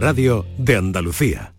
Radio 0.00 0.46
de 0.56 0.76
Andalucía. 0.78 1.54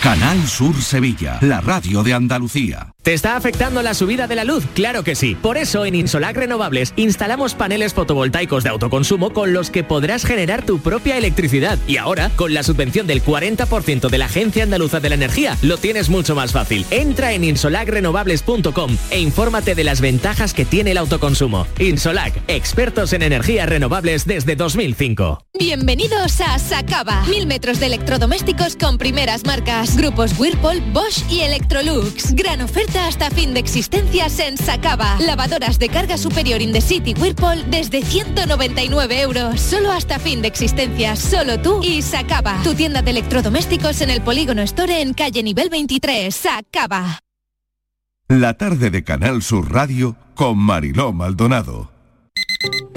Canal 0.00 0.46
Sur 0.46 0.80
Sevilla, 0.80 1.40
la 1.42 1.60
radio 1.60 2.04
de 2.04 2.14
Andalucía. 2.14 2.93
¿Te 3.04 3.12
está 3.12 3.36
afectando 3.36 3.82
la 3.82 3.92
subida 3.92 4.26
de 4.26 4.34
la 4.34 4.44
luz? 4.44 4.64
Claro 4.72 5.04
que 5.04 5.14
sí. 5.14 5.34
Por 5.34 5.58
eso 5.58 5.84
en 5.84 5.94
Insolac 5.94 6.38
Renovables 6.38 6.94
instalamos 6.96 7.52
paneles 7.52 7.92
fotovoltaicos 7.92 8.64
de 8.64 8.70
autoconsumo 8.70 9.34
con 9.34 9.52
los 9.52 9.68
que 9.68 9.84
podrás 9.84 10.24
generar 10.24 10.64
tu 10.64 10.78
propia 10.78 11.18
electricidad. 11.18 11.78
Y 11.86 11.98
ahora, 11.98 12.30
con 12.34 12.54
la 12.54 12.62
subvención 12.62 13.06
del 13.06 13.22
40% 13.22 14.08
de 14.08 14.16
la 14.16 14.24
Agencia 14.24 14.62
Andaluza 14.62 15.00
de 15.00 15.10
la 15.10 15.16
Energía, 15.16 15.58
lo 15.60 15.76
tienes 15.76 16.08
mucho 16.08 16.34
más 16.34 16.52
fácil. 16.52 16.86
Entra 16.90 17.34
en 17.34 17.44
insolacrenovables.com 17.44 18.96
e 19.10 19.20
infórmate 19.20 19.74
de 19.74 19.84
las 19.84 20.00
ventajas 20.00 20.54
que 20.54 20.64
tiene 20.64 20.92
el 20.92 20.96
autoconsumo. 20.96 21.66
Insolac, 21.78 22.34
expertos 22.48 23.12
en 23.12 23.20
energías 23.20 23.68
renovables 23.68 24.24
desde 24.24 24.56
2005. 24.56 25.44
Bienvenidos 25.58 26.40
a 26.40 26.58
Sacaba. 26.58 27.22
Mil 27.26 27.46
metros 27.46 27.80
de 27.80 27.86
electrodomésticos 27.86 28.76
con 28.76 28.96
primeras 28.96 29.44
marcas. 29.44 29.94
Grupos 29.94 30.32
Whirlpool, 30.38 30.80
Bosch 30.94 31.22
y 31.30 31.40
Electrolux. 31.40 32.34
Gran 32.34 32.62
oferta 32.62 32.93
hasta 32.96 33.30
fin 33.30 33.54
de 33.54 33.60
existencias 33.60 34.38
en 34.38 34.56
Sacaba. 34.56 35.16
Lavadoras 35.20 35.78
de 35.78 35.88
carga 35.88 36.18
superior 36.18 36.60
in 36.60 36.72
the 36.72 36.80
city 36.80 37.14
Whirlpool 37.14 37.70
desde 37.70 38.02
199 38.02 39.20
euros. 39.20 39.60
Solo 39.60 39.92
hasta 39.92 40.18
fin 40.18 40.42
de 40.42 40.48
existencias. 40.48 41.18
Solo 41.18 41.60
tú 41.60 41.82
y 41.82 42.02
Sacaba. 42.02 42.60
Tu 42.62 42.74
tienda 42.74 43.02
de 43.02 43.10
electrodomésticos 43.12 44.00
en 44.00 44.10
el 44.10 44.22
Polígono 44.22 44.62
Store 44.62 45.00
en 45.00 45.14
calle 45.14 45.42
nivel 45.42 45.70
23. 45.70 46.34
Sacaba. 46.34 47.20
La 48.28 48.54
tarde 48.54 48.90
de 48.90 49.04
Canal 49.04 49.42
Sur 49.42 49.72
Radio 49.72 50.16
con 50.34 50.58
Mariló 50.58 51.12
Maldonado. 51.12 51.93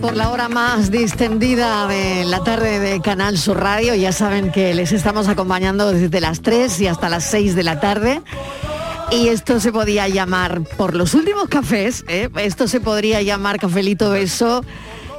Por 0.00 0.16
la 0.16 0.30
hora 0.30 0.48
más 0.48 0.90
distendida 0.90 1.86
de 1.86 2.24
la 2.24 2.42
tarde 2.42 2.80
de 2.80 3.00
Canal 3.00 3.38
Sur 3.38 3.60
Radio. 3.60 3.94
Ya 3.94 4.10
saben 4.10 4.50
que 4.50 4.74
les 4.74 4.90
estamos 4.90 5.28
acompañando 5.28 5.92
desde 5.92 6.20
las 6.20 6.42
3 6.42 6.80
y 6.80 6.88
hasta 6.88 7.08
las 7.08 7.24
6 7.26 7.54
de 7.54 7.62
la 7.62 7.78
tarde. 7.78 8.22
Y 9.12 9.28
esto 9.28 9.60
se 9.60 9.70
podía 9.70 10.08
llamar, 10.08 10.62
por 10.76 10.96
los 10.96 11.14
últimos 11.14 11.48
cafés, 11.48 12.04
¿eh? 12.08 12.28
esto 12.38 12.66
se 12.66 12.80
podría 12.80 13.22
llamar 13.22 13.60
cafelito 13.60 14.10
beso 14.10 14.64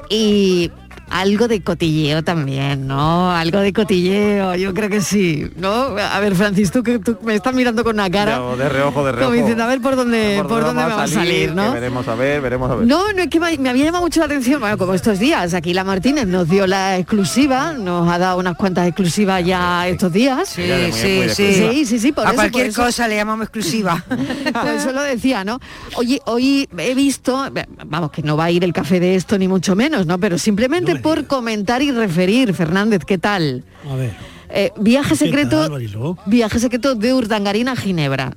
y 0.09 0.71
algo 1.13 1.47
de 1.47 1.61
cotilleo 1.61 2.23
también, 2.23 2.87
¿no? 2.87 3.31
Algo 3.31 3.59
de 3.59 3.71
cotilleo, 3.71 4.55
yo 4.55 4.73
creo 4.73 4.89
que 4.89 4.99
sí, 4.99 5.47
¿no? 5.57 5.95
A 5.95 6.19
ver, 6.19 6.33
Francis, 6.35 6.71
tú 6.71 6.81
que 6.81 6.97
tú 6.97 7.19
me 7.21 7.35
estás 7.35 7.53
mirando 7.53 7.83
con 7.83 7.93
una 7.95 8.09
cara. 8.09 8.37
No, 8.37 8.57
de 8.57 8.67
reojo, 8.67 9.05
de 9.05 9.11
reojo. 9.11 9.29
Como 9.29 9.39
diciendo, 9.39 9.63
a 9.63 9.67
ver 9.67 9.79
por 9.79 9.95
dónde, 9.95 10.43
por, 10.47 10.63
dónde 10.63 10.83
va 10.83 11.03
a 11.03 11.07
salir, 11.07 11.53
¿no? 11.53 11.71
veremos 11.71 12.07
a 12.07 12.15
ver, 12.15 12.41
veremos 12.41 12.71
a 12.71 12.75
ver. 12.75 12.87
No, 12.87 13.13
no 13.13 13.21
es 13.21 13.27
que 13.27 13.39
me, 13.39 13.69
había 13.69 13.85
llamado 13.85 14.03
mucho 14.03 14.21
la 14.21 14.25
atención, 14.25 14.59
bueno, 14.59 14.75
como 14.79 14.95
estos 14.95 15.19
días, 15.19 15.53
aquí 15.53 15.71
la 15.71 15.83
Martínez 15.83 16.25
nos 16.25 16.49
dio 16.49 16.65
la 16.65 16.97
exclusiva, 16.97 17.73
nos 17.73 18.11
ha 18.11 18.17
dado 18.17 18.39
unas 18.39 18.55
cuantas 18.55 18.87
exclusivas 18.87 19.45
ya 19.45 19.87
estos 19.87 20.11
días. 20.11 20.49
Sí, 20.49 20.63
sí, 20.93 21.29
sí. 21.29 21.53
Sí, 21.53 21.85
sí, 21.85 21.99
sí, 21.99 22.11
por 22.11 22.25
a 22.25 22.29
eso, 22.29 22.35
cualquier 22.37 22.65
por 22.65 22.71
eso. 22.71 22.83
cosa 22.85 23.07
le 23.07 23.17
llamamos 23.17 23.43
exclusiva. 23.43 24.03
Por 24.53 24.71
eso 24.71 24.91
lo 24.91 25.01
decía, 25.01 25.43
¿no? 25.43 25.59
Oye, 25.95 26.21
hoy 26.25 26.67
he 26.77 26.95
visto, 26.95 27.45
vamos, 27.85 28.11
que 28.11 28.21
no 28.21 28.37
va 28.37 28.45
a 28.45 28.51
ir 28.51 28.63
el 28.63 28.73
café 28.73 28.99
de 28.99 29.15
esto 29.15 29.37
ni 29.37 29.47
mucho 29.47 29.75
menos, 29.75 30.05
¿no? 30.05 30.19
Pero 30.19 30.37
simplemente 30.37 31.02
por 31.03 31.27
comentar 31.27 31.81
y 31.83 31.91
referir, 31.91 32.53
Fernández, 32.55 33.03
¿qué 33.05 33.17
tal? 33.19 33.63
A 33.91 33.95
ver. 33.95 34.15
Eh, 34.49 34.71
viaje 34.77 35.09
¿Qué 35.11 35.15
secreto, 35.15 35.69
tal, 35.69 36.17
viaje 36.25 36.59
secreto 36.59 36.95
de 36.95 37.13
Urdangarín 37.13 37.67
a 37.67 37.75
Ginebra. 37.75 38.33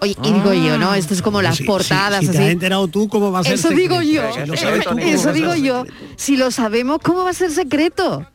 Oye, 0.00 0.16
y 0.22 0.32
digo 0.32 0.52
yo, 0.52 0.76
¿no? 0.76 0.94
Esto 0.94 1.14
es 1.14 1.22
como 1.22 1.40
las 1.40 1.56
Si- 1.56 1.64
portadas 1.64 2.20
si, 2.20 2.26
si 2.26 2.32
te 2.32 2.38
así. 2.38 2.46
has 2.46 2.52
enterado 2.52 2.88
tú, 2.88 3.08
¿cómo 3.08 3.32
va 3.32 3.38
a 3.40 3.44
ser 3.44 3.54
Eso 3.54 3.70
digo 3.70 4.00
secreto? 4.00 4.12
yo, 4.12 4.32
Si 4.44 4.46
lo 4.50 4.56
sabes 4.56 4.82
tú, 4.84 4.88
¿cómo 4.90 5.00
eso 5.00 5.32
digo 5.32 5.54
yo. 5.54 5.84
Si 6.16 6.36
lo 6.36 6.50
sabemos, 6.50 6.98
¿cómo 7.02 7.24
va 7.24 7.30
a 7.30 7.34
ser 7.34 7.50
secreto? 7.50 8.26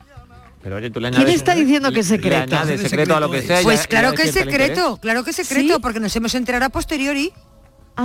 Pero 0.63 0.75
oye, 0.77 0.89
tú 0.89 0.99
le 0.99 1.11
¿Quién 1.11 1.29
está 1.29 1.55
diciendo 1.55 1.91
que 1.91 1.99
es 2.01 2.07
secreto? 2.07 2.55
secreto 2.77 3.15
a 3.15 3.19
lo 3.19 3.29
que 3.31 3.41
sea. 3.43 3.61
Pues 3.61 3.81
ya- 3.81 3.87
claro 3.87 4.09
ya 4.11 4.15
que 4.15 4.23
es 4.23 4.31
secreto, 4.33 4.97
claro 5.01 5.23
que 5.23 5.29
es 5.29 5.35
secreto, 5.35 5.79
porque 5.79 5.99
nos 5.99 6.15
hemos 6.15 6.33
enterado 6.35 6.65
a 6.65 6.69
posteriori. 6.69 7.31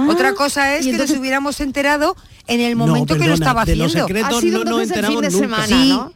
Otra 0.09 0.35
cosa 0.35 0.75
es 0.75 0.81
Ah, 0.81 0.85
que 0.85 0.91
entonces- 0.91 1.11
nos 1.17 1.21
hubiéramos 1.21 1.61
enterado 1.61 2.17
en 2.47 2.61
el 2.61 2.77
momento 2.77 3.17
que 3.17 3.27
lo 3.27 3.35
estaba 3.35 3.65
de 3.65 3.77
los 3.77 3.87
haciendo. 3.89 4.07
secretos 4.09 4.39
Ha 4.39 4.41
sido 4.41 4.65
no 4.65 4.71
nos 4.73 4.83
enteramos 4.83 5.21
fin 5.21 5.31
de 5.31 5.31
nunca. 5.31 5.45
semana, 5.45 5.67
Sí, 5.83 5.89
¿no? 5.91 6.13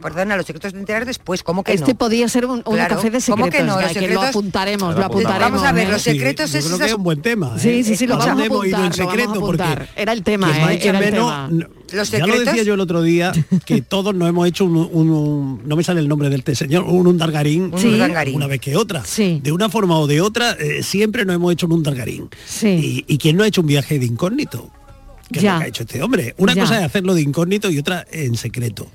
Perdona, 0.00 0.36
los 0.36 0.46
secretos 0.46 0.72
de 0.72 0.80
enterar 0.80 1.04
después, 1.06 1.42
¿cómo 1.42 1.62
que 1.62 1.72
Este 1.72 1.92
no? 1.92 1.98
podía 1.98 2.28
ser 2.28 2.46
un, 2.46 2.62
un 2.66 2.74
Claro, 2.74 2.96
café 2.96 3.10
de 3.10 3.20
¿cómo 3.22 3.44
secretos. 3.44 3.50
que 3.50 3.62
no? 3.94 4.00
que 4.08 4.14
lo 4.14 4.22
apuntaremos, 4.22 4.96
Lo 4.96 5.04
apuntaremos. 5.04 5.50
Vamos 5.52 5.62
a 5.64 5.72
ver, 5.72 5.88
los 5.88 6.02
secretos 6.02 6.54
es 6.54 6.64
creo 6.64 6.78
que 6.78 6.84
esas- 6.84 6.88
es 6.90 6.96
un 6.96 7.02
buen 7.04 7.22
tema. 7.22 7.54
¿eh? 7.56 7.60
Sí, 7.60 7.84
sí, 7.84 7.96
sí, 7.96 8.06
lo 8.06 8.16
vamos 8.18 8.26
a 8.28 8.34
no 8.34 8.40
en 8.40 8.46
apuntar, 8.46 8.70
lo 8.70 8.76
vamos 8.78 8.98
a 9.00 9.04
secreto, 9.04 9.40
porque 9.40 9.62
apuntar. 9.62 9.88
Era 9.96 10.12
el 10.12 10.22
tema, 10.24 10.50
¿eh? 10.72 10.78
Era 10.82 10.98
el 10.98 11.04
menos, 11.04 11.30
tema. 11.30 11.48
no- 11.50 11.66
Los 11.92 12.10
ya 12.10 12.26
lo 12.26 12.40
decía 12.40 12.62
yo 12.64 12.74
el 12.74 12.80
otro 12.80 13.02
día, 13.02 13.32
que 13.64 13.80
todos 13.82 14.14
nos 14.14 14.28
hemos 14.28 14.48
hecho 14.48 14.64
un, 14.64 14.76
un- 14.76 15.10
un- 15.10 15.60
no 15.68 15.76
me 15.76 15.84
sale 15.84 16.00
el 16.00 16.08
nombre 16.08 16.28
del 16.30 16.42
té, 16.42 16.54
señor, 16.54 16.84
un 16.84 17.06
undargarín, 17.06 17.70
Un 17.72 17.78
Sí. 17.78 18.00
una 18.34 18.46
vez 18.46 18.60
que 18.60 18.76
otra. 18.76 19.04
Sí. 19.04 19.40
De 19.42 19.52
una 19.52 19.68
forma 19.68 19.98
o 19.98 20.06
de 20.06 20.20
otra, 20.20 20.52
eh, 20.52 20.82
siempre 20.82 21.24
nos 21.24 21.36
hemos 21.36 21.52
hecho 21.52 21.66
un 21.66 21.72
undargarín. 21.74 22.28
Sí. 22.46 23.04
Y, 23.06 23.14
y 23.14 23.18
quién 23.18 23.36
no 23.36 23.44
ha 23.44 23.46
hecho 23.46 23.60
un 23.60 23.66
viaje 23.68 23.98
de 23.98 24.06
incógnito. 24.06 24.70
¿qué 25.32 25.40
Ya. 25.40 25.48
es 25.50 25.54
lo 25.54 25.58
que 25.60 25.64
ha 25.64 25.68
hecho 25.68 25.82
este 25.84 26.02
hombre? 26.02 26.34
Una 26.38 26.54
Ya. 26.54 26.62
cosa 26.62 26.78
es 26.78 26.84
hacerlo 26.84 27.14
de 27.14 27.22
incógnito 27.22 27.70
y 27.70 27.78
otra 27.78 28.06
en 28.12 28.36
secreto. 28.36 28.86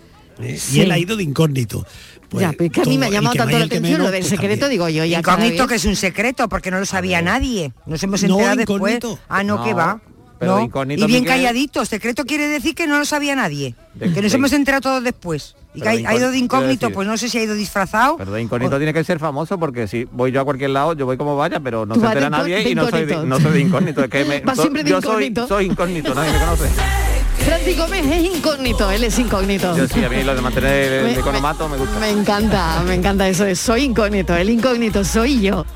Sí. 0.58 0.78
Y 0.78 0.82
él 0.82 0.92
ha 0.92 0.98
ido 0.98 1.16
de 1.18 1.24
incógnito. 1.24 1.86
Pues 2.30 2.42
ya, 2.44 2.52
pero 2.52 2.66
es 2.66 2.72
que 2.72 2.82
a 2.82 2.86
mí 2.86 2.98
me 2.98 3.08
ha 3.08 3.10
llamado 3.10 3.36
tanto 3.36 3.58
la 3.58 3.66
atención 3.66 3.92
menos, 3.94 4.06
lo 4.08 4.12
del 4.12 4.24
secreto, 4.24 4.68
digo 4.70 4.88
yo, 4.88 5.04
ya 5.04 5.20
Incógnito 5.20 5.66
que 5.68 5.76
es 5.76 5.86
un 5.86 5.96
secreto 5.96 6.48
porque 6.48 6.70
no 6.70 6.80
lo 6.80 6.86
sabía 6.86 7.22
nadie. 7.24 7.74
Nos 7.88 8.04
hemos 8.04 8.22
No, 8.24 8.30
enterado 8.36 8.56
después. 8.58 8.96
incógnito. 8.96 9.20
Ah, 9.28 9.44
no, 9.44 9.58
No, 9.58 9.64
que 9.64 9.74
va. 9.74 10.00
pero 10.38 10.52
No. 10.52 10.58
de 10.60 10.64
incógnito, 10.66 11.04
y 11.04 11.08
bien 11.08 11.24
Miguel. 11.24 11.36
calladito. 11.38 11.84
Secreto 11.86 12.26
quiere 12.26 12.48
decir 12.48 12.76
que 12.76 12.86
no 12.86 13.00
lo 13.00 13.06
sabía 13.06 13.36
nadie. 13.36 13.74
De- 13.96 14.14
que 14.14 14.22
nos 14.22 14.32
de- 14.32 14.38
hemos 14.38 14.54
enterado 14.54 14.82
todos 14.82 15.04
después. 15.04 15.56
Y 15.74 15.82
que 15.82 15.90
ha, 15.90 16.16
ido 16.16 16.32
de 16.32 16.38
incógnito, 16.38 16.88
decir. 16.88 16.94
pues 16.96 17.08
no 17.08 17.18
sé 17.18 17.30
si 17.30 17.38
ha 17.40 17.44
ido 17.44 17.56
disfrazado. 17.56 18.18
Pero 18.18 18.32
de 18.32 18.42
incógnito 18.42 18.78
tiene 18.78 18.94
que 18.94 19.04
ser 19.04 19.18
famoso 19.20 19.58
porque 19.60 19.88
si 19.88 20.04
voy 20.06 20.32
yo 20.32 20.42
a 20.42 20.46
cualquier 20.46 20.70
lado, 20.70 20.94
yo 20.94 21.06
voy 21.08 21.18
como 21.18 21.36
vaya, 21.36 21.60
pero 21.60 21.86
no 21.88 21.96
Tú 21.96 22.02
se 22.02 22.06
entera 22.08 22.30
nadie 22.30 22.70
y 22.70 22.76
no 22.76 22.88
soy, 22.90 23.06
de, 23.06 23.14
incógnito. 23.14 23.26
no 23.26 23.40
soy 23.40 23.54
de 23.54 23.60
incógnito. 23.62 24.04
Es 24.04 24.10
que 24.10 24.26
me, 24.46 24.56
so- 24.56 24.70
yo 24.84 25.02
soy 25.48 25.66
incógnito, 25.66 26.14
nadie 26.14 26.32
me 26.32 26.40
conoce. 26.40 26.70
Francis 27.50 27.78
Gómez 27.78 28.06
es 28.06 28.36
incógnito, 28.36 28.92
él 28.92 29.04
es 29.04 29.18
incógnito. 29.18 29.76
Yo 29.76 29.88
sí, 29.88 30.04
a 30.04 30.10
mí 30.10 30.24
lo 30.24 30.36
de 30.36 30.42
mantener 30.42 30.72
el, 30.94 31.04
Me- 31.06 31.14
el 31.14 31.20
economato 31.20 31.68
me 31.68 31.78
gusta. 31.78 31.98
Me 32.00 32.10
encanta, 32.12 32.82
me 32.86 32.94
encanta 32.94 33.28
eso 33.28 33.44
de 33.44 33.56
soy 33.56 33.84
incógnito, 33.86 34.36
el 34.36 34.50
incógnito 34.50 35.04
soy 35.04 35.42
yo. 35.42 35.66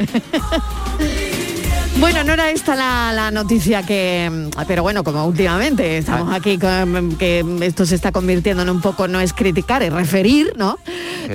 Bueno, 2.00 2.24
no 2.24 2.34
era 2.34 2.50
esta 2.50 2.76
la, 2.76 3.14
la 3.14 3.30
noticia 3.32 3.84
que, 3.84 4.50
pero 4.68 4.82
bueno, 4.82 5.04
como 5.04 5.26
últimamente 5.26 6.00
estamos 6.00 6.34
Ah. 6.34 6.38
aquí, 6.38 6.58
con, 6.58 7.16
que 7.18 7.46
esto 7.62 7.86
se 7.86 7.94
está 7.96 8.12
convirtiendo 8.12 8.64
en 8.64 8.70
un 8.72 8.82
poco, 8.82 9.08
no 9.08 9.22
es 9.22 9.32
criticar, 9.32 9.84
es 9.84 9.94
referir, 9.94 10.54
¿no? 10.58 10.80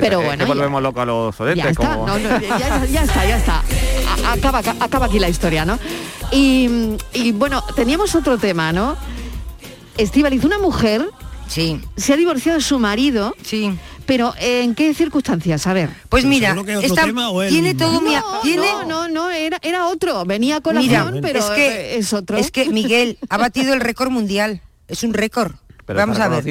Pero 0.01 0.19
que- 0.19 0.27
bueno, 0.27 0.45
que 0.45 0.49
volvemos 0.49 0.83
locos 0.83 1.03
a 1.03 1.07
los 1.07 1.41
oyentes. 1.41 1.65
ya 1.65 1.71
está, 1.71 1.95
como- 1.95 2.07
no, 2.09 2.19
no, 2.19 2.41
ya, 2.41 2.59
ya- 2.59 2.85
ya 2.87 3.03
está, 3.03 3.25
ya 3.25 3.37
está. 3.39 3.63
Acaba, 4.31 4.59
acaba 4.59 5.07
aquí 5.07 5.19
la 5.21 5.29
historia, 5.29 5.65
¿no? 5.65 5.79
Y, 6.33 6.69
y 7.15 7.33
bueno, 7.33 7.63
teníamos 7.77 8.15
otro 8.17 8.37
tema, 8.37 8.73
¿no? 8.73 8.97
Estivaliz, 9.99 10.45
una 10.45 10.59
mujer 10.59 11.09
sí. 11.49 11.81
se 11.97 12.13
ha 12.13 12.17
divorciado 12.17 12.59
de 12.59 12.65
su 12.65 12.79
marido, 12.79 13.35
sí. 13.43 13.77
pero 14.07 14.33
¿en 14.41 14.75
qué 14.75 14.95
circunstancias? 14.95 15.67
A 15.67 15.73
ver. 15.73 15.91
Pues 16.09 16.25
mira, 16.25 16.57
esta- 16.83 17.05
tiene 17.05 17.75
mismo. 17.75 17.79
todo 17.79 18.01
mi... 18.01 18.15
No, 18.15 18.41
tiene, 18.43 18.67
no, 18.73 18.85
no, 18.87 19.09
no, 19.09 19.31
era, 19.31 19.59
era 19.63 19.89
otro. 19.89 20.25
Venía 20.25 20.57
a 20.57 20.73
Mira, 20.73 21.03
colación, 21.03 21.19
pero 21.21 21.41
es 21.41 21.45
que, 21.47 21.67
eh, 21.67 21.99
es 21.99 22.13
otro. 22.13 22.37
Es 22.37 22.51
que 22.51 22.71
Miguel 22.71 23.19
ha 23.29 23.37
batido 23.37 23.75
el 23.75 23.81
récord 23.81 24.11
mundial. 24.11 24.63
Es 24.87 25.03
un 25.03 25.13
récord. 25.15 25.53
Pero 25.85 25.99
Vamos 25.99 26.19
a 26.19 26.29
ver. 26.29 26.45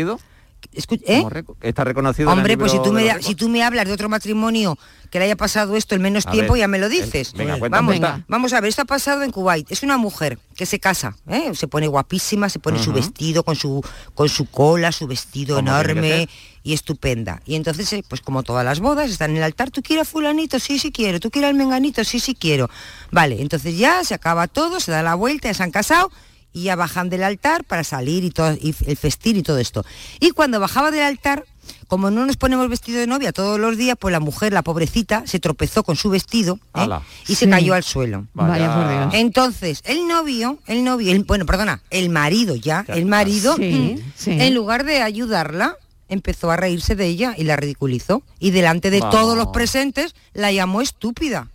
¿Eh? 0.71 1.23
Está 1.61 1.83
reconocido. 1.83 2.29
en 2.29 2.33
el 2.33 2.37
Hombre, 2.39 2.57
pues 2.57 2.71
si 2.71 2.81
tú, 2.81 2.91
me, 2.93 3.21
si 3.21 3.35
tú 3.35 3.49
me 3.49 3.63
hablas 3.63 3.85
de 3.87 3.93
otro 3.93 4.09
matrimonio 4.09 4.77
que 5.09 5.19
le 5.19 5.25
haya 5.25 5.35
pasado 5.37 5.75
esto 5.77 5.95
en 5.95 6.01
menos 6.01 6.27
A 6.27 6.31
tiempo, 6.31 6.53
ver, 6.53 6.61
ya 6.61 6.67
me 6.67 6.77
lo 6.79 6.87
el- 6.87 6.91
dices. 6.91 7.33
venga, 7.33 7.57
cuenta, 7.57 7.77
vamos, 7.77 7.91
cuenta. 7.97 8.25
vamos 8.27 8.53
a 8.53 8.59
ver, 8.61 8.69
esto 8.69 8.81
ha 8.81 8.85
pasado 8.85 9.23
en 9.23 9.31
Kuwait. 9.31 9.71
Es 9.71 9.83
una 9.83 9.97
mujer 9.97 10.37
que 10.55 10.65
se 10.65 10.79
casa, 10.79 11.15
¿eh? 11.27 11.51
se 11.53 11.67
pone 11.67 11.87
guapísima, 11.87 12.49
se 12.49 12.59
pone 12.59 12.79
su 12.83 12.91
vestido 12.93 13.43
con 13.43 13.55
su, 13.55 13.83
con 14.13 14.27
su 14.29 14.45
cola, 14.45 14.91
su 14.91 15.07
vestido 15.07 15.59
enorme 15.59 16.27
y 16.63 16.73
estupenda. 16.73 17.41
Y 17.45 17.55
entonces, 17.55 17.91
eh, 17.93 18.03
pues 18.07 18.19
como 18.21 18.43
todas 18.43 18.65
las 18.65 18.79
bodas, 18.81 19.09
están 19.09 19.31
en 19.31 19.37
el 19.37 19.43
altar, 19.43 19.71
¿tú 19.71 19.81
quieres 19.81 20.07
fulanito? 20.09 20.59
Sí, 20.59 20.77
sí 20.79 20.91
quiero. 20.91 21.19
¿Tú 21.21 21.31
quieres 21.31 21.49
al 21.49 21.55
menganito? 21.55 22.03
Sí, 22.03 22.19
sí 22.19 22.35
quiero. 22.35 22.69
Vale, 23.11 23.41
entonces 23.41 23.77
ya 23.77 24.03
se 24.03 24.13
acaba 24.13 24.47
todo, 24.47 24.79
se 24.81 24.91
da 24.91 25.01
la 25.01 25.15
vuelta, 25.15 25.47
ya 25.47 25.53
se 25.53 25.63
han 25.63 25.71
casado 25.71 26.11
y 26.57 26.63
ya 26.63 26.75
bajan 26.75 27.09
del 27.09 27.23
altar 27.23 27.63
para 27.63 27.83
salir 27.83 28.23
y 28.23 28.31
todo 28.31 28.53
y 28.53 28.75
el 28.85 28.97
festín 28.97 29.37
y 29.37 29.43
todo 29.43 29.57
esto. 29.59 29.85
Y 30.19 30.31
cuando 30.31 30.59
bajaba 30.59 30.89
del 30.91 31.01
altar, 31.01 31.45
como 31.87 32.09
no 32.11 32.25
nos 32.25 32.37
ponemos 32.37 32.67
vestido 32.69 32.99
de 32.99 33.07
novia 33.07 33.31
todos 33.33 33.59
los 33.59 33.77
días, 33.77 33.95
pues 33.99 34.11
la 34.11 34.19
mujer, 34.19 34.53
la 34.53 34.61
pobrecita, 34.63 35.23
se 35.27 35.39
tropezó 35.39 35.83
con 35.83 35.95
su 35.95 36.09
vestido 36.09 36.59
¿eh? 36.75 36.87
Y 37.27 37.35
se 37.35 37.49
cayó 37.49 37.73
al 37.73 37.83
suelo. 37.83 38.25
Vaya. 38.33 39.09
Entonces, 39.13 39.81
el 39.85 40.07
novio, 40.07 40.59
el 40.67 40.83
novio, 40.83 41.11
el- 41.11 41.23
bueno, 41.25 41.45
perdona, 41.45 41.81
el 41.89 42.09
marido 42.09 42.55
ya, 42.55 42.85
el 42.87 43.05
marido, 43.05 43.55
Sí, 43.57 43.97
mm, 43.99 44.11
sí. 44.15 44.31
en 44.31 44.53
lugar 44.55 44.83
de 44.85 45.01
ayudarla, 45.01 45.75
empezó 46.09 46.49
a 46.51 46.55
reírse 46.57 46.95
de 46.95 47.05
ella 47.05 47.35
y 47.37 47.43
la 47.43 47.55
ridiculizó. 47.57 48.23
Y 48.39 48.51
delante 48.51 48.89
de 48.89 48.99
todos 49.01 49.37
los 49.37 49.47
presentes 49.47 50.15
la 50.33 50.51
llamó 50.53 50.81
estúpida. 50.81 51.49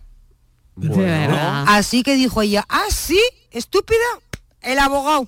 De 0.75 0.89
verdad. 0.89 1.65
Así 1.67 2.03
que 2.03 2.15
dijo 2.15 2.41
ella, 2.41 2.65
ah, 2.69 2.85
sí, 2.91 3.19
estúpida, 3.51 3.97
el 4.63 4.79
abogado, 4.79 5.27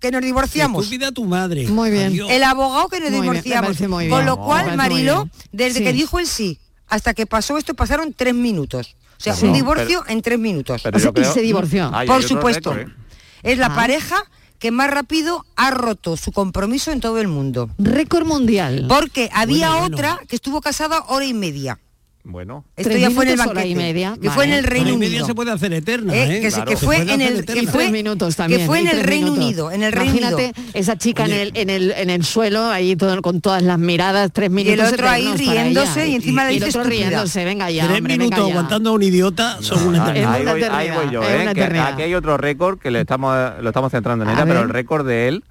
que 0.00 0.10
nos 0.10 0.22
divorciamos. 0.22 0.84
Estúpida 0.84 1.12
tu 1.12 1.24
madre. 1.24 1.66
Muy 1.68 1.90
bien. 1.90 2.06
Adiós. 2.08 2.30
El 2.30 2.42
abogado 2.44 2.88
que 2.88 3.00
nos 3.00 3.10
Muy 3.10 3.20
divorciamos. 3.22 3.80
muy 3.80 4.08
Con 4.08 4.18
bien. 4.20 4.26
lo 4.26 4.36
cual, 4.36 4.76
Marilo, 4.76 5.28
desde 5.52 5.78
Sí. 5.78 5.84
que 5.84 5.92
dijo 5.92 6.18
el 6.18 6.26
sí 6.26 6.58
hasta 6.88 7.14
que 7.14 7.26
pasó 7.26 7.56
esto 7.58 7.74
pasaron 7.74 8.12
tres 8.12 8.34
minutos. 8.34 8.96
O 9.18 9.22
sea, 9.24 9.34
Sí. 9.34 9.46
un 9.46 9.52
divorcio 9.54 10.04
en 10.06 10.20
tres 10.22 10.38
minutos. 10.38 10.82
Pero 10.82 10.96
O 10.96 11.00
sea, 11.00 11.08
yo 11.08 11.14
creo- 11.14 11.30
y 11.30 11.32
se 11.32 11.40
divorció. 11.40 11.90
Ay, 11.94 12.06
Por 12.06 12.22
supuesto. 12.22 12.74
récord, 12.74 12.90
¿eh? 12.92 12.96
Es 13.42 13.58
la 13.58 13.66
Ah. 13.66 13.74
pareja 13.74 14.22
que 14.58 14.70
más 14.70 14.90
rápido 14.90 15.44
ha 15.56 15.70
roto 15.70 16.16
su 16.16 16.32
compromiso 16.32 16.90
en 16.92 17.00
todo 17.00 17.18
el 17.18 17.28
mundo. 17.28 17.70
Récord 17.78 18.26
mundial. 18.26 18.86
Porque 18.88 19.30
había 19.32 19.68
Bueno, 19.68 19.80
bueno. 19.80 19.96
otra 19.96 20.20
que 20.28 20.36
estuvo 20.36 20.60
casada 20.60 21.04
hora 21.08 21.24
y 21.24 21.34
media. 21.34 21.78
Bueno. 22.26 22.64
Esto 22.74 22.88
Tres 22.88 23.02
ya 23.02 23.10
fue 23.10 23.24
en 23.26 23.30
el 23.32 23.36
banquete. 23.36 23.68
y 23.68 23.74
media, 23.74 24.16
Que 24.20 24.30
fue 24.30 24.44
en 24.44 24.50
vale. 24.52 24.58
el 24.60 24.64
Reino 24.64 24.88
y 24.88 24.96
media 24.96 25.08
Unido. 25.16 25.26
se 25.26 25.34
puede 25.34 25.50
hacer 25.52 25.74
eterna, 25.74 26.14
Eh, 26.14 26.38
¿eh? 26.38 26.40
que, 26.40 26.48
Claro. 26.48 26.64
que 26.70 26.76
fue 26.78 26.96
en 27.02 27.20
el 27.20 27.44
que 27.44 27.66
fue, 27.66 27.90
minutos 27.92 28.34
también. 28.36 28.60
que 28.62 28.66
fue 28.66 28.78
en 28.80 28.86
y 28.86 28.88
el 28.88 29.00
Reino 29.02 29.26
minutos. 29.26 29.44
Unido, 29.44 29.70
en 29.70 29.82
el 29.82 29.92
Reino 29.92 30.12
Unido. 30.12 30.28
Imagínate 30.40 30.60
esa 30.72 30.96
chica 30.96 31.26
en 31.26 31.32
Oye. 31.32 31.42
el, 31.42 31.52
en 31.56 31.68
el 31.70 31.90
en 31.92 32.08
el 32.08 32.24
suelo, 32.24 32.64
ahí 32.64 32.96
todo, 32.96 33.20
con 33.20 33.42
todas 33.42 33.62
las 33.62 33.78
miradas, 33.78 34.30
tres 34.32 34.50
minutos. 34.50 34.90
otro 34.92 35.06
ahí 35.06 35.26
eternos 35.26 35.42
para 35.46 35.62
riéndose 35.64 36.08
y 36.08 36.14
encima 36.14 36.44
le 36.46 36.52
y 36.54 36.56
el 36.56 36.64
dice 36.64 36.78
otro 36.78 36.90
riéndose, 36.90 37.44
venga 37.44 37.70
ya, 37.70 37.84
Tres 37.88 37.98
hombre, 37.98 38.16
minutos 38.16 38.38
venga 38.38 38.48
ya. 38.48 38.52
aguantando 38.54 38.90
a 38.90 38.92
un 38.94 39.02
idiota 39.02 39.58
son 39.60 39.86
una 39.88 39.98
Es 39.98 40.26
Ahí, 40.26 40.42
eternidad. 40.42 40.42
una 40.42 40.52
voy, 40.52 40.62
ahí 40.62 40.90
voy 41.04 41.12
yo, 41.12 41.22
¿eh? 41.22 41.50
que 41.54 41.62
aquí 41.62 42.02
hay 42.02 42.14
otro 42.14 42.38
récord 42.38 42.78
que 42.78 42.90
le 42.90 43.00
estamos, 43.02 43.36
lo 43.60 43.68
estamos 43.68 43.90
centrando 43.92 44.24
en 44.24 44.30
ella, 44.30 44.46
pero 44.46 44.62
el 44.62 44.70
récord 44.70 45.06
de 45.06 45.28
él 45.28 45.44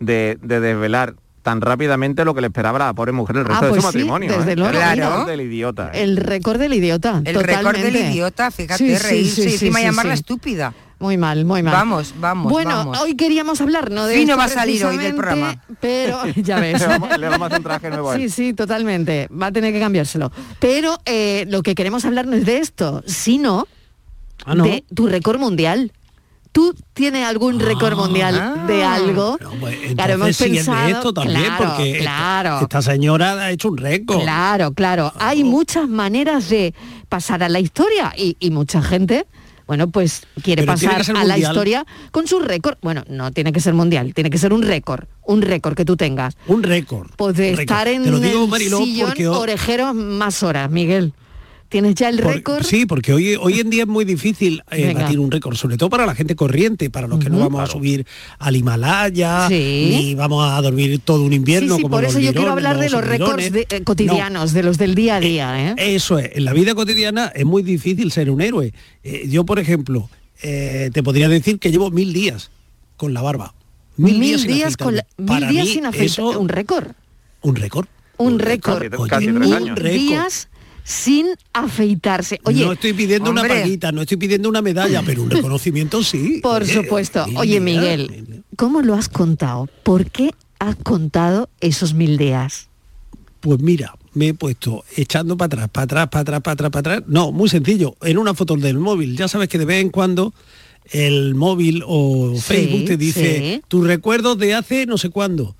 de, 0.00 0.36
de 0.42 0.58
desvelar 0.58 1.14
tan 1.48 1.62
rápidamente 1.62 2.26
lo 2.26 2.34
que 2.34 2.42
le 2.42 2.48
esperaba 2.48 2.76
a 2.76 2.86
la 2.88 2.92
pobre 2.92 3.12
mujer 3.12 3.36
el 3.38 3.44
resto 3.46 3.64
Ah, 3.64 3.68
de 3.68 3.74
su 3.76 3.80
sí, 3.80 3.86
matrimonio. 3.86 4.36
desde 4.36 4.52
¿eh? 4.52 4.56
luego, 4.56 4.70
El 4.74 4.78
Claro. 4.78 5.08
récord 5.10 5.26
del 5.28 5.40
idiota. 5.40 5.90
¿eh? 5.94 6.02
El 6.02 6.16
récord 6.18 6.58
del 6.60 6.74
idiota. 6.74 7.22
El 7.24 7.34
récord 7.42 7.76
del 7.78 7.96
idiota, 7.96 8.50
fíjate, 8.50 8.76
Sí, 8.76 8.94
sí, 8.96 9.02
reírse 9.08 9.34
sí, 9.34 9.40
y 9.40 9.44
sí, 9.44 9.52
encima 9.54 9.78
sí, 9.78 9.84
llamarla 9.86 10.14
sí. 10.16 10.20
estúpida. 10.20 10.74
Muy 10.98 11.16
mal, 11.16 11.46
muy 11.46 11.62
mal. 11.62 11.72
Vamos, 11.72 12.12
vamos, 12.18 12.52
Bueno, 12.52 12.70
vamos. 12.70 13.00
hoy 13.00 13.14
queríamos 13.16 13.60
hablar, 13.62 13.90
¿no? 13.90 14.04
De 14.06 14.14
Fino 14.16 14.32
esto 14.32 14.38
va 14.38 14.44
a 14.44 14.48
salir 14.48 14.84
hoy 14.84 14.98
del 14.98 15.14
programa. 15.14 15.62
Pero, 15.80 16.20
ya 16.36 16.60
ves. 16.60 16.80
Le 16.82 16.86
vamos, 16.86 17.18
le 17.18 17.28
vamos 17.28 17.42
a 17.42 17.46
hacer 17.46 17.58
un 17.60 17.64
traje 17.64 17.88
nuevo. 17.90 18.14
Sí, 18.14 18.28
sí, 18.28 18.52
totalmente. 18.52 19.28
Va 19.30 19.46
a 19.46 19.52
tener 19.52 19.72
que 19.72 19.80
cambiárselo. 19.80 20.30
Pero 20.58 20.98
eh, 21.06 21.46
lo 21.48 21.62
que 21.62 21.74
queremos 21.74 22.04
hablar 22.04 22.26
no 22.26 22.34
es 22.36 22.44
de 22.44 22.58
esto, 22.58 23.02
sino 23.06 23.66
Ah, 24.44 24.54
¿no? 24.54 24.64
de 24.64 24.84
tu 24.94 25.06
récord 25.06 25.38
mundial. 25.38 25.92
¿Tú 26.58 26.74
tienes 26.92 27.24
algún 27.24 27.60
récord 27.60 27.96
mundial 27.96 28.66
de 28.66 28.82
algo? 28.82 29.38
No, 29.40 29.50
pues, 29.60 29.94
claro, 29.94 30.14
hemos 30.14 30.36
pensado, 30.36 30.88
esto 30.88 31.12
también, 31.12 31.38
claro, 31.44 31.64
porque 31.68 31.90
esta- 31.92 32.02
claro. 32.02 32.58
esta, 32.62 32.82
señora 32.82 33.34
ha 33.44 33.52
hecho 33.52 33.68
un 33.68 33.76
récord. 33.76 34.20
Claro, 34.22 34.72
claro. 34.72 35.12
Hay 35.20 35.44
muchas 35.44 35.88
maneras 35.88 36.48
de 36.48 36.74
pasar 37.08 37.44
a 37.44 37.48
la 37.48 37.60
historia 37.60 38.12
y, 38.18 38.36
y 38.40 38.50
mucha 38.50 38.82
gente, 38.82 39.28
bueno, 39.68 39.86
pues 39.88 40.22
quiere 40.42 40.62
Pero 40.62 40.72
pasar 40.72 41.16
a 41.16 41.22
la 41.22 41.38
historia 41.38 41.86
con 42.10 42.26
su 42.26 42.40
récord. 42.40 42.76
Bueno, 42.82 43.04
no 43.08 43.30
tiene 43.30 43.52
que 43.52 43.60
ser 43.60 43.74
mundial, 43.74 44.12
tiene 44.12 44.28
que 44.28 44.38
ser 44.38 44.52
un 44.52 44.62
récord, 44.62 45.04
un 45.26 45.42
récord 45.42 45.76
que 45.76 45.84
tú 45.84 45.96
tengas. 45.96 46.36
Un 46.48 46.64
récord. 46.64 47.06
Pues 47.16 47.36
de 47.36 47.50
un 47.52 47.56
récord. 47.58 47.60
estar 47.78 47.86
en 47.86 48.02
Te 48.02 48.10
lo 48.10 48.18
digo, 48.18 48.42
el 48.42 48.50
Mariló, 48.50 48.78
sillón 48.78 49.06
porque 49.10 49.28
orejeros 49.28 49.94
más 49.94 50.42
horas, 50.42 50.68
Miguel. 50.72 51.12
¿Tienes 51.68 51.94
ya 51.96 52.08
el 52.08 52.16
récord? 52.18 52.64
Sí, 52.64 52.86
porque 52.86 53.12
hoy, 53.12 53.36
hoy 53.36 53.60
en 53.60 53.68
día 53.68 53.82
es 53.82 53.88
muy 53.88 54.06
difícil 54.06 54.62
eh, 54.70 54.94
batir 54.94 55.18
un 55.18 55.30
récord, 55.30 55.54
sobre 55.54 55.76
todo 55.76 55.90
para 55.90 56.06
la 56.06 56.14
gente 56.14 56.34
corriente, 56.34 56.88
para 56.88 57.06
los 57.06 57.18
que 57.18 57.28
no 57.28 57.38
vamos 57.38 57.60
a 57.60 57.66
subir 57.66 58.06
al 58.38 58.56
Himalaya, 58.56 59.48
Sí. 59.48 59.90
ni 59.92 60.14
vamos 60.14 60.50
a 60.50 60.60
dormir 60.62 60.98
todo 61.04 61.22
un 61.24 61.32
invierno. 61.34 61.76
sí, 61.76 61.82
como 61.82 61.96
por 61.96 62.02
los 62.04 62.12
eso 62.12 62.20
yo 62.20 62.32
quiero 62.32 62.52
hablar 62.52 62.78
de 62.78 62.88
los 62.88 63.04
récords 63.04 63.52
de- 63.52 63.66
eh, 63.68 63.82
cotidianos, 63.84 64.54
de 64.54 64.62
los 64.62 64.78
del 64.78 64.94
día 64.94 65.16
a 65.16 65.20
día. 65.20 65.70
¿eh? 65.72 65.74
Eso 65.94 66.18
es, 66.18 66.30
en 66.36 66.46
la 66.46 66.54
vida 66.54 66.74
cotidiana 66.74 67.30
es 67.34 67.44
muy 67.44 67.62
difícil 67.62 68.10
ser 68.12 68.30
un 68.30 68.40
héroe. 68.40 68.72
Eh, 69.04 69.26
yo, 69.28 69.44
por 69.44 69.58
ejemplo, 69.58 70.08
eh, 70.42 70.88
te 70.94 71.02
podría 71.02 71.28
decir 71.28 71.58
que 71.58 71.70
llevo 71.70 71.90
mil 71.90 72.14
días 72.14 72.50
con 72.96 73.12
la 73.12 73.20
barba. 73.20 73.52
Mil, 73.98 74.18
días, 74.20 74.40
sin 74.42 74.84
con 74.86 74.96
la- 74.96 75.06
mil 75.18 75.26
Para 75.26 75.48
días 75.50 75.66
mí 75.66 75.72
sin 75.74 75.84
afeitar. 75.84 76.38
Un 76.38 76.48
récord. 76.48 76.86
Un 77.42 77.56
récord. 77.56 77.86
Un 78.16 78.38
récord. 78.38 78.78
Casi, 78.90 78.96
Oye, 78.96 79.10
casi 79.10 79.26
tres 79.26 79.38
Mil 79.38 79.52
años. 79.52 79.78
días 79.82 80.48
sin 80.88 81.26
afeitarse. 81.52 82.40
Oye, 82.44 82.64
no 82.64 82.72
estoy 82.72 82.94
pidiendo 82.94 83.30
una 83.30 83.46
paguita, 83.46 83.92
no 83.92 84.00
estoy 84.00 84.16
pidiendo 84.16 84.48
una 84.48 84.62
medalla, 84.62 85.02
pero 85.04 85.22
un 85.22 85.28
reconocimiento 85.28 86.02
sí. 86.02 86.40
Por 86.42 86.62
Oye, 86.62 86.72
supuesto. 86.72 87.26
Oye, 87.36 87.60
Miguel, 87.60 88.42
¿cómo 88.56 88.80
lo 88.80 88.94
has 88.94 89.10
contado? 89.10 89.68
¿Por 89.82 90.10
qué 90.10 90.30
has 90.58 90.76
contado 90.76 91.50
esos 91.60 91.92
mil 91.92 92.16
días? 92.16 92.68
Pues 93.40 93.60
mira, 93.60 93.96
me 94.14 94.28
he 94.28 94.34
puesto 94.34 94.82
echando 94.96 95.36
para 95.36 95.64
atrás, 95.64 95.68
para 95.70 95.84
atrás, 95.84 96.08
para 96.08 96.20
atrás, 96.22 96.40
para 96.40 96.52
atrás, 96.54 96.70
para 96.70 96.80
atrás. 96.96 97.02
No, 97.06 97.32
muy 97.32 97.50
sencillo, 97.50 97.94
en 98.00 98.16
una 98.16 98.32
foto 98.32 98.56
del 98.56 98.78
móvil. 98.78 99.14
Ya 99.14 99.28
sabes 99.28 99.50
que 99.50 99.58
de 99.58 99.66
vez 99.66 99.82
en 99.82 99.90
cuando 99.90 100.32
el 100.90 101.34
móvil 101.34 101.82
o 101.86 102.32
Sí, 102.34 102.40
Facebook 102.40 102.84
te 102.86 102.96
dice 102.96 103.56
sí. 103.56 103.62
tus 103.68 103.86
recuerdos 103.86 104.38
de 104.38 104.54
hace 104.54 104.86
no 104.86 104.96
sé 104.96 105.10
cuándo. 105.10 105.54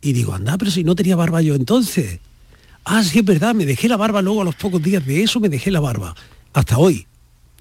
Y 0.00 0.12
digo, 0.12 0.34
anda, 0.34 0.58
pero 0.58 0.72
si 0.72 0.82
no 0.82 0.96
tenía 0.96 1.14
barba 1.14 1.40
yo 1.40 1.54
entonces. 1.54 2.18
Ah, 2.84 3.02
sí, 3.04 3.20
es 3.20 3.24
verdad, 3.24 3.54
me 3.54 3.64
dejé 3.66 3.88
la 3.88 3.96
barba 3.96 4.22
luego 4.22 4.42
a 4.42 4.44
los 4.44 4.54
pocos 4.56 4.82
días 4.82 5.04
de 5.06 5.22
eso, 5.22 5.38
me 5.40 5.48
dejé 5.48 5.70
la 5.70 5.80
barba. 5.80 6.14
Hasta 6.52 6.78
hoy. 6.78 7.06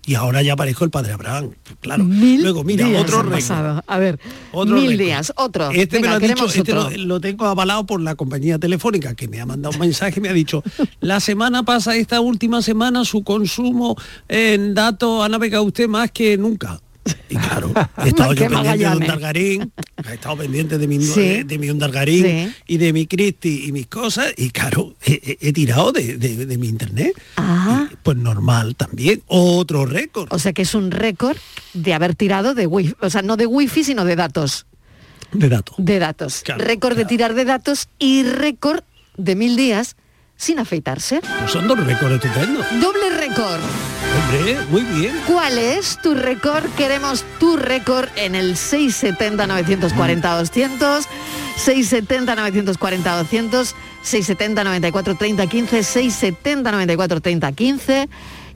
Y 0.03 0.15
ahora 0.15 0.41
ya 0.41 0.55
parezco 0.55 0.83
el 0.83 0.89
padre 0.89 1.13
Abraham. 1.13 1.51
Claro. 1.79 2.03
Mil 2.03 2.41
Luego, 2.41 2.63
mira, 2.63 2.87
días 2.87 3.03
otro 3.03 3.21
récord. 3.21 3.83
A 3.85 3.99
ver, 3.99 4.19
Otro 4.51 4.73
mil 4.73 4.89
récord. 4.89 4.99
días, 5.05 5.33
otro. 5.35 5.69
Este 5.69 5.99
me 5.99 6.07
lo 6.07 6.13
ha 6.15 6.19
dicho, 6.19 6.47
este 6.47 6.73
lo, 6.73 6.89
lo 6.89 7.21
tengo 7.21 7.45
avalado 7.45 7.85
por 7.85 8.01
la 8.01 8.15
compañía 8.15 8.57
telefónica 8.57 9.13
que 9.13 9.27
me 9.27 9.39
ha 9.39 9.45
mandado 9.45 9.75
un 9.75 9.79
mensaje, 9.79 10.19
me 10.19 10.29
ha 10.29 10.33
dicho, 10.33 10.63
la 11.01 11.19
semana 11.19 11.61
pasada, 11.61 11.97
esta 11.97 12.19
última 12.19 12.63
semana, 12.63 13.05
su 13.05 13.23
consumo 13.23 13.95
en 14.27 14.73
datos 14.73 15.23
ha 15.23 15.29
navegado 15.29 15.65
usted 15.65 15.87
más 15.87 16.09
que 16.09 16.35
nunca. 16.35 16.81
Y 17.29 17.35
claro, 17.35 17.71
he 18.03 18.09
estado 18.09 18.33
yo 18.33 18.47
pendiente 18.49 18.77
de 18.77 18.95
un. 18.95 19.07
Dargarín, 19.07 19.71
he 20.09 20.13
estado 20.13 20.37
pendiente 20.37 20.77
de 20.77 20.87
mi, 20.87 21.01
Sí. 21.01 21.43
de, 21.43 21.57
mi 21.57 21.69
un 21.69 21.79
Dargarín 21.79 22.23
Sí. 22.25 22.53
y 22.67 22.77
de 22.77 22.93
mi 22.93 23.07
Cristi 23.07 23.65
y 23.67 23.71
mis 23.71 23.87
cosas, 23.87 24.33
y 24.37 24.49
claro, 24.51 24.95
he, 25.05 25.53
tirado 25.53 25.91
de, 25.91 26.17
de- 26.17 26.45
de 26.45 26.57
mi 26.57 26.67
internet. 26.67 27.13
Y, 27.37 27.95
pues 28.03 28.17
normal 28.17 28.75
también, 28.75 29.21
otro 29.27 29.85
récord. 29.85 30.27
O 30.31 30.39
sea 30.39 30.53
que 30.53 30.61
es 30.63 30.73
un 30.75 30.91
récord 30.91 31.37
de 31.73 31.93
haber 31.93 32.15
tirado 32.15 32.53
de 32.53 32.67
wifi, 32.67 32.95
o 33.01 33.09
sea, 33.09 33.21
no 33.21 33.37
de 33.37 33.45
wifi, 33.45 33.83
sino 33.83 34.05
de 34.05 34.15
datos. 34.15 34.65
De 35.31 35.47
datos. 35.49 35.75
De 35.77 35.99
datos. 35.99 36.43
récord 36.57 36.97
de 36.97 37.05
tirar 37.05 37.33
de 37.33 37.45
datos 37.45 37.87
y 37.99 38.23
récord 38.23 38.81
de 39.17 39.35
mil 39.35 39.55
días 39.55 39.95
sin 40.35 40.57
afeitarse. 40.59 41.21
Pues 41.39 41.51
son 41.51 41.67
dos 41.67 41.79
récords 41.85 42.15
estupendos. 42.15 42.65
Doble 42.81 43.10
récord. 43.31 43.59
Hombre, 44.17 44.57
muy 44.69 44.81
bien. 44.99 45.15
¿Cuál 45.25 45.57
es 45.57 45.97
tu 46.01 46.13
récord? 46.13 46.65
Queremos 46.77 47.25
tu 47.39 47.55
récord 47.57 48.09
en 48.15 48.35
el 48.35 48.55
670-940-200, 48.55 51.05
670-940-200, 51.57 53.73
670-94-30-15, 54.03 56.33
670-94-30-15. 56.43 58.07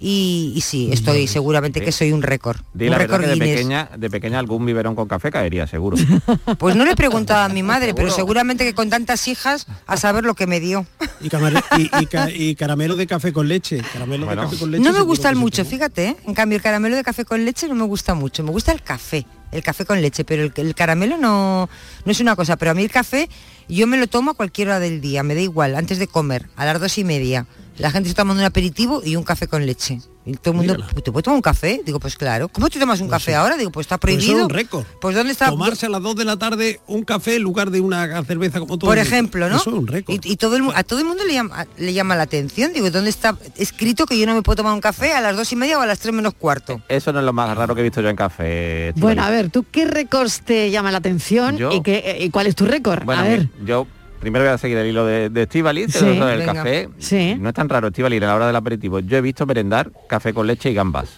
y, 0.00 0.52
y 0.54 0.60
sí, 0.60 0.90
estoy 0.92 1.26
seguramente 1.26 1.80
que 1.80 1.90
soy 1.92 2.12
un 2.12 2.22
récord. 2.22 2.58
Di 2.72 2.84
un 2.86 2.92
la 2.92 2.98
verdad 2.98 3.18
récord 3.18 3.34
que 3.34 3.40
de 3.40 3.46
pequeña, 3.54 3.90
de 3.96 4.10
pequeña 4.10 4.38
algún 4.38 4.64
biberón 4.64 4.94
con 4.94 5.08
café 5.08 5.30
caería, 5.30 5.66
seguro. 5.66 5.96
Pues 6.58 6.76
no 6.76 6.84
le 6.84 6.92
he 6.92 6.96
preguntado 6.96 7.44
a 7.44 7.48
mi 7.48 7.62
madre, 7.62 7.94
pero 7.94 8.10
seguramente 8.10 8.64
que 8.64 8.74
con 8.74 8.90
tantas 8.90 9.26
hijas 9.28 9.66
a 9.86 9.96
saber 9.96 10.24
lo 10.24 10.34
que 10.34 10.46
me 10.46 10.60
dio. 10.60 10.86
Y, 11.20 11.28
camare- 11.28 11.62
y- 11.78 11.90
y 12.02 12.06
ca- 12.06 12.30
y 12.30 12.54
caramelo 12.54 12.96
de 12.96 13.06
café 13.06 13.32
con 13.32 13.48
leche. 13.48 13.82
Caramelo 13.92 14.26
de 14.26 14.36
café 14.36 14.56
con 14.56 14.70
leche. 14.70 14.84
No 14.84 14.92
me 14.92 15.16
se 15.16 15.34
mucho, 15.34 15.64
fíjate, 15.64 16.08
¿eh? 16.08 16.16
en 16.26 16.34
cambio 16.34 16.56
el 16.56 16.62
caramelo 16.62 16.96
de 16.96 17.02
café 17.02 17.24
con 17.24 17.44
leche 17.44 17.66
no 17.68 17.74
me 17.74 17.84
gusta 17.84 18.14
mucho, 18.14 18.42
me 18.44 18.50
gusta 18.50 18.72
el 18.72 18.82
café, 18.82 19.26
el 19.52 19.62
café 19.62 19.84
con 19.84 20.00
leche, 20.00 20.24
pero 20.24 20.42
el, 20.44 20.52
el 20.56 20.74
caramelo 20.74 21.18
no, 21.18 21.68
no 22.04 22.12
es 22.12 22.20
una 22.20 22.36
cosa, 22.36 22.56
pero 22.56 22.70
a 22.70 22.74
mí 22.74 22.82
el 22.82 22.90
café 22.90 23.28
yo 23.68 23.86
me 23.86 23.96
lo 23.98 24.06
tomo 24.06 24.30
a 24.30 24.34
cualquier 24.34 24.68
hora 24.68 24.80
del 24.80 25.00
día, 25.00 25.22
me 25.22 25.34
da 25.34 25.40
igual, 25.40 25.74
antes 25.74 25.98
de 25.98 26.06
comer, 26.06 26.46
a 26.56 26.64
las 26.64 26.80
dos 26.80 26.96
y 26.98 27.04
media. 27.04 27.46
La 27.78 27.90
gente 27.90 28.08
está 28.08 28.22
tomando 28.22 28.40
un 28.42 28.46
aperitivo 28.46 29.02
y 29.04 29.16
un 29.16 29.22
café 29.24 29.46
con 29.46 29.64
leche. 29.64 30.00
Y 30.26 30.34
todo 30.34 30.50
el 30.52 30.56
mundo, 30.58 30.84
¿te 31.02 31.10
puedes 31.10 31.24
tomar 31.24 31.36
un 31.36 31.42
café? 31.42 31.80
Digo, 31.86 31.98
pues 32.00 32.14
claro. 32.16 32.48
¿Cómo 32.48 32.68
te 32.68 32.78
tomas 32.78 33.00
un 33.00 33.08
café 33.08 33.34
ahora? 33.34 33.56
Digo, 33.56 33.70
pues 33.70 33.86
está 33.86 33.96
Pues 33.96 34.12
eso 34.16 34.20
es 34.20 34.26
prohibido. 34.26 34.44
un 34.46 34.50
récord. 34.52 34.84
Pues 35.00 35.16
¿dónde 35.16 35.32
está? 35.32 35.46
Tomarse 35.48 35.86
a 35.86 35.88
las 35.88 36.02
2 36.02 36.16
de 36.16 36.24
la 36.26 36.36
tarde 36.36 36.80
un 36.86 37.02
café 37.04 37.36
en 37.36 37.42
lugar 37.42 37.70
de 37.70 37.80
una 37.80 38.22
cerveza 38.24 38.58
como 38.60 38.78
todo. 38.78 38.90
Por 38.90 38.98
el 38.98 39.06
ejemplo, 39.06 39.48
¿no? 39.48 39.56
Eso 39.56 39.70
es 39.70 39.76
un 39.76 39.86
récord. 39.86 40.14
Y, 40.22 40.32
y 40.32 40.36
todo 40.36 40.56
el, 40.56 40.64
a 40.74 40.82
todo 40.84 40.98
el 40.98 41.06
mundo 41.06 41.24
le 41.24 41.32
llama, 41.32 41.66
le 41.78 41.94
llama 41.94 42.14
la 42.14 42.24
atención. 42.24 42.74
Digo, 42.74 42.90
¿dónde 42.90 43.08
está 43.08 43.38
escrito 43.56 44.04
que 44.04 44.18
yo 44.18 44.26
no 44.26 44.34
me 44.34 44.42
puedo 44.42 44.56
tomar 44.56 44.74
un 44.74 44.80
café 44.82 45.12
a 45.14 45.22
las 45.22 45.34
dos 45.34 45.50
y 45.52 45.56
media 45.56 45.78
o 45.78 45.80
a 45.80 45.86
las 45.86 45.98
tres 45.98 46.12
menos 46.14 46.34
cuarto? 46.34 46.82
Eso 46.88 47.10
no 47.12 47.20
es 47.20 47.24
lo 47.24 47.32
más 47.32 47.56
raro 47.56 47.74
que 47.74 47.80
he 47.80 47.84
visto 47.84 48.02
yo 48.02 48.10
en 48.10 48.16
café. 48.16 48.92
Bueno, 48.96 49.22
a 49.22 49.30
ver, 49.30 49.48
¿tú 49.50 49.64
qué 49.70 49.86
récords 49.86 50.42
te 50.42 50.70
llama 50.70 50.90
la 50.90 50.98
atención 50.98 51.56
Yo- 51.56 51.72
y, 51.72 51.82
qué, 51.82 52.18
y 52.20 52.28
cuál 52.28 52.48
es 52.48 52.54
tu 52.54 52.66
récord? 52.66 53.02
Bueno, 53.04 53.22
a 53.22 53.24
ver. 53.24 53.48
mi- 53.60 53.66
yo 53.66 53.86
primero 54.20 54.44
voy 54.44 54.52
a 54.54 54.58
seguir 54.58 54.76
el 54.78 54.86
hilo 54.88 55.04
de, 55.06 55.30
de 55.30 55.42
Estíbaliz, 55.42 55.92
Sí. 55.92 56.04
el 56.06 56.20
Venga. 56.38 56.54
café. 56.54 56.88
Sí. 56.98 57.36
No 57.38 57.48
es 57.48 57.54
tan 57.54 57.68
raro, 57.68 57.88
Estíbaliz, 57.88 58.22
a 58.22 58.26
la 58.26 58.34
hora 58.36 58.46
del 58.46 58.56
aperitivo. 58.56 59.00
Yo 59.00 59.16
he 59.16 59.20
visto 59.20 59.46
merendar 59.46 59.90
café 60.08 60.32
con 60.34 60.46
leche 60.46 60.70
y 60.70 60.74
gambas. 60.74 61.08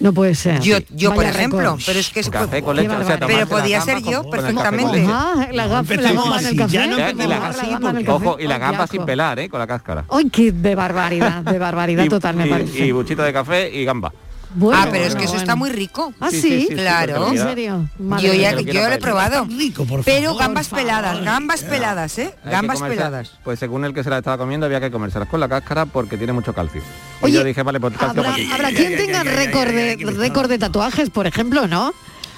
No 0.00 0.14
puede 0.14 0.34
ser. 0.34 0.60
Yo, 0.62 0.78
yo 0.88 1.12
por 1.14 1.24
ejemplo, 1.26 1.76
pero 1.84 1.98
es 1.98 2.08
que 2.08 2.20
es 2.20 2.30
Café 2.30 2.62
con 2.62 2.74
leche, 2.74 2.88
o 2.88 3.04
sea, 3.04 3.18
barbaridad. 3.18 3.46
Pero 3.46 3.60
podía 3.60 3.80
ser 3.82 4.02
yo 4.02 4.28
perfectamente. 4.30 5.04
Ah, 5.06 5.46
la 5.52 5.66
gamba 5.66 5.94
en 5.94 6.46
el 6.46 6.56
café. 6.56 6.72
Ya, 6.72 6.86
y 6.86 6.88
la, 6.88 6.96
La 6.96 7.78
gamba 7.78 8.14
ojo, 8.14 8.36
y 8.40 8.46
la 8.46 8.86
sin 8.90 9.04
pelar, 9.04 9.38
¿eh? 9.40 9.50
Con 9.50 9.60
la 9.60 9.66
cáscara. 9.66 10.06
Ay, 10.08 10.30
qué 10.30 10.52
de 10.52 10.74
barbaridad, 10.74 11.42
de 11.42 11.58
barbaridad 11.58 12.04
Y- 12.04 12.08
total 12.08 12.34
me 12.36 12.46
y- 12.46 12.50
parece. 12.50 12.86
Y 12.86 12.92
buchito 12.92 13.22
de 13.22 13.32
café 13.34 13.70
y 13.70 13.84
gamba. 13.84 14.10
Bueno, 14.54 14.80
ah, 14.82 14.88
pero 14.90 15.04
es 15.04 15.10
que 15.10 15.18
bueno, 15.20 15.30
eso 15.30 15.36
está 15.36 15.54
muy 15.54 15.70
rico. 15.70 16.12
Ah, 16.20 16.30
Sí, 16.30 16.68
claro. 16.72 17.28
¿En 17.28 17.38
serio? 17.38 17.88
Madre 17.98 18.26
Yo 18.26 18.34
ya 18.34 18.50
yo 18.60 18.88
lo 18.88 18.92
he 18.94 18.98
probado. 18.98 19.44
Rico, 19.44 19.84
por 19.84 20.02
Pero 20.04 20.26
favor. 20.30 20.40
gambas 20.40 20.68
favor. 20.68 20.84
peladas, 20.84 21.24
gambas 21.24 21.62
peladas, 21.62 22.18
¿eh? 22.18 22.34
Hay 22.44 22.50
Gambas 22.50 22.80
peladas. 22.82 23.32
Pues 23.44 23.58
según 23.60 23.84
el 23.84 23.94
que 23.94 24.02
se 24.02 24.10
la 24.10 24.18
estaba 24.18 24.38
comiendo 24.38 24.66
había 24.66 24.80
que 24.80 24.90
comérselas 24.90 25.28
con 25.28 25.38
la 25.40 25.48
cáscara 25.48 25.86
porque 25.86 26.16
tiene 26.16 26.32
mucho 26.32 26.52
calcio. 26.52 26.80
y 26.80 27.24
Oye, 27.26 27.34
yo 27.34 27.44
dije, 27.44 27.62
vale, 27.62 27.78
pues 27.80 27.92
calcio 27.96 28.08
¿Habrá, 28.22 28.32
para 28.32 28.36
ti. 28.36 28.50
habrá 28.52 28.68
quien 28.72 28.96
tenga 28.96 29.22
récord 29.22 29.68
de, 29.70 29.96
récord 30.16 30.48
de 30.48 30.58
tatuajes, 30.58 31.10
por 31.10 31.26
ejemplo, 31.28 31.68
no? 31.68 31.92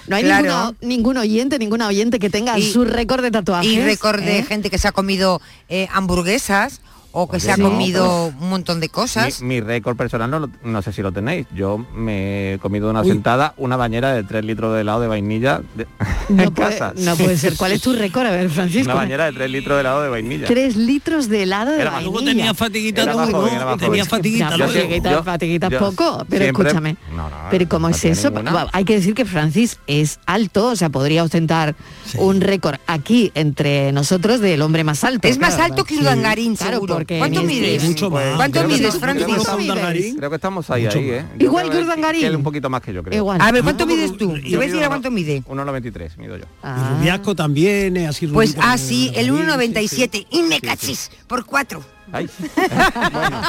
No 0.09 0.17
hay 0.17 0.25
Claro. 0.25 0.43
ninguno- 0.49 0.75
ningún 0.83 1.17
oyente, 1.17 1.59
ninguna 1.59 1.87
oyente 1.87 2.19
que 2.19 2.29
tenga 2.29 2.59
Y- 2.59 2.73
su 2.73 2.85
récord 2.85 3.23
de 3.23 3.31
tatuajes. 3.31 3.71
Y 3.73 3.81
récord 3.81 4.21
de 4.21 4.41
¿eh? 4.41 4.43
gente 4.43 4.69
que 4.69 4.77
se 4.77 4.89
ha 4.89 4.93
comido 4.93 5.41
eh, 5.69 5.89
hamburguesas 5.93 6.81
o 7.13 7.29
que 7.29 7.37
Oye, 7.37 7.45
se 7.45 7.53
ha 7.53 7.57
no, 7.57 7.71
comido 7.71 8.27
un 8.39 8.49
montón 8.49 8.81
de 8.81 8.89
cosas. 8.89 9.41
Mi, 9.43 9.49
mi 9.57 9.61
récord 9.61 9.97
personal 9.97 10.31
no, 10.31 10.51
no 10.65 10.83
sé 10.83 10.93
si 10.93 11.03
lo 11.03 11.13
tenéis. 11.13 11.47
Yo 11.55 11.79
me 11.95 12.55
he 12.55 12.59
comido 12.59 12.91
una 12.91 13.03
Uy. 13.03 13.09
sentada 13.09 13.55
una 13.59 13.77
bañera 13.77 14.13
de 14.13 14.23
3 14.25 14.45
litros 14.45 14.75
de 14.75 14.81
helado 14.81 15.01
de 15.01 15.09
vainilla 15.09 15.61
de- 15.75 15.87
No 16.29 16.43
en 16.45 16.55
puede, 16.55 16.71
casa. 16.79 16.95
no 16.97 17.17
puede 17.17 17.37
ser. 17.37 17.57
¿Cuál 17.57 17.73
es 17.73 17.83
tu 17.83 17.93
récord? 17.93 18.27
A 18.27 18.31
ver, 18.31 18.49
Francisco. 18.51 18.87
Una 18.87 18.95
bañera 18.95 19.27
de 19.27 19.33
3 19.33 19.51
litros 19.51 19.77
de 19.77 19.81
helado 19.81 20.03
de 20.03 20.09
vainilla. 20.09 20.47
Tres 20.47 20.77
litros 20.77 21.29
de 21.29 21.43
helado 21.43 21.73
de 21.73 21.81
Era 21.83 21.91
más- 21.91 21.95
vainilla. 22.03 22.11
Luego 22.13 22.27
tenía 22.27 22.55
fatiguita 22.55 23.03
Era 23.03 23.15
más 23.17 23.31
joven, 23.31 23.55
era 23.55 23.65
más 23.67 23.79
tenía 23.79 24.05
fatiguita. 24.05 24.57
Yo- 24.57 24.67
yo- 25.11 25.23
fatiguitas 25.23 25.71
yo 25.71 25.79
poco, 25.79 26.25
pero 26.29 26.45
siempre- 26.45 26.69
escúchame. 26.69 26.97
No, 27.15 27.29
no, 27.29 27.37
pero 27.51 27.69
¿cómo 27.69 27.89
no 27.89 27.95
es 27.95 28.05
eso? 28.05 28.31
ninguna. 28.31 28.69
Hay 28.73 28.85
que 28.85 28.95
decir 28.95 29.15
que 29.15 29.25
Francis 29.25 29.79
es 29.87 30.19
alto, 30.27 30.69
o 30.69 30.77
sea, 30.77 30.89
podría 30.89 31.23
ostentar 31.25 31.75
un 32.17 32.41
récord 32.41 32.77
aquí 32.87 33.31
entre 33.35 33.93
nosotros 33.93 34.41
del 34.41 34.63
hombre 34.63 34.85
más 34.85 35.05
alto. 35.05 35.29
Es 35.29 35.39
más 35.39 35.55
claro, 35.57 35.75
alto 35.75 35.85
que 35.85 35.95
sí. 35.95 36.01
Urdangarín, 36.01 36.57
Claro, 36.57 36.75
seguro. 36.75 37.02
Porque 37.03 37.19
¿Cuánto 37.19 37.43
mides? 37.43 37.83
Mucho 37.83 38.11
más. 38.11 38.37
¿Cuánto 38.37 38.59
Creo 38.61 38.69
que 38.69 38.75
mides, 38.77 38.99
Francis? 38.99 40.15
creo 40.17 40.31
que 40.31 40.37
estamos 40.37 40.71
ahí, 40.71 40.87
ahí. 40.87 41.11
¿eh? 41.11 41.25
Igual 41.39 41.69
que 41.71 41.79
Urdangarín. 41.79 42.37
un 42.37 42.43
poquito 42.43 42.71
más 42.71 42.81
que 42.81 42.93
yo, 42.93 43.03
creo. 43.03 43.19
Igual. 43.19 43.41
A 43.41 43.51
ver, 43.51 43.63
¿cuánto 43.65 43.87
mides 43.87 44.17
tú? 44.17 44.35
Te 44.35 44.41
voy 44.43 44.55
a 44.55 44.59
decir 44.61 44.75
mido 44.75 44.87
a 44.87 44.89
cuánto 44.89 45.11
mide. 45.11 45.43
1,93 45.43 46.17
mido 46.19 46.37
yo. 46.37 46.45
Ah. 46.63 46.93
Y 46.95 46.99
Rubiasco 46.99 47.35
también 47.35 47.97
es 47.97 48.09
así 48.09 48.27
Pues 48.29 48.57
así, 48.61 49.11
el 49.17 49.27
también, 49.27 49.49
1,97. 49.77 50.27
Y 50.31 50.43
me 50.43 50.61
cachis, 50.61 51.11
por 51.27 51.45
cuatro. 51.45 51.83
Ay. 52.13 52.29
Bueno, 53.13 53.41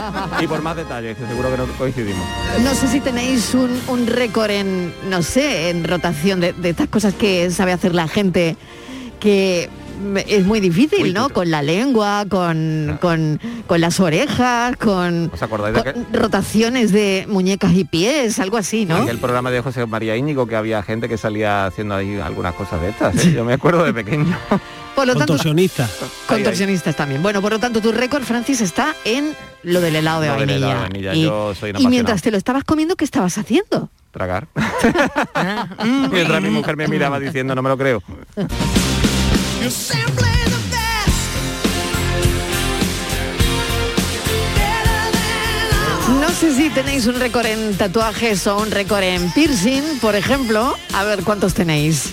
y 0.42 0.48
por 0.48 0.62
más 0.62 0.76
detalles, 0.76 1.18
que 1.18 1.28
seguro 1.28 1.52
que 1.52 1.58
no 1.58 1.66
coincidimos. 1.78 2.26
No 2.64 2.74
sé 2.74 2.88
si 2.88 3.00
tenéis 3.00 3.54
un, 3.54 3.80
un 3.88 4.08
récord 4.08 4.50
en, 4.50 4.94
no 5.10 5.22
sé, 5.22 5.70
en 5.70 5.84
rotación 5.84 6.40
de, 6.40 6.54
de 6.54 6.70
estas 6.70 6.88
cosas 6.88 7.14
que 7.14 7.52
sabe 7.52 7.72
hacer 7.72 7.94
la 7.94 8.08
gente 8.08 8.58
que 9.20 9.70
es 10.28 10.46
muy 10.46 10.60
difícil, 10.60 11.14
¿no? 11.14 11.30
Con 11.30 11.50
la 11.52 11.62
lengua, 11.62 12.26
con, 12.30 12.92
Ah. 12.92 12.98
con, 13.00 13.40
con 13.68 13.82
las 13.82 14.00
orejas, 14.00 14.76
con, 14.78 15.30
¿Os 15.34 15.42
acordáis 15.42 15.76
de 15.76 15.80
con 15.82 15.90
aquel, 15.90 16.06
rotaciones 16.14 16.92
de 16.92 17.26
muñecas 17.30 17.74
y 17.74 17.84
pies, 17.86 18.40
algo 18.40 18.58
así, 18.58 18.86
¿no? 18.86 18.98
aquel 18.98 19.18
programa 19.20 19.52
de 19.52 19.62
José 19.62 19.86
María 19.86 20.16
Íñigo 20.18 20.46
que 20.48 20.56
había 20.56 20.82
gente 20.84 21.08
que 21.10 21.18
salía 21.18 21.66
haciendo 21.66 21.96
ahí 21.96 22.20
algunas 22.20 22.54
cosas 22.56 22.82
de 22.82 22.90
estas? 22.90 23.16
¿eh? 23.26 23.34
Yo 23.34 23.46
me 23.46 23.54
acuerdo 23.54 23.84
de 23.84 23.94
pequeño. 23.94 24.38
Por 24.96 25.08
lo 25.08 25.14
tanto, 25.16 25.34
Contorsionista. 25.34 25.90
contorsionistas 26.28 26.96
también. 26.96 27.24
Bueno, 27.24 27.42
por 27.42 27.52
lo 27.52 27.58
tanto, 27.60 27.82
tu 27.82 27.92
récord, 27.92 28.22
Francis, 28.22 28.62
está 28.62 28.94
en 29.06 29.34
lo 29.64 29.82
del 29.82 29.96
helado 29.96 30.22
de 30.22 30.28
del 30.28 30.38
vainilla. 30.38 30.56
helado 30.58 30.74
de 30.74 30.80
vainilla, 30.82 31.14
Y, 31.16 31.24
yo 31.24 31.56
soy 31.56 31.72
un 31.72 31.82
y 31.82 31.88
mientras 31.88 32.22
te 32.22 32.30
lo 32.30 32.38
estabas 32.38 32.64
comiendo, 32.64 32.96
¿qué 32.96 33.04
estabas 33.04 33.40
haciendo? 33.40 33.90
Tragar. 34.12 34.48
Mientras 36.12 36.42
mi 36.44 36.52
mujer 36.52 36.78
me 36.78 36.88
miraba 36.88 37.20
diciendo, 37.20 37.56
no 37.56 37.64
me 37.64 37.70
lo 37.70 37.78
creo. 37.80 38.04
No 46.20 46.30
sé 46.30 46.54
si 46.54 46.70
tenéis 46.70 47.06
un 47.06 47.18
récord 47.20 47.46
en 47.46 47.78
tatuajes 47.78 48.46
o 48.48 48.58
un 48.58 48.72
récord 48.72 49.04
en 49.04 49.32
piercing, 49.32 50.00
por 50.02 50.16
ejemplo. 50.16 50.76
A 50.94 51.04
ver, 51.06 51.24
¿cuántos 51.24 51.54
tenéis? 51.54 52.10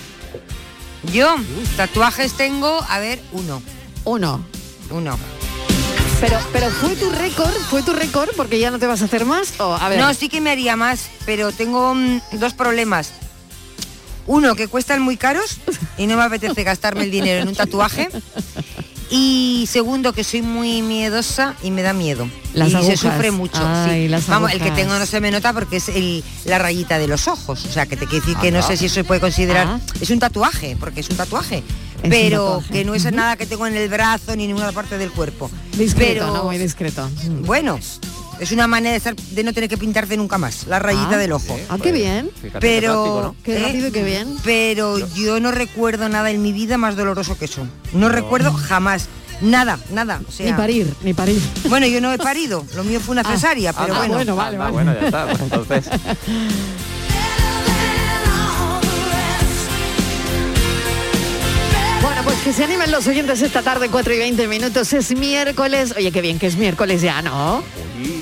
Yo, 1.12 1.35
tatuajes 1.76 2.35
tengo, 2.35 2.85
a 2.88 2.99
ver, 3.00 3.21
uno. 3.33 3.61
Uno. 4.04 4.45
Uno. 4.90 5.19
Pero, 6.21 6.38
pero 6.52 6.71
fue 6.71 6.95
tu 6.95 7.11
récord, 7.11 7.52
fue 7.69 7.83
tu 7.83 7.92
récord, 7.92 8.28
porque 8.37 8.61
ya 8.61 8.71
no 8.71 8.78
te 8.78 8.87
vas 8.87 9.02
a 9.02 9.07
hacer 9.07 9.25
más. 9.25 9.59
O, 9.59 9.75
a 9.75 9.88
ver. 9.88 9.99
No, 9.99 10.12
sí 10.14 10.28
que 10.28 10.40
me 10.40 10.50
haría 10.50 10.76
más, 10.76 11.09
pero 11.26 11.50
tengo 11.50 11.95
mm, 11.95 12.21
dos 12.33 12.52
problemas. 12.54 13.12
Uno, 14.31 14.55
que 14.55 14.69
cuestan 14.69 15.03
muy 15.03 15.17
caros 15.17 15.57
y 15.99 16.07
no 16.07 16.17
me 16.17 16.23
apetece 16.23 16.63
gastarme 16.63 17.03
el 17.03 17.11
dinero 17.11 17.43
en 17.43 17.49
un 17.49 17.57
tatuaje. 17.57 18.09
Y 19.11 19.67
segundo, 19.69 20.13
que 20.13 20.23
soy 20.23 20.41
muy 20.41 20.83
miedosa 20.83 21.57
y 21.65 21.73
me 21.73 21.83
da 21.83 21.93
miedo. 21.93 22.29
Las 22.55 22.71
y 22.71 22.77
agujas. 22.77 23.01
se 23.01 23.09
sufre 23.09 23.33
mucho. 23.33 23.59
Ay, 23.61 24.03
sí. 24.05 24.09
las 24.09 24.29
Vamos, 24.29 24.53
el 24.53 24.61
que 24.61 24.71
tengo 24.71 24.97
no 24.97 25.05
se 25.05 25.21
me 25.21 25.33
nota 25.33 25.53
porque 25.53 25.79
es 25.79 25.89
el- 25.89 26.23
la 26.45 26.61
rayita 26.61 27.01
de 27.01 27.09
los 27.09 27.27
ojos. 27.27 27.65
O 27.65 27.73
sea, 27.73 27.87
que 27.87 27.97
te 27.97 28.07
quiere 28.07 28.25
decir 28.25 28.37
que 28.41 28.53
no 28.53 28.63
sé 28.63 28.77
si 28.77 28.87
eso 28.87 28.95
se 28.95 29.05
puede 29.05 29.21
considerar. 29.21 29.67
Ah. 29.67 29.81
Es 30.01 30.11
un 30.11 30.21
tatuaje, 30.21 30.77
porque 30.79 31.01
es 31.01 31.11
un 31.11 31.17
tatuaje. 31.17 31.65
pero 32.09 32.63
que 32.71 32.85
no 32.85 32.95
es 32.95 33.05
nada 33.13 33.37
que 33.37 33.47
tengo 33.47 33.67
en 33.67 33.77
el 33.77 33.89
brazo 33.89 34.35
ni 34.37 34.45
en 34.45 34.51
ninguna 34.51 34.71
parte 34.73 34.97
del 34.97 35.11
cuerpo. 35.11 35.51
Discreto, 35.77 36.21
pero, 36.23 36.27
¿no? 36.33 36.45
Muy 36.45 36.57
discreto. 36.57 37.11
Bueno, 37.41 37.79
es 38.40 38.52
una 38.52 38.66
manera 38.66 38.99
de, 39.32 39.44
no 39.44 39.52
tener 39.52 39.68
que 39.68 39.76
pintarte 39.78 40.16
nunca 40.16 40.38
más, 40.38 40.66
la 40.66 40.78
rayita 40.78 41.11
Ah. 41.12 41.18
del 41.18 41.32
ojo. 41.32 41.59
Ah, 41.68 41.76
qué 41.82 41.92
bien. 41.92 42.30
Fíjate 42.35 42.52
qué 42.52 42.80
Pero 42.80 42.92
práctico, 42.92 43.23
¿no? 43.23 43.37
Qué 43.44 43.59
rápido 43.59 43.88
y 43.88 43.92
qué 43.92 44.02
bien. 44.04 44.37
Pero 44.42 44.99
yo 45.14 45.38
no 45.40 45.50
recuerdo 45.52 46.09
nada 46.09 46.30
en 46.30 46.40
mi 46.42 46.52
vida 46.52 46.76
más 46.78 46.97
doloroso 46.97 47.38
que 47.38 47.44
eso. 47.44 47.66
No 47.92 48.09
recuerdo 48.09 48.52
jamás. 48.52 49.09
Nada, 49.42 49.78
nada. 49.92 50.20
O 50.28 50.32
sea, 50.32 50.44
Ni 50.47 50.52
parir, 50.52 50.92
ni 51.02 51.14
parir. 51.14 51.40
Bueno, 51.68 51.87
yo 51.87 52.00
no 52.02 52.12
he 52.12 52.18
parido. 52.18 52.64
Lo 52.76 52.85
mío 52.85 53.00
fue 53.00 53.12
una 53.12 53.23
Ah. 53.23 53.32
cesárea, 53.32 53.73
pero 53.73 53.94
Ah, 53.94 53.99
bueno. 53.99 54.14
bueno, 54.14 54.37
vale, 54.37 54.56
Ah, 54.56 54.61
vale. 54.61 54.73
bueno, 54.73 54.94
ya 54.94 55.06
está. 55.06 55.26
pues 55.28 55.40
entonces, 55.40 55.87
Bueno, 62.02 62.23
pues 62.25 62.38
que 62.38 62.52
se 62.52 62.64
animen 62.64 62.90
los 62.90 63.06
oyentes 63.06 63.42
esta 63.42 63.62
tarde, 63.62 63.88
4 63.90 64.14
y 64.14 64.18
20 64.18 64.49
minutos. 64.49 64.92
Es 64.92 65.14
miércoles. 65.16 65.94
Oye, 65.97 66.11
qué 66.11 66.20
bien 66.23 66.38
que 66.38 66.47
es 66.47 66.56
miércoles 66.56 67.02
ya, 67.02 67.20
¿no? 67.23 67.62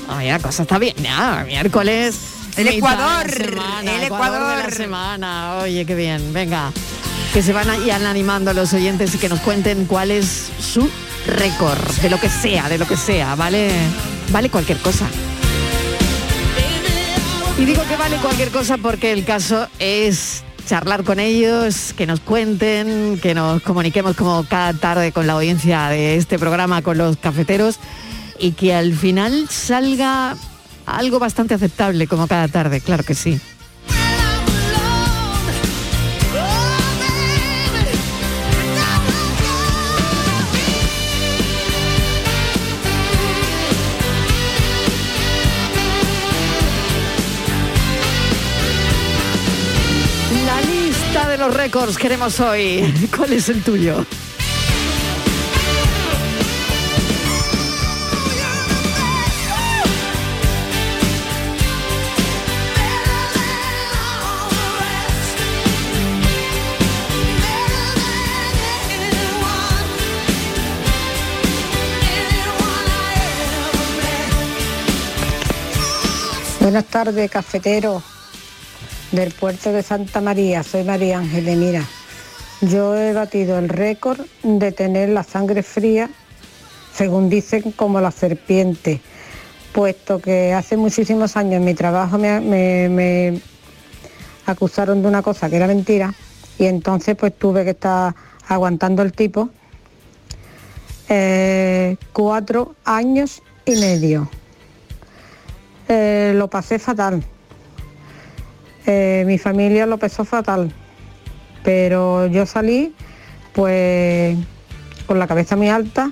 La 0.08 0.38
cosa 0.38 0.62
está 0.62 0.78
bien. 0.78 0.94
Ya, 1.02 1.44
miércoles. 1.47 2.16
El 2.56 2.68
Ecuador, 2.68 3.30
semana, 3.30 3.80
el 3.80 3.87
de 3.87 3.99
la 3.99 4.06
Ecuador. 4.06 4.73
semana. 4.73 5.58
Oye, 5.62 5.87
qué 5.87 5.94
bien. 5.94 6.32
Venga. 6.32 6.73
Que 7.32 7.42
se 7.42 7.52
van 7.52 7.68
ya 7.85 7.97
animando 7.97 8.52
los 8.52 8.73
oyentes 8.73 9.14
y 9.14 9.18
que 9.18 9.28
nos 9.28 9.40
cuenten 9.40 9.85
cuál 9.85 10.11
es 10.11 10.49
su 10.58 10.88
récord. 11.26 11.78
De 12.02 12.11
lo 12.11 12.18
que 12.18 12.28
sea, 12.28 12.68
de 12.68 12.78
lo 12.78 12.87
que 12.87 12.97
sea. 12.97 13.35
Vale, 13.35 13.70
vale 14.32 14.50
cualquier 14.50 14.78
cosa. 14.78 15.06
Y 17.58 17.64
digo 17.64 17.82
que 17.88 17.97
vale 17.97 18.16
cualquier 18.16 18.50
cosa 18.50 18.76
porque 18.78 19.12
el 19.12 19.25
caso 19.25 19.68
es 19.78 20.42
charlar 20.68 21.02
con 21.02 21.18
ellos, 21.18 21.92
que 21.97 22.06
nos 22.06 22.20
cuenten, 22.20 23.18
que 23.23 23.35
nos 23.35 23.62
comuniquemos 23.62 24.14
como 24.16 24.44
cada 24.44 24.73
tarde 24.75 25.12
con 25.12 25.26
la 25.26 25.32
audiencia 25.35 25.88
de 25.88 26.16
este 26.16 26.38
programa, 26.38 26.82
con 26.82 26.99
los 26.99 27.16
cafeteros, 27.16 27.78
y 28.38 28.52
que 28.52 28.75
al 28.75 28.95
final 28.95 29.49
salga 29.49 30.37
algo 30.87 31.18
bastante 31.18 31.54
aceptable 31.54 32.07
como 32.07 32.26
cada 32.26 32.49
tarde, 32.49 32.80
claro 32.80 33.04
que 33.04 33.14
sí. 33.14 33.40
La 50.47 50.61
lista 50.62 51.28
de 51.28 51.38
los 51.38 51.54
récords 51.54 51.99
queremos 51.99 52.40
hoy. 52.40 53.09
¿Cuál 53.16 53.35
es 53.35 53.49
el 53.49 53.62
tuyo? 53.62 54.05
Buenas 76.68 76.85
tardes, 76.85 77.31
cafetero 77.31 78.02
del 79.11 79.33
puerto 79.33 79.72
de 79.72 79.83
Santa 79.83 80.20
María. 80.20 80.62
Soy 80.62 80.85
María 80.85 81.18
Ángeles. 81.18 81.57
Mira, 81.57 81.83
yo 82.61 82.94
he 82.94 83.14
batido 83.14 83.59
el 83.59 83.70
récord 83.70 84.20
de 84.42 84.70
tener 84.72 85.09
la 85.09 85.22
sangre 85.22 85.62
fría, 85.62 86.11
según 86.92 87.31
dicen, 87.31 87.72
como 87.72 88.02
la 88.02 88.11
serpiente, 88.11 89.00
puesto 89.72 90.20
que 90.20 90.52
hace 90.52 90.76
muchísimos 90.76 91.38
años 91.38 91.54
en 91.54 91.64
mi 91.64 91.72
trabajo 91.72 92.18
me, 92.18 93.40
acusaron 94.44 95.00
de 95.00 95.09
una 95.09 95.22
cosa 95.22 95.48
que 95.48 95.57
era 95.57 95.68
mentira 95.68 96.12
y 96.59 96.66
entonces 96.66 97.16
pues 97.16 97.33
tuve 97.38 97.64
que 97.64 97.70
estar 97.70 98.14
aguantando 98.46 99.00
el 99.00 99.14
tipo 99.14 99.48
eh, 101.09 101.96
cuatro 102.12 102.74
años 102.85 103.40
y 103.64 103.74
medio. 103.76 104.28
Eh, 105.88 106.33
lo 106.37 106.48
pasé 106.48 106.79
fatal. 106.79 107.22
Eh, 108.87 109.24
mi 109.27 109.38
familia 109.38 109.87
lo 109.87 109.98
pasó 109.98 110.24
fatal. 110.24 110.72
Pero 111.64 112.27
yo 112.27 112.46
salí 112.46 112.94
pues 113.53 114.37
con 115.07 115.18
la 115.18 115.27
cabeza 115.27 115.57
muy 115.57 115.68
alta 115.68 116.11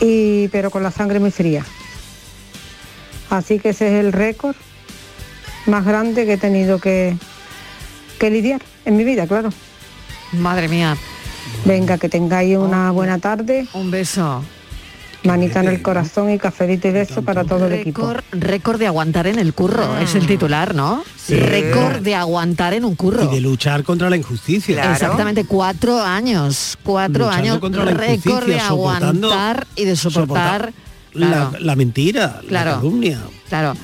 y 0.00 0.48
pero 0.48 0.70
con 0.70 0.82
la 0.82 0.90
sangre 0.90 1.20
muy 1.20 1.30
fría. 1.30 1.64
Así 3.30 3.58
que 3.58 3.70
ese 3.70 3.88
es 3.88 4.04
el 4.04 4.12
récord 4.12 4.56
más 5.66 5.84
grande 5.84 6.24
que 6.24 6.34
he 6.34 6.38
tenido 6.38 6.78
que, 6.78 7.16
que 8.18 8.30
lidiar 8.30 8.62
en 8.84 8.96
mi 8.96 9.04
vida, 9.04 9.26
claro. 9.26 9.50
Madre 10.32 10.68
mía. 10.68 10.96
Venga, 11.64 11.98
que 11.98 12.08
tengáis 12.08 12.56
una 12.56 12.90
buena 12.90 13.18
tarde. 13.18 13.66
Un 13.74 13.90
beso. 13.90 14.42
Manita 15.24 15.60
en 15.60 15.68
el 15.68 15.80
corazón 15.82 16.30
y 16.30 16.38
cafelito 16.38 16.88
y 16.88 16.92
beso 16.92 17.22
para 17.22 17.44
todo 17.44 17.66
el 17.66 17.72
equipo. 17.74 18.12
Récord, 18.12 18.24
récord 18.32 18.78
de 18.78 18.86
aguantar 18.86 19.26
en 19.26 19.38
el 19.38 19.54
curro, 19.54 19.96
es 19.98 20.14
el 20.14 20.26
titular, 20.26 20.74
¿no? 20.74 21.02
Sí. 21.16 21.34
Récord 21.36 22.00
de 22.02 22.14
aguantar 22.14 22.74
en 22.74 22.84
un 22.84 22.94
curro. 22.94 23.24
Y 23.24 23.34
de 23.34 23.40
luchar 23.40 23.84
contra 23.84 24.10
la 24.10 24.16
injusticia. 24.16 24.92
Exactamente, 24.92 25.44
cuatro 25.46 26.00
años. 26.00 26.76
Cuatro 26.82 27.24
Luchando 27.26 27.48
años. 27.52 27.58
contra 27.58 27.84
la 27.84 27.92
Récord 27.92 28.44
de 28.46 28.60
aguantar 28.60 29.66
y 29.76 29.84
de 29.86 29.96
soportar. 29.96 30.72
La, 31.14 31.26
claro, 31.28 31.52
la 31.60 31.76
mentira, 31.76 32.40
Claro. 32.48 32.70
la 32.72 32.76
calumnia. 32.76 33.18
claro. 33.48 33.74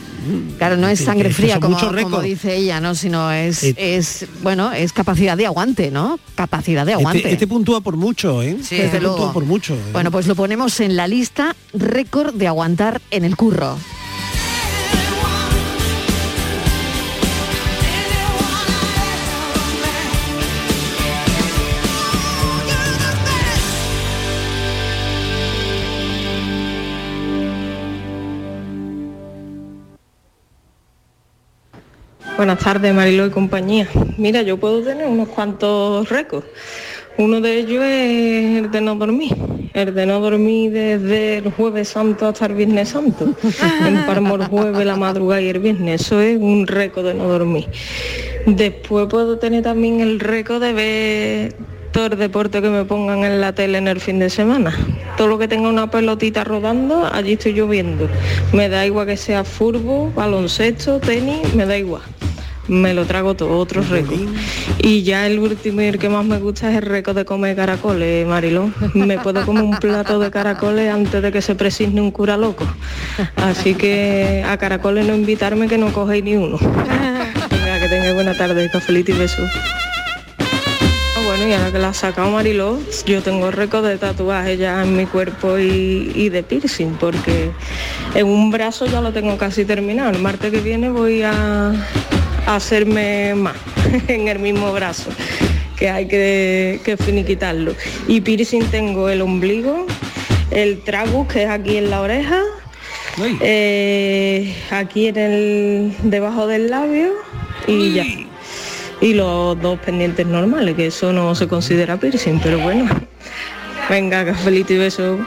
Claro, 0.58 0.76
no 0.76 0.88
es 0.88 1.00
sangre 1.00 1.30
fría 1.30 1.60
como, 1.60 1.78
como 1.78 2.20
dice 2.20 2.56
ella, 2.56 2.80
¿no? 2.80 2.94
Sino 2.94 3.30
es, 3.32 3.62
Eh, 3.64 3.74
es, 3.76 4.26
bueno, 4.42 4.72
es 4.72 4.92
capacidad 4.92 5.36
de 5.36 5.46
aguante, 5.46 5.90
¿no? 5.90 6.18
Capacidad 6.34 6.84
de 6.86 6.94
aguante. 6.94 7.18
Este, 7.18 7.32
este 7.32 7.46
puntúa 7.46 7.80
por 7.80 7.96
mucho, 7.96 8.42
¿eh? 8.42 8.56
Sí, 8.62 8.76
este 8.76 8.98
desde 8.98 9.00
puntúa 9.00 9.32
por 9.32 9.44
mucho. 9.44 9.74
¿eh? 9.74 9.92
Bueno, 9.92 10.10
pues 10.10 10.26
lo 10.26 10.34
ponemos 10.34 10.80
en 10.80 10.96
la 10.96 11.06
lista 11.06 11.54
récord 11.72 12.34
de 12.34 12.46
aguantar 12.46 13.00
en 13.10 13.24
el 13.24 13.36
curro. 13.36 13.76
Buenas 32.40 32.60
tardes, 32.60 32.94
Marilo 32.94 33.26
y 33.26 33.30
compañía. 33.30 33.86
Mira, 34.16 34.40
yo 34.40 34.56
puedo 34.56 34.80
tener 34.80 35.06
unos 35.06 35.28
cuantos 35.28 36.08
récords. 36.08 36.46
Uno 37.18 37.38
de 37.42 37.58
ellos 37.58 37.84
es 37.84 38.64
el 38.64 38.70
de 38.70 38.80
no 38.80 38.94
dormir. 38.94 39.36
El 39.74 39.94
de 39.94 40.06
no 40.06 40.20
dormir 40.20 40.72
desde 40.72 41.36
el 41.36 41.52
jueves 41.52 41.88
santo 41.88 42.28
hasta 42.28 42.46
el 42.46 42.54
viernes 42.54 42.88
santo. 42.88 43.34
Empalmo 43.86 44.36
el 44.36 44.46
jueves, 44.46 44.86
la 44.86 44.96
madrugada 44.96 45.42
y 45.42 45.50
el 45.50 45.58
viernes. 45.58 46.00
Eso 46.00 46.18
es 46.22 46.38
un 46.38 46.66
récord 46.66 47.08
de 47.08 47.12
no 47.12 47.24
dormir. 47.28 47.68
Después 48.46 49.06
puedo 49.10 49.38
tener 49.38 49.62
también 49.62 50.00
el 50.00 50.18
récord 50.18 50.62
de 50.62 50.72
ver 50.72 51.56
todo 51.92 52.06
el 52.06 52.16
deporte 52.18 52.62
que 52.62 52.70
me 52.70 52.86
pongan 52.86 53.22
en 53.22 53.42
la 53.42 53.52
tele 53.54 53.76
en 53.76 53.86
el 53.86 54.00
fin 54.00 54.18
de 54.18 54.30
semana. 54.30 54.74
Todo 55.18 55.28
lo 55.28 55.38
que 55.38 55.46
tenga 55.46 55.68
una 55.68 55.90
pelotita 55.90 56.42
rodando, 56.42 57.06
allí 57.12 57.34
estoy 57.34 57.52
yo 57.52 57.68
viendo. 57.68 58.08
Me 58.54 58.70
da 58.70 58.86
igual 58.86 59.08
que 59.08 59.18
sea 59.18 59.44
fútbol, 59.44 60.10
baloncesto, 60.14 61.00
tenis, 61.00 61.52
me 61.52 61.66
da 61.66 61.76
igual. 61.76 62.00
Me 62.70 62.94
lo 62.94 63.04
trago 63.04 63.34
todo, 63.34 63.58
otro 63.58 63.82
récord. 63.82 64.20
Y 64.78 65.02
ya 65.02 65.26
el 65.26 65.38
último 65.40 65.82
y 65.82 65.86
el 65.86 65.98
que 65.98 66.08
más 66.08 66.24
me 66.24 66.38
gusta 66.38 66.70
es 66.70 66.76
el 66.76 66.82
récord 66.82 67.16
de 67.16 67.24
comer 67.24 67.56
caracoles, 67.56 68.26
Marilón. 68.26 68.72
Me 68.94 69.18
puedo 69.18 69.44
comer 69.44 69.64
un 69.64 69.76
plato 69.78 70.18
de 70.20 70.30
caracoles 70.30 70.92
antes 70.92 71.20
de 71.20 71.32
que 71.32 71.42
se 71.42 71.54
presigne 71.56 72.00
un 72.00 72.10
cura 72.12 72.36
loco. 72.36 72.64
Así 73.36 73.74
que 73.74 74.44
a 74.48 74.56
caracoles 74.56 75.06
no 75.06 75.14
invitarme 75.14 75.66
que 75.68 75.78
no 75.78 75.92
cogéis 75.92 76.24
ni 76.24 76.36
uno. 76.36 76.58
Venga, 76.58 77.80
que 77.80 77.88
tengáis 77.88 78.14
buena 78.14 78.36
tarde, 78.36 78.70
cafelito 78.70 79.10
y 79.10 79.14
besos. 79.14 79.50
Ah, 80.38 81.20
Bueno, 81.26 81.48
y 81.48 81.52
ahora 81.52 81.72
que 81.72 81.78
la 81.78 81.88
ha 81.88 81.94
sacado 81.94 82.30
Mariló, 82.30 82.78
yo 83.06 83.20
tengo 83.22 83.50
récord 83.50 83.84
de 83.86 83.98
tatuajes 83.98 84.58
ya 84.58 84.82
en 84.82 84.96
mi 84.96 85.06
cuerpo 85.06 85.58
y, 85.58 86.12
y 86.14 86.28
de 86.28 86.42
piercing, 86.44 86.94
porque 87.00 87.50
en 88.14 88.26
un 88.26 88.50
brazo 88.50 88.86
ya 88.86 89.00
lo 89.00 89.12
tengo 89.12 89.36
casi 89.38 89.64
terminado. 89.64 90.10
El 90.10 90.20
martes 90.20 90.50
que 90.52 90.60
viene 90.60 90.88
voy 90.90 91.22
a 91.22 91.72
hacerme 92.46 93.34
más 93.34 93.56
en 94.08 94.28
el 94.28 94.38
mismo 94.38 94.72
brazo, 94.72 95.10
que 95.76 95.90
hay 95.90 96.06
que, 96.06 96.80
que 96.84 96.96
finiquitarlo. 96.96 97.74
Y 98.08 98.20
piercing 98.20 98.64
tengo 98.70 99.08
el 99.08 99.22
ombligo, 99.22 99.86
el 100.50 100.80
tragus, 100.82 101.26
que 101.28 101.44
es 101.44 101.48
aquí 101.48 101.76
en 101.76 101.90
la 101.90 102.00
oreja, 102.00 102.42
eh, 103.40 104.54
aquí 104.70 105.08
en 105.08 105.18
el 105.18 105.94
debajo 106.02 106.46
del 106.46 106.70
labio 106.70 107.12
y 107.66 107.92
ya 107.92 108.04
y 109.00 109.14
los 109.14 109.60
dos 109.60 109.78
pendientes 109.78 110.26
normales, 110.26 110.76
que 110.76 110.86
eso 110.86 111.12
no 111.12 111.34
se 111.34 111.48
considera 111.48 111.96
piercing, 111.96 112.38
pero 112.42 112.58
bueno. 112.58 112.88
Venga, 113.88 114.24
cafelito 114.24 114.74
y 114.74 114.78
beso. 114.78 115.18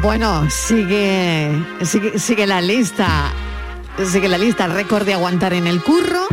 Bueno, 0.00 0.48
sigue, 0.48 1.50
sigue, 1.82 2.18
sigue 2.18 2.46
la 2.46 2.60
lista. 2.60 3.32
Sigue 4.04 4.28
la 4.28 4.38
lista. 4.38 4.68
Récord 4.68 5.04
de 5.04 5.14
aguantar 5.14 5.52
en 5.52 5.66
el 5.66 5.82
curro. 5.82 6.26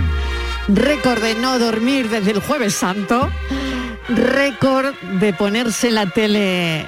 Récord 0.68 1.22
de 1.22 1.36
no 1.36 1.60
dormir 1.60 2.10
desde 2.10 2.32
el 2.32 2.42
jueves 2.42 2.74
santo. 2.74 3.30
Récord 4.10 4.94
de 5.20 5.34
ponerse 5.34 5.92
la 5.92 6.06
tele 6.08 6.86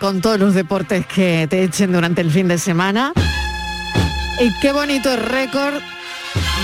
con 0.00 0.20
todos 0.20 0.38
los 0.38 0.54
deportes 0.54 1.06
que 1.06 1.46
te 1.48 1.62
echen 1.62 1.92
durante 1.92 2.20
el 2.20 2.30
fin 2.30 2.48
de 2.48 2.58
semana. 2.58 3.12
Y 4.40 4.50
qué 4.60 4.72
bonito 4.72 5.14
récord 5.16 5.74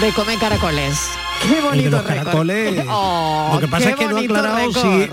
de 0.01 0.12
comer 0.12 0.38
caracoles. 0.38 0.99
Qué 1.42 1.61
bonito 1.61 1.90
los 1.90 2.05
récord. 2.05 2.25
caracoles. 2.25 2.85
Oh, 2.90 3.51
Lo 3.55 3.61
que 3.61 3.68
pasa 3.68 3.90
es 3.90 3.97
que 3.97 4.05
no 4.05 4.11
ha 4.11 4.14
bonito 4.14 4.35
aclarado 4.35 4.73
si 4.73 5.11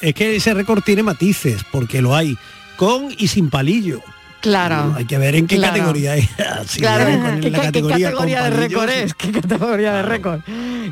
es 0.00 0.14
que 0.14 0.36
ese 0.36 0.52
récord 0.54 0.82
tiene 0.82 1.02
matices, 1.02 1.62
porque 1.70 2.02
lo 2.02 2.14
hay 2.14 2.36
con 2.76 3.08
y 3.16 3.28
sin 3.28 3.50
palillo. 3.50 4.02
Claro. 4.40 4.94
Hay 4.96 5.04
que 5.06 5.18
ver 5.18 5.34
en 5.34 5.46
qué 5.46 5.56
Claro. 5.56 5.74
categoría 5.74 6.16
es. 6.16 6.28
Claro, 6.78 7.04
con 7.04 7.40
¿qué, 7.40 7.50
la 7.50 7.58
qué 7.60 7.64
categoría, 7.66 8.10
categoría 8.10 8.42
de 8.44 8.50
récord 8.50 8.88
es? 8.90 9.14
¿Qué 9.14 9.32
categoría 9.32 9.92
de 9.94 10.02
récord? 10.02 10.40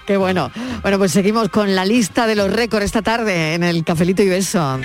Qué 0.07 0.17
bueno. 0.17 0.51
Bueno, 0.83 0.99
pues 0.99 1.13
seguimos 1.13 1.49
con 1.51 1.75
la 1.75 1.85
lista 1.85 2.27
de 2.27 2.35
los 2.35 2.53
récords 2.53 2.85
esta 2.85 3.03
tarde 3.03 3.55
en 3.55 3.63
el 3.63 3.85
Cafelito 3.85 4.23
y 4.23 4.29
Beso. 4.29 4.81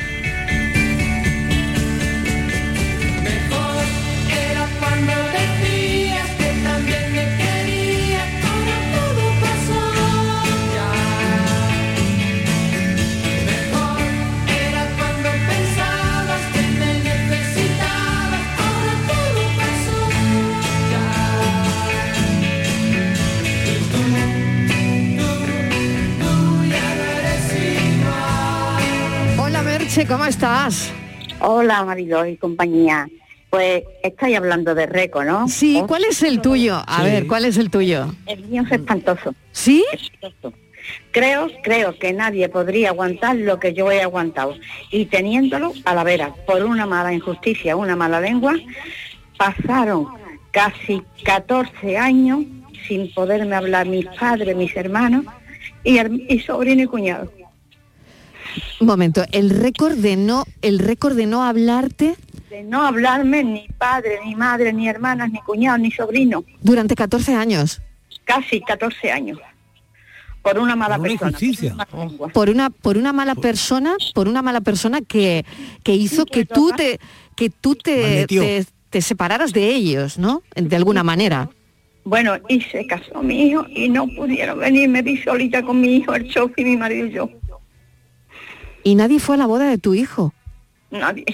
¿Cómo 30.09 30.25
estás? 30.25 30.91
Hola, 31.39 31.83
marido 31.85 32.25
y 32.25 32.35
compañía. 32.37 33.07
Pues 33.49 33.83
estáis 34.03 34.37
hablando 34.37 34.75
de 34.75 34.85
récord, 34.85 35.25
¿no? 35.25 35.47
Sí, 35.47 35.81
¿cuál 35.87 36.03
es 36.05 36.21
el 36.21 36.39
tuyo? 36.41 36.81
A 36.85 37.03
ver, 37.03 37.25
¿cuál 37.27 37.45
es 37.45 37.57
el 37.57 37.69
tuyo? 37.71 38.13
El 38.27 38.45
mío 38.45 38.63
es 38.65 38.71
espantoso. 38.71 39.33
¿Sí? 39.51 39.83
Espantoso. 39.91 40.53
Creo, 41.11 41.47
creo 41.63 41.97
que 41.97 42.13
nadie 42.13 42.47
podría 42.49 42.89
aguantar 42.89 43.35
lo 43.35 43.59
que 43.59 43.73
yo 43.73 43.91
he 43.91 44.01
aguantado. 44.01 44.55
Y 44.91 45.05
teniéndolo 45.05 45.73
a 45.85 45.95
la 45.95 46.03
vera, 46.03 46.33
por 46.45 46.63
una 46.63 46.85
mala 46.85 47.13
injusticia, 47.13 47.75
una 47.75 47.95
mala 47.95 48.19
lengua, 48.21 48.55
pasaron 49.37 50.07
casi 50.51 51.01
14 51.23 51.97
años 51.97 52.41
sin 52.87 53.11
poderme 53.13 53.55
hablar 53.55 53.87
mis 53.87 54.05
padres, 54.19 54.55
mis 54.55 54.75
hermanos 54.75 55.25
y, 55.83 55.97
her- 55.97 56.25
y 56.29 56.39
sobrino 56.39 56.83
y 56.83 56.87
cuñado. 56.87 57.31
Un 58.79 58.87
momento, 58.87 59.23
el 59.31 59.49
récord 59.49 59.95
de 59.95 60.15
no, 60.15 60.45
el 60.61 60.79
récord 60.79 61.15
de 61.15 61.25
no 61.25 61.43
hablarte 61.43 62.15
De 62.49 62.63
no 62.63 62.85
hablarme 62.85 63.43
ni 63.43 63.67
padre, 63.77 64.19
ni 64.25 64.35
madre, 64.35 64.73
ni 64.73 64.87
hermanas, 64.87 65.31
ni 65.31 65.39
cuñados, 65.39 65.79
ni 65.79 65.91
sobrinos. 65.91 66.43
durante 66.61 66.95
14 66.95 67.35
años. 67.35 67.81
Casi 68.23 68.61
14 68.61 69.11
años. 69.11 69.39
Por 70.41 70.57
una 70.57 70.75
mala 70.75 70.97
persona. 70.97 71.37
Por 72.33 72.49
una, 72.49 72.69
por 72.69 72.97
una 72.97 73.11
mala 73.11 73.35
persona, 73.35 73.95
por 74.13 74.27
una 74.27 74.41
mala 74.41 74.61
persona 74.61 75.01
que, 75.01 75.45
que 75.83 75.93
hizo 75.93 76.25
que 76.25 76.45
tú 76.45 76.71
te, 76.75 76.99
que 77.35 77.49
tú 77.49 77.75
te, 77.75 78.25
te, 78.25 78.65
te 78.89 79.01
separaras 79.01 79.51
de 79.51 79.67
ellos, 79.69 80.17
¿no? 80.17 80.41
De 80.55 80.75
alguna 80.75 81.03
manera. 81.03 81.49
Bueno, 82.05 82.37
y 82.47 82.61
se 82.61 82.87
casó 82.87 83.21
mi 83.21 83.49
hijo 83.49 83.65
y 83.69 83.89
no 83.89 84.07
pudieron 84.07 84.59
venir, 84.59 84.89
me 84.89 85.01
vi 85.01 85.17
solita 85.17 85.61
con 85.61 85.79
mi 85.81 85.97
hijo, 85.97 86.15
el 86.15 86.27
chofer, 86.29 86.65
mi 86.65 86.77
marido 86.77 87.05
y 87.05 87.11
yo. 87.11 87.29
Y 88.83 88.95
nadie 88.95 89.19
fue 89.19 89.35
a 89.35 89.37
la 89.39 89.45
boda 89.47 89.69
de 89.69 89.77
tu 89.77 89.93
hijo. 89.93 90.33
Nadie. 90.91 91.25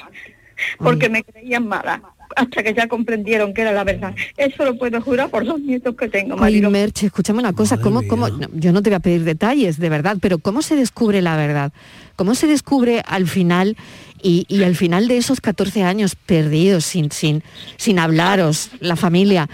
Porque 0.78 1.10
me 1.10 1.24
creían 1.24 1.68
mala. 1.68 2.02
Hasta 2.36 2.64
que 2.64 2.74
ya 2.74 2.88
comprendieron 2.88 3.54
que 3.54 3.62
era 3.62 3.72
la 3.72 3.84
verdad. 3.84 4.14
Eso 4.36 4.66
lo 4.66 4.78
puedo 4.78 5.00
jurar 5.00 5.30
por 5.30 5.46
dos 5.46 5.60
nietos 5.62 5.96
que 5.96 6.10
tengo, 6.10 6.34
Ay, 6.36 6.40
marido. 6.40 6.72
Merche, 6.72 7.06
escúchame 7.06 7.40
una 7.40 7.54
cosa, 7.54 7.80
¿cómo, 7.80 8.06
cómo, 8.08 8.28
no, 8.30 8.48
yo 8.54 8.74
no 8.74 8.82
te 8.82 8.90
voy 8.90 8.96
a 8.96 9.00
pedir 9.00 9.24
detalles, 9.24 9.78
de 9.80 9.90
verdad, 9.90 10.18
pero 10.20 10.40
¿cómo 10.40 10.62
se 10.62 10.76
descubre 10.76 11.22
la 11.22 11.38
verdad? 11.38 11.72
¿Cómo 12.16 12.34
se 12.36 12.48
descubre 12.48 13.04
al 13.06 13.28
final 13.28 13.78
y, 14.22 14.46
y 14.50 14.64
al 14.64 14.76
final 14.76 15.08
de 15.08 15.18
esos 15.18 15.40
14 15.40 15.84
años 15.84 16.16
perdidos, 16.16 16.84
sin, 16.84 17.12
sin, 17.12 17.44
sin 17.78 18.00
hablaros, 18.00 18.72
la 18.80 18.96
familia? 18.96 19.48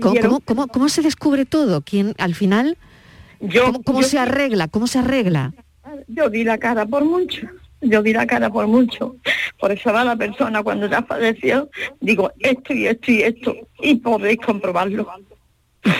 ¿Cómo, 0.00 0.14
cómo, 0.20 0.40
cómo- 0.40 0.68
cómo 0.68 0.88
se 0.90 1.00
descubre 1.02 1.44
todo? 1.46 1.80
¿Quién 1.80 2.14
al 2.18 2.34
final? 2.34 2.76
¿Cómo, 3.40 3.82
cómo 3.82 4.02
yo- 4.02 4.06
se 4.06 4.18
arregla? 4.18 4.68
¿Cómo 4.68 4.86
se 4.86 4.98
arregla? 4.98 5.54
Yo 6.06 6.28
di 6.28 6.44
la 6.44 6.58
cara 6.58 6.86
por 6.86 7.04
mucho. 7.04 7.48
Yo 7.80 8.02
di 8.02 8.12
la 8.12 8.26
cara 8.26 8.50
por 8.50 8.66
mucho. 8.66 9.16
Por 9.58 9.72
eso 9.72 9.92
va 9.92 10.04
la 10.04 10.16
persona 10.16 10.62
cuando 10.62 10.88
ya 10.88 11.02
falleció, 11.02 11.70
digo 12.00 12.32
esto 12.40 12.72
y 12.74 12.86
esto 12.86 13.10
y 13.12 13.22
esto. 13.22 13.54
Y 13.80 13.96
podéis 13.96 14.38
comprobarlo. 14.38 15.08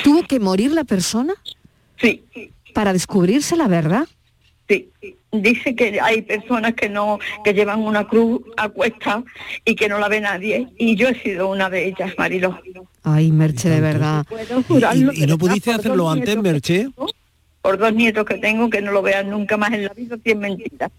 ¿Tuvo 0.03 0.23
que 0.25 0.41
morir 0.41 0.73
la 0.73 0.85
persona? 0.85 1.35
Sí. 2.01 2.25
Para 2.75 2.93
descubrirse 2.93 3.57
la 3.57 3.69
verdad. 3.69 4.07
Sí, 4.69 4.91
dice 5.33 5.75
que 5.75 5.99
hay 6.01 6.23
personas 6.23 6.75
que 6.75 6.91
no, 6.91 7.19
que 7.43 7.55
llevan 7.55 7.81
una 7.81 8.07
cruz 8.07 8.43
a 8.57 8.69
cuesta 8.69 9.25
y 9.65 9.75
que 9.75 9.89
no 9.89 9.99
la 9.99 10.09
ve 10.09 10.21
nadie. 10.21 10.69
Y 10.77 10.95
yo 10.95 11.09
he 11.09 11.15
sido 11.23 11.49
una 11.49 11.71
de 11.71 11.89
ellas, 11.89 12.13
Marilo. 12.19 12.61
Ay, 13.03 13.33
Merche, 13.33 13.71
de 13.71 13.81
verdad. 13.81 14.27
¿Y 15.15 15.27
no 15.27 15.39
pudiste 15.39 15.73
hacerlo 15.73 16.11
antes, 16.11 16.37
Merche? 16.37 16.89
Por 17.63 17.79
dos 17.79 17.93
nietos 17.95 18.25
que 18.25 18.37
tengo 18.39 18.71
que 18.71 18.81
no 18.81 18.93
lo 18.93 19.03
vean 19.03 19.31
nunca 19.31 19.57
más 19.57 19.73
en 19.73 19.85
la 19.85 19.93
vida, 19.95 20.17
si 20.23 20.31
es 20.31 20.37
mentira. 20.37 20.91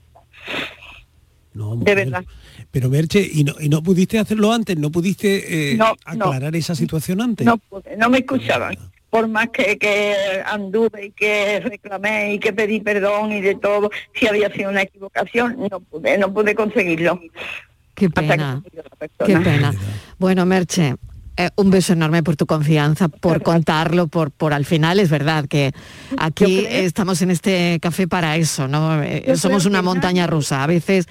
de 1.54 1.96
verdad. 1.96 2.24
Pero 2.72 2.90
Merche, 2.90 3.28
¿y 3.32 3.44
no, 3.44 3.56
¿y 3.60 3.70
no 3.70 3.82
pudiste 3.82 4.20
hacerlo 4.20 4.52
antes? 4.54 4.78
¿No 4.78 4.92
pudiste 4.92 5.72
eh, 5.74 5.76
No, 5.78 5.96
no. 6.16 6.26
aclarar 6.26 6.56
esa 6.56 6.76
situación 6.76 7.22
antes? 7.22 7.46
No 7.46 7.58
pude, 7.58 7.98
no 7.98 8.10
me 8.10 8.20
escuchaban. 8.20 8.78
Por 9.10 9.28
más 9.28 9.50
que, 9.50 9.78
que 9.80 10.14
anduve 10.46 11.08
y 11.08 11.12
que 11.12 11.60
reclamé 11.62 12.36
y 12.36 12.40
que 12.40 12.54
pedí 12.54 12.80
perdón 12.80 13.32
y 13.32 13.42
de 13.42 13.56
todo, 13.56 13.90
si 14.14 14.28
había 14.28 14.52
sido 14.54 14.70
una 14.70 14.84
equivocación, 14.84 15.58
no 15.72 15.80
pude, 15.80 16.18
no 16.20 16.32
pude 16.32 16.54
conseguirlo. 16.54 17.20
Qué 17.96 18.10
pena. 18.10 18.62
Qué 19.26 19.36
pena. 19.38 19.74
Bueno, 20.20 20.46
Merche, 20.46 20.96
eh, 21.40 21.52
un 21.56 21.70
beso 21.70 21.94
enorme 21.94 22.22
por 22.22 22.36
tu 22.36 22.46
confianza, 22.46 23.08
por 23.08 23.42
contarlo, 23.42 24.08
por, 24.08 24.30
por 24.30 24.54
al 24.54 24.66
final 24.66 25.00
es 25.00 25.10
verdad 25.10 25.46
que 25.48 25.72
aquí 26.18 26.66
estamos 26.70 27.22
en 27.22 27.32
este 27.32 27.80
café 27.82 28.10
para 28.10 28.36
eso, 28.36 28.68
¿no? 28.68 29.02
Eh, 29.02 29.38
Somos 29.38 29.66
una 29.66 29.82
montaña 29.82 30.28
rusa. 30.28 30.62
A 30.66 30.68
veces 30.68 31.06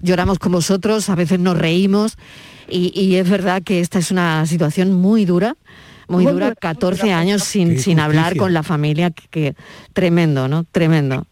lloramos 0.00 0.38
con 0.38 0.52
vosotros, 0.52 1.08
a 1.08 1.16
veces 1.16 1.40
nos 1.40 1.58
reímos 1.58 2.16
y, 2.68 2.92
y 2.94 3.16
es 3.16 3.28
verdad 3.28 3.60
que 3.64 3.80
esta 3.80 3.98
es 3.98 4.12
una 4.12 4.46
situación 4.46 4.92
muy 4.92 5.24
dura. 5.24 5.56
Muy 6.06 6.26
dura, 6.26 6.50
dura, 6.50 6.54
14 6.54 7.12
años 7.12 7.42
sin, 7.42 7.80
sin 7.80 7.98
hablar 7.98 8.36
con 8.36 8.52
la 8.52 8.62
familia, 8.62 9.10
que, 9.10 9.26
que 9.30 9.54
tremendo, 9.94 10.46
¿no? 10.46 10.62
Tremendo. 10.62 11.26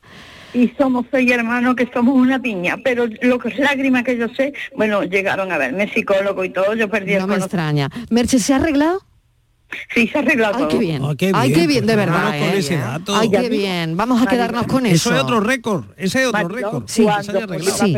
Y 0.53 0.69
somos 0.77 1.07
seis 1.11 1.31
hermanos 1.31 1.77
que 1.77 1.89
somos 1.93 2.17
una 2.17 2.41
piña, 2.41 2.77
pero 2.83 3.07
lo 3.23 3.39
que 3.39 3.49
es 3.51 3.59
lágrimas 3.59 4.03
que 4.03 4.17
yo 4.17 4.29
sé, 4.29 4.53
bueno, 4.77 5.03
llegaron 5.05 5.53
a 5.53 5.59
verme 5.59 5.89
psicólogo 5.93 6.45
y 6.45 6.51
todo, 6.51 6.75
yo 6.75 6.89
perdí 6.89 7.13
el 7.15 7.21
No 7.21 7.27
me 7.29 7.37
extraña. 7.37 7.89
Merche, 8.11 8.39
¿se 8.39 8.53
ha 8.53 8.57
arreglado? 8.57 9.01
Sí, 9.95 10.09
se 10.09 10.19
arregló 10.19 10.49
Ay, 10.49 10.53
todo. 10.55 10.69
qué 10.69 10.79
bien. 10.79 11.03
Ah, 11.05 11.15
qué 11.17 11.31
Ay, 11.33 11.49
bien, 11.51 11.61
qué 11.61 11.67
bien, 11.69 11.87
de 11.87 11.95
pues 11.95 12.07
verdad. 12.07 12.29
con 12.31 12.35
¿eh? 12.49 12.59
ese 12.59 12.77
dato. 12.77 13.15
Ay, 13.17 13.31
qué 13.31 13.49
bien. 13.49 13.97
Vamos 13.97 14.21
a 14.21 14.27
quedarnos 14.27 14.67
con 14.67 14.85
eso. 14.87 15.11
Eso 15.11 15.15
es 15.15 15.23
otro 15.23 15.41
récord, 15.41 15.85
ese 15.97 16.23
es 16.23 16.29
otro 16.29 16.49
récord. 16.49 16.85
Sí, 16.89 17.05
cuando 17.05 17.39
arreglado. 17.39 17.77
Sí. 17.79 17.97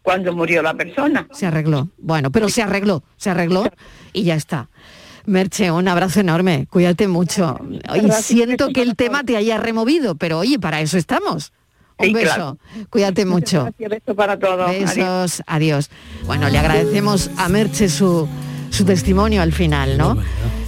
Cuando 0.00 0.32
murió 0.34 0.62
la 0.62 0.72
persona. 0.72 1.26
Se 1.32 1.46
arregló. 1.46 1.88
Bueno, 1.98 2.30
pero 2.30 2.48
se 2.48 2.62
arregló, 2.62 3.02
se 3.16 3.28
arregló 3.30 3.68
y 4.12 4.22
ya 4.22 4.36
está. 4.36 4.70
Merche, 5.26 5.70
un 5.72 5.88
abrazo 5.88 6.20
enorme. 6.20 6.66
Cuídate 6.70 7.08
mucho. 7.08 7.58
Oye, 7.90 8.12
siento 8.12 8.68
que 8.68 8.82
el 8.82 8.94
tema 8.94 9.24
te 9.24 9.36
haya 9.36 9.58
removido, 9.58 10.14
pero 10.14 10.38
oye, 10.38 10.58
para 10.58 10.80
eso 10.80 10.96
estamos. 10.96 11.52
Un 11.98 12.06
Sí, 12.06 12.12
beso. 12.12 12.24
claro. 12.34 12.58
Cuídate 12.90 13.24
mucho. 13.24 13.62
Gracias, 13.64 13.90
beso 13.90 14.14
para 14.14 14.38
todos. 14.38 14.68
Adiós. 14.68 14.94
Besos, 14.94 15.42
adiós. 15.46 15.90
Bueno, 16.26 16.48
le 16.50 16.58
agradecemos 16.58 17.30
a 17.38 17.48
Merche 17.48 17.88
su, 17.88 18.28
su 18.70 18.84
testimonio 18.84 19.40
al 19.42 19.52
final, 19.52 19.96
¿no? 19.96 20.18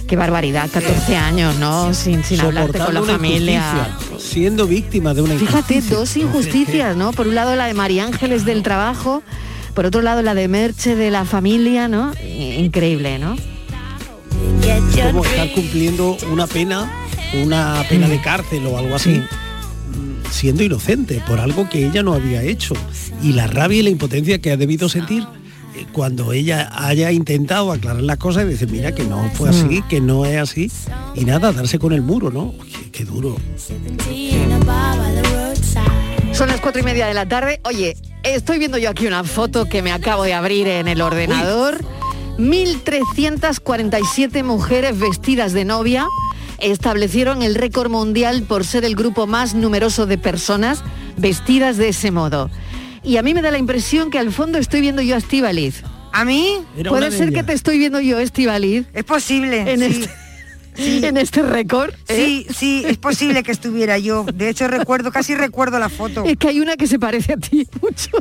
Qué 0.07 0.15
barbaridad, 0.15 0.67
14 0.71 1.15
años, 1.15 1.55
¿no? 1.57 1.93
Sin, 1.93 2.23
sin 2.23 2.41
hablarte 2.41 2.79
con 2.79 2.95
la 2.95 3.03
familia. 3.03 3.89
Siendo 4.17 4.65
víctima 4.65 5.13
de 5.13 5.21
una 5.21 5.35
Fíjate, 5.35 5.81
dos 5.81 6.17
injusticias, 6.17 6.95
¿no? 6.95 7.11
Por 7.13 7.27
un 7.27 7.35
lado 7.35 7.55
la 7.55 7.67
de 7.67 7.75
María 7.75 8.05
Ángeles 8.05 8.43
del 8.43 8.63
trabajo, 8.63 9.21
por 9.75 9.85
otro 9.85 10.01
lado 10.01 10.23
la 10.23 10.33
de 10.33 10.47
Merche 10.47 10.95
de 10.95 11.11
la 11.11 11.25
familia, 11.25 11.87
¿no? 11.87 12.11
Increíble, 12.23 13.19
¿no? 13.19 13.35
Es 14.63 15.05
como 15.05 15.23
estar 15.23 15.51
cumpliendo 15.53 16.17
una 16.31 16.47
pena, 16.47 16.91
una 17.43 17.83
pena 17.87 18.07
de 18.07 18.19
cárcel 18.21 18.65
o 18.65 18.77
algo 18.77 18.95
así, 18.95 19.21
siendo 20.31 20.63
inocente 20.63 21.21
por 21.27 21.39
algo 21.39 21.69
que 21.69 21.85
ella 21.85 22.03
no 22.03 22.13
había 22.13 22.43
hecho. 22.43 22.73
Y 23.23 23.33
la 23.33 23.47
rabia 23.47 23.79
y 23.79 23.83
la 23.83 23.89
impotencia 23.89 24.39
que 24.39 24.51
ha 24.51 24.57
debido 24.57 24.89
sentir 24.89 25.23
eh, 25.75 25.85
cuando 25.91 26.33
ella 26.33 26.69
haya 26.73 27.11
intentado 27.11 27.71
aclarar 27.71 28.01
las 28.01 28.17
cosas 28.17 28.43
y 28.43 28.49
decir, 28.49 28.69
mira 28.69 28.93
que 28.93 29.03
no 29.03 29.29
fue 29.33 29.49
así, 29.49 29.81
que 29.89 30.01
no 30.01 30.25
es 30.25 30.37
así. 30.37 30.71
Y 31.15 31.25
nada, 31.25 31.51
darse 31.51 31.79
con 31.79 31.93
el 31.93 32.01
muro, 32.01 32.31
¿no? 32.31 32.53
Qué, 32.71 32.91
qué 32.91 33.05
duro. 33.05 33.37
Son 36.33 36.47
las 36.47 36.61
cuatro 36.61 36.81
y 36.81 36.85
media 36.85 37.07
de 37.07 37.13
la 37.13 37.27
tarde. 37.27 37.59
Oye, 37.63 37.97
estoy 38.23 38.59
viendo 38.59 38.77
yo 38.77 38.89
aquí 38.89 39.07
una 39.07 39.23
foto 39.23 39.65
que 39.65 39.81
me 39.81 39.91
acabo 39.91 40.23
de 40.23 40.33
abrir 40.33 40.67
en 40.67 40.87
el 40.87 41.01
ordenador. 41.01 41.83
1.347 42.37 44.43
mujeres 44.43 44.97
vestidas 44.97 45.51
de 45.51 45.65
novia 45.65 46.05
establecieron 46.61 47.41
el 47.41 47.55
récord 47.55 47.89
mundial 47.89 48.43
por 48.43 48.65
ser 48.65 48.85
el 48.85 48.95
grupo 48.95 49.27
más 49.27 49.53
numeroso 49.53 50.05
de 50.05 50.17
personas 50.17 50.83
vestidas 51.17 51.77
de 51.77 51.89
ese 51.89 52.11
modo. 52.11 52.49
Y 53.03 53.17
a 53.17 53.23
mí 53.23 53.33
me 53.33 53.41
da 53.41 53.51
la 53.51 53.57
impresión 53.57 54.11
que 54.11 54.19
al 54.19 54.31
fondo 54.31 54.57
estoy 54.57 54.81
viendo 54.81 55.01
yo 55.01 55.15
a 55.15 55.17
Estivaliz. 55.17 55.83
¿A 56.11 56.25
mí? 56.25 56.57
Era 56.77 56.89
¿Puede 56.89 57.11
ser 57.11 57.31
que 57.31 57.43
te 57.43 57.53
estoy 57.53 57.77
viendo 57.77 57.99
yo, 57.99 58.19
Estivaliz? 58.19 58.85
Es 58.93 59.03
posible. 59.03 59.71
En 59.71 59.79
sí. 59.79 60.05
este, 60.75 61.07
en 61.07 61.17
este 61.17 61.43
récord. 61.43 61.93
¿eh? 62.07 62.15
Sí, 62.15 62.47
sí, 62.53 62.83
es 62.87 62.97
posible 62.97 63.43
que 63.43 63.51
estuviera 63.51 63.97
yo. 63.97 64.25
De 64.33 64.49
hecho, 64.49 64.67
recuerdo, 64.67 65.11
casi 65.11 65.35
recuerdo 65.35 65.79
la 65.79 65.89
foto. 65.89 66.23
Es 66.25 66.37
que 66.37 66.49
hay 66.49 66.59
una 66.59 66.77
que 66.77 66.87
se 66.87 66.99
parece 66.99 67.33
a 67.33 67.37
ti 67.37 67.67
mucho. 67.81 68.11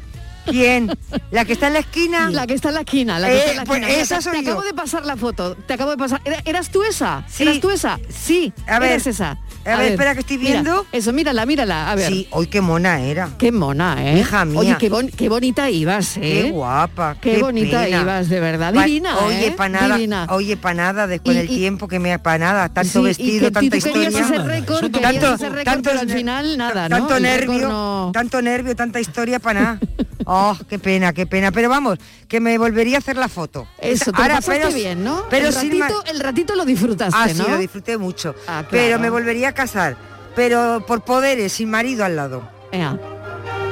¿Quién? 0.50 0.90
¿La 1.30 1.44
que 1.44 1.52
está 1.52 1.66
en 1.68 1.72
la 1.74 1.78
esquina? 1.80 2.30
La 2.30 2.46
que 2.46 2.54
está 2.54 2.68
en 2.68 2.74
la 2.74 2.80
esquina, 2.80 3.18
la 3.18 3.28
que 3.28 3.34
Eh, 3.34 3.38
está 3.38 3.50
en 3.52 3.56
la 3.58 3.64
pues 3.64 3.78
esquina. 3.80 3.88
Mira, 3.92 4.02
esa 4.02 4.16
te- 4.16 4.22
soy 4.22 4.32
te 4.40 4.44
yo. 4.44 4.50
acabo 4.52 4.66
de 4.66 4.74
pasar 4.74 5.04
la 5.06 5.16
foto. 5.16 5.54
Te 5.54 5.74
acabo 5.74 5.90
de 5.90 5.96
pasar. 5.96 6.20
¿Era- 6.24 6.42
¿Eras 6.44 6.70
tú 6.70 6.82
esa? 6.82 7.24
Sí. 7.28 7.42
¿Eras 7.44 7.60
tú 7.60 7.70
esa? 7.70 7.98
Sí. 8.08 8.52
A 8.66 8.78
ver. 8.78 8.90
eras 8.92 9.06
esa. 9.06 9.38
A 9.72 9.76
ver, 9.78 9.92
espera, 9.92 10.14
que 10.14 10.20
estoy 10.20 10.38
mira, 10.38 10.50
viendo. 10.62 10.86
eso, 10.92 11.12
mírala, 11.12 11.44
mírala. 11.46 11.90
A 11.90 11.94
ver. 11.94 12.08
Sí, 12.12 12.26
hoy 12.30 12.46
qué 12.46 12.60
mona 12.60 13.00
era. 13.02 13.30
Qué 13.38 13.52
mona, 13.52 13.96
¿eh? 14.00 14.18
Hija 14.20 14.44
mía. 14.44 14.58
Oye, 14.60 14.76
qué, 14.78 14.88
bon- 14.88 15.08
qué 15.08 15.28
bonita 15.28 15.70
ibas, 15.70 16.16
¿eh? 16.16 16.20
Qué 16.20 16.50
guapa. 16.50 17.16
Qué, 17.20 17.38
bonita 17.38 17.84
pena. 17.84 18.00
ibas, 18.02 18.28
de 18.28 18.40
verdad. 18.40 18.72
Pa- 18.74 18.84
Divina, 18.84 19.18
Oye, 19.18 19.46
¿eh? 19.48 19.54
nada, 19.68 19.96
Divina. 19.96 20.26
oye, 20.30 20.58
nada, 20.74 21.06
después 21.06 21.34
Y- 21.36 21.38
del 21.40 21.50
y- 21.50 21.56
tiempo 21.56 21.88
que 21.88 21.98
me 21.98 22.18
pa' 22.18 22.38
nada, 22.38 22.68
tanto 22.68 22.98
Sí, 23.00 23.04
vestido, 23.04 23.50
tanta 23.52 23.76
historia. 23.76 24.08
ese 24.08 24.38
récord, 24.38 24.90
tanto- 24.90 25.34
ese 25.34 25.48
récord, 25.48 25.64
tanto- 25.64 25.90
pero 25.90 26.00
al 26.00 26.10
final 26.10 26.56
nada, 26.58 26.88
¿no? 26.88 26.96
Tanto 26.96 27.20
nervio, 27.20 27.68
no- 27.68 28.10
tanto 28.12 28.42
nervio, 28.42 28.74
tanta 28.76 29.00
historia 29.00 29.38
para 29.38 29.60
nada. 29.60 29.78
Oh, 30.30 30.54
qué 30.68 30.78
pena, 30.78 31.14
qué 31.14 31.24
pena. 31.24 31.52
Pero 31.52 31.70
vamos, 31.70 31.98
que 32.28 32.40
me 32.40 32.58
volvería 32.58 32.96
a 32.96 32.98
hacer 32.98 33.16
la 33.16 33.28
foto. 33.28 33.66
Eso, 33.78 34.12
te 34.12 34.22
lo 34.22 34.28
pasaste 34.28 34.74
bien, 34.74 35.02
¿no? 35.02 35.24
Pero 35.30 35.48
el, 35.48 35.54
ratito, 35.54 36.04
el 36.06 36.20
ratito 36.20 36.54
lo 36.54 36.64
disfrutaste, 36.64 37.18
Ah, 37.18 37.28
sí, 37.28 37.42
lo 37.48 37.56
disfruté 37.58 37.96
mucho. 37.98 38.34
Ah, 38.46 38.64
claro. 38.68 38.68
Pero 38.70 38.98
me 38.98 39.10
volvería 39.10 39.48
a 39.48 39.52
casar. 39.54 39.96
Pero 40.36 40.84
por 40.86 41.02
poderes, 41.02 41.52
sin 41.54 41.70
marido 41.70 42.04
al 42.04 42.16
lado. 42.16 42.48
Ea. 42.70 42.96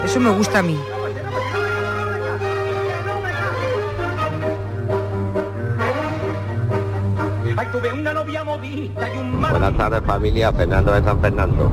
Eso 0.05 0.19
me 0.21 0.31
gusta 0.31 0.61
a 0.61 0.63
mí. 0.63 0.79
Buenas 9.51 9.77
tardes 9.77 10.03
familia, 10.07 10.53
Fernando 10.53 10.93
de 10.93 11.03
San 11.03 11.21
Fernando. 11.21 11.71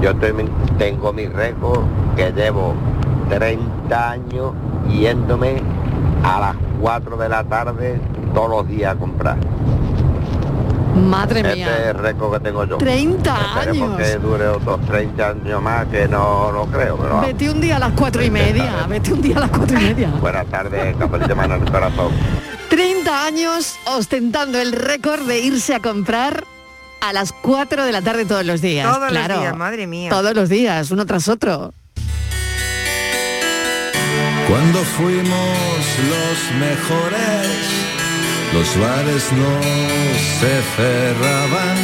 Yo 0.00 0.10
estoy- 0.10 0.50
tengo 0.78 1.12
mi 1.12 1.26
récord 1.26 1.84
que 2.16 2.32
llevo 2.32 2.74
30 3.28 4.10
años 4.10 4.52
yéndome 4.88 5.62
a 6.26 6.40
las 6.40 6.56
4 6.80 7.16
de 7.16 7.28
la 7.28 7.44
tarde 7.44 8.00
todos 8.34 8.50
los 8.50 8.68
días 8.68 8.94
a 8.94 8.98
comprar. 8.98 9.36
Madre 10.96 11.40
Este 11.40 11.54
mía. 11.56 11.76
es 11.78 11.86
el 11.88 11.94
récord 11.98 12.32
que 12.32 12.40
tengo 12.40 12.64
yo. 12.64 12.78
30 12.78 13.36
Esperemos 13.58 13.90
años. 13.90 14.08
que 14.08 14.18
dure 14.18 14.48
otros 14.48 14.80
30 14.86 15.28
años 15.28 15.62
más, 15.62 15.86
que 15.86 16.08
no 16.08 16.50
lo 16.52 16.66
creo, 16.66 16.96
pero. 16.96 17.20
Vete 17.20 17.50
un 17.50 17.60
día 17.60 17.76
a 17.76 17.78
las 17.78 17.92
cuatro 17.92 18.24
y 18.24 18.30
media. 18.30 18.86
Vete 18.88 19.12
un 19.12 19.20
día 19.20 19.36
a 19.36 19.40
las 19.40 19.50
cuatro 19.50 19.78
y 19.78 19.82
media. 19.84 20.08
Buenas 20.20 20.46
tardes, 20.46 20.96
cafelito 20.96 21.28
de 21.28 21.34
mano 21.34 21.54
en 21.56 21.62
el 21.62 21.70
corazón. 21.70 22.12
30 22.70 23.24
años 23.26 23.76
ostentando 23.94 24.58
el 24.58 24.72
récord 24.72 25.22
de 25.26 25.38
irse 25.40 25.74
a 25.74 25.80
comprar 25.80 26.44
a 27.02 27.12
las 27.12 27.32
4 27.32 27.84
de 27.84 27.92
la 27.92 28.00
tarde 28.02 28.24
todos 28.24 28.44
los 28.44 28.60
días. 28.62 28.86
Todos 28.86 29.00
los 29.02 29.10
claro. 29.10 29.38
días, 29.38 29.56
madre 29.56 29.86
mía. 29.86 30.10
Todos 30.10 30.34
los 30.34 30.48
días, 30.48 30.90
uno 30.90 31.04
tras 31.06 31.28
otro. 31.28 31.72
Cuando 34.48 34.78
fuimos 34.84 35.86
los 36.08 36.60
mejores, 36.60 37.48
los 38.54 38.78
bares 38.80 39.32
no 39.32 39.60
se 40.38 40.62
cerraban. 40.76 41.76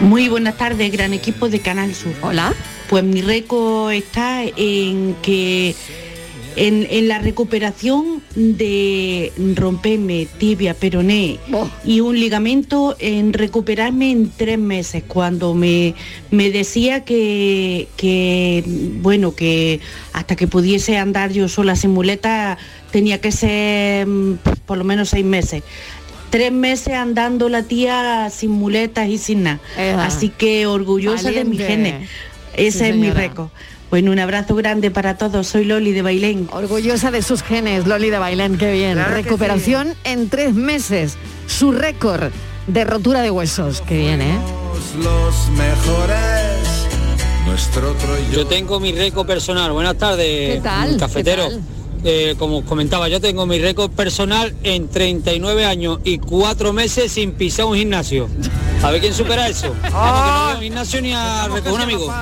Muy 0.00 0.28
buenas 0.28 0.56
tardes, 0.56 0.90
gran 0.90 1.12
equipo 1.12 1.48
de 1.48 1.60
Canal 1.60 1.94
Sur. 1.94 2.12
Hola. 2.22 2.52
Pues 2.88 3.04
mi 3.04 3.22
récord 3.22 3.92
está 3.92 4.42
en 4.42 5.14
que 5.22 5.76
en, 6.56 6.86
en 6.90 7.08
la 7.08 7.18
recuperación 7.18 8.22
de 8.34 9.32
romperme 9.54 10.26
tibia, 10.38 10.74
peroné 10.74 11.38
Oh. 11.52 11.68
y 11.84 12.00
un 12.00 12.18
ligamento, 12.18 12.96
en 12.98 13.32
recuperarme 13.32 14.10
en 14.10 14.30
tres 14.30 14.58
meses, 14.58 15.02
cuando 15.06 15.54
me, 15.54 15.94
me 16.30 16.50
decía 16.50 17.04
que, 17.04 17.88
que, 17.96 18.64
bueno, 19.00 19.34
que 19.34 19.80
hasta 20.12 20.36
que 20.36 20.46
pudiese 20.46 20.96
andar 20.96 21.32
yo 21.32 21.48
sola 21.48 21.76
sin 21.76 21.90
muleta 21.90 22.58
tenía 22.90 23.20
que 23.20 23.32
ser 23.32 24.06
mm, 24.06 24.38
por 24.66 24.78
lo 24.78 24.84
menos 24.84 25.10
seis 25.10 25.24
meses. 25.24 25.62
Tres 26.30 26.50
meses 26.50 26.94
andando 26.94 27.48
la 27.48 27.62
tía 27.62 28.28
sin 28.30 28.50
muletas 28.50 29.08
y 29.08 29.18
sin 29.18 29.44
nada. 29.44 29.60
Así 30.04 30.30
que 30.30 30.66
orgullosa 30.66 31.30
de 31.30 31.44
mi 31.44 31.58
genes. 31.58 32.08
Ese 32.56 32.78
Sí, 32.78 32.84
es 32.86 32.96
mi 32.96 33.10
récord. 33.10 33.48
Bueno, 33.94 34.10
un 34.10 34.18
abrazo 34.18 34.56
grande 34.56 34.90
para 34.90 35.16
todos. 35.18 35.46
Soy 35.46 35.64
Loli 35.64 35.92
de 35.92 36.02
Bailén. 36.02 36.48
Orgullosa 36.50 37.12
de 37.12 37.22
sus 37.22 37.44
genes, 37.44 37.86
Loli 37.86 38.10
de 38.10 38.18
Bailén, 38.18 38.58
qué 38.58 38.72
bien. 38.72 38.94
Claro 38.94 39.14
Recuperación 39.14 39.94
en 40.02 40.28
tres 40.28 40.52
meses. 40.52 41.16
Su 41.46 41.70
récord 41.70 42.32
de 42.66 42.84
rotura 42.84 43.22
de 43.22 43.30
huesos. 43.30 43.82
Qué 43.82 43.96
bien, 43.98 44.20
¿eh? 44.20 44.36
Los 44.98 45.48
mejores, 45.50 46.88
nuestro 47.46 47.92
otro 47.92 48.18
yo. 48.32 48.38
Yo 48.38 48.46
tengo 48.48 48.80
mi 48.80 48.90
récord 48.90 49.28
personal. 49.28 49.70
Buenas 49.70 49.96
tardes, 49.96 50.56
¿Qué 50.56 50.60
tal? 50.60 50.96
cafetero. 50.96 51.48
¿Qué 51.50 51.54
tal? 51.54 51.62
Eh, 52.06 52.34
como 52.38 52.58
os 52.58 52.64
comentaba, 52.66 53.08
yo 53.08 53.18
tengo 53.18 53.46
mi 53.46 53.58
récord 53.58 53.90
personal 53.90 54.54
en 54.62 54.88
39 54.88 55.64
años 55.64 56.00
y 56.04 56.18
4 56.18 56.72
meses 56.74 57.10
sin 57.12 57.32
pisar 57.32 57.64
un 57.64 57.76
gimnasio. 57.76 58.28
A 58.82 58.90
ver 58.90 59.00
quién 59.00 59.14
supera 59.14 59.48
eso. 59.48 59.74
No 60.54 60.60
gimnasio 60.60 61.00
ni 61.00 61.12
a 61.12 61.48
recoger 61.48 61.72
un 61.72 61.80
amigo. 61.80 62.14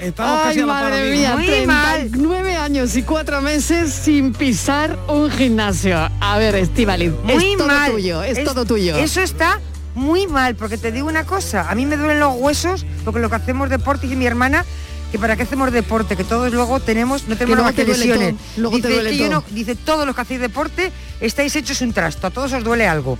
Estamos 0.00 0.38
Ay, 0.38 0.44
casi 0.48 0.60
a 0.60 0.66
la 0.66 0.72
par, 0.72 0.82
madre 0.84 1.00
amigo. 1.02 1.16
mía, 1.16 1.36
Muy 1.36 1.46
39 1.46 2.56
años 2.56 2.96
y 2.96 3.02
cuatro 3.02 3.42
meses 3.42 3.92
sin 3.92 4.32
pisar 4.32 4.98
un 5.08 5.30
gimnasio. 5.30 5.98
A 6.20 6.38
ver, 6.38 6.54
Estivali, 6.54 7.10
Muy 7.22 7.52
es 7.52 7.58
todo 7.58 7.66
mal. 7.66 7.90
tuyo, 7.92 8.22
es, 8.22 8.42
todo 8.44 8.64
tuyo. 8.64 8.96
Eso 8.96 9.20
está 9.20 9.60
muy 9.94 10.26
mal, 10.26 10.54
porque 10.56 10.78
te 10.78 10.92
digo 10.92 11.06
una 11.08 11.24
cosa, 11.26 11.68
a 11.70 11.74
mí 11.74 11.84
me 11.84 11.96
duelen 11.96 12.20
los 12.20 12.34
huesos, 12.36 12.86
porque 13.04 13.20
lo 13.20 13.28
que 13.28 13.36
hacemos 13.36 13.68
deporte 13.68 14.06
y 14.06 14.16
mi 14.16 14.24
hermana, 14.24 14.64
que 15.10 15.18
para 15.18 15.36
qué 15.36 15.42
hacemos 15.42 15.72
deporte, 15.72 16.16
que 16.16 16.24
todos 16.24 16.52
luego 16.52 16.80
tenemos, 16.80 17.26
no 17.26 17.36
tenemos 17.36 17.64
más 17.64 17.74
que 17.74 17.84
lesiones. 17.84 18.34
todo, 18.56 18.70
dice, 18.70 18.88
que 19.02 19.16
yo 19.16 19.28
no- 19.28 19.44
todos 19.84 20.06
los 20.06 20.14
que 20.14 20.22
hacéis 20.22 20.40
deporte 20.40 20.92
estáis 21.20 21.54
hechos 21.56 21.80
un 21.80 21.92
trasto, 21.92 22.26
a 22.26 22.30
todos 22.30 22.52
os 22.52 22.62
duele 22.62 22.86
algo. 22.86 23.18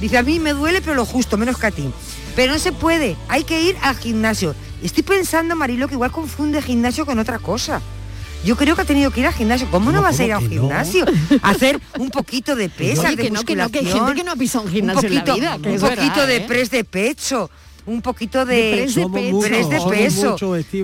Dice, 0.00 0.18
a 0.18 0.22
mí 0.22 0.38
me 0.40 0.52
duele, 0.52 0.80
pero 0.80 0.94
lo 0.94 1.04
justo, 1.04 1.36
menos 1.36 1.58
que 1.58 1.66
a 1.66 1.70
ti. 1.70 1.90
Pero 2.36 2.52
no 2.52 2.58
se 2.58 2.72
puede, 2.72 3.16
hay 3.28 3.44
que 3.44 3.60
ir 3.60 3.76
al 3.82 3.96
gimnasio. 3.96 4.54
Estoy 4.82 5.02
pensando, 5.02 5.54
Marilo, 5.54 5.86
que 5.88 5.94
igual 5.94 6.10
confunde 6.10 6.60
gimnasio 6.62 7.06
con 7.06 7.18
otra 7.18 7.38
cosa. 7.38 7.80
Yo 8.44 8.56
creo 8.56 8.74
que 8.74 8.82
ha 8.82 8.84
tenido 8.84 9.12
que 9.12 9.20
ir 9.20 9.26
al 9.26 9.34
gimnasio. 9.34 9.68
¿Cómo 9.70 9.92
no, 9.92 10.02
vas 10.02 10.18
a 10.18 10.24
ir 10.24 10.32
a 10.32 10.38
un 10.38 10.48
gimnasio? 10.48 11.04
A 11.42 11.50
hacer 11.50 11.80
un 11.98 12.10
poquito 12.10 12.56
de 12.56 12.68
pesas, 12.68 13.04
Oye, 13.06 13.16
de 13.16 13.22
que 13.24 13.30
no, 13.30 13.44
que 13.44 13.54
no, 13.54 13.68
que 13.70 13.78
hay 13.78 13.84
musculación, 13.84 14.06
gente 14.08 14.20
que 14.20 14.24
no 14.24 14.32
ha 14.32 14.36
pisado 14.36 14.64
un 14.64 14.70
gimnasio 14.72 15.08
en 15.08 15.14
la 15.14 15.20
poquito, 15.24 15.34
vida, 15.36 15.58
que 15.62 15.68
un 15.68 15.74
es 15.76 15.80
poquito 15.80 16.02
verdad, 16.02 16.26
de 16.26 16.36
¿eh? 16.36 16.44
press 16.48 16.70
de 16.70 16.82
pecho, 16.84 17.50
un 17.86 18.00
poquito 18.02 18.44
de, 18.44 18.54
De 18.54 18.82
peso. 18.84 19.10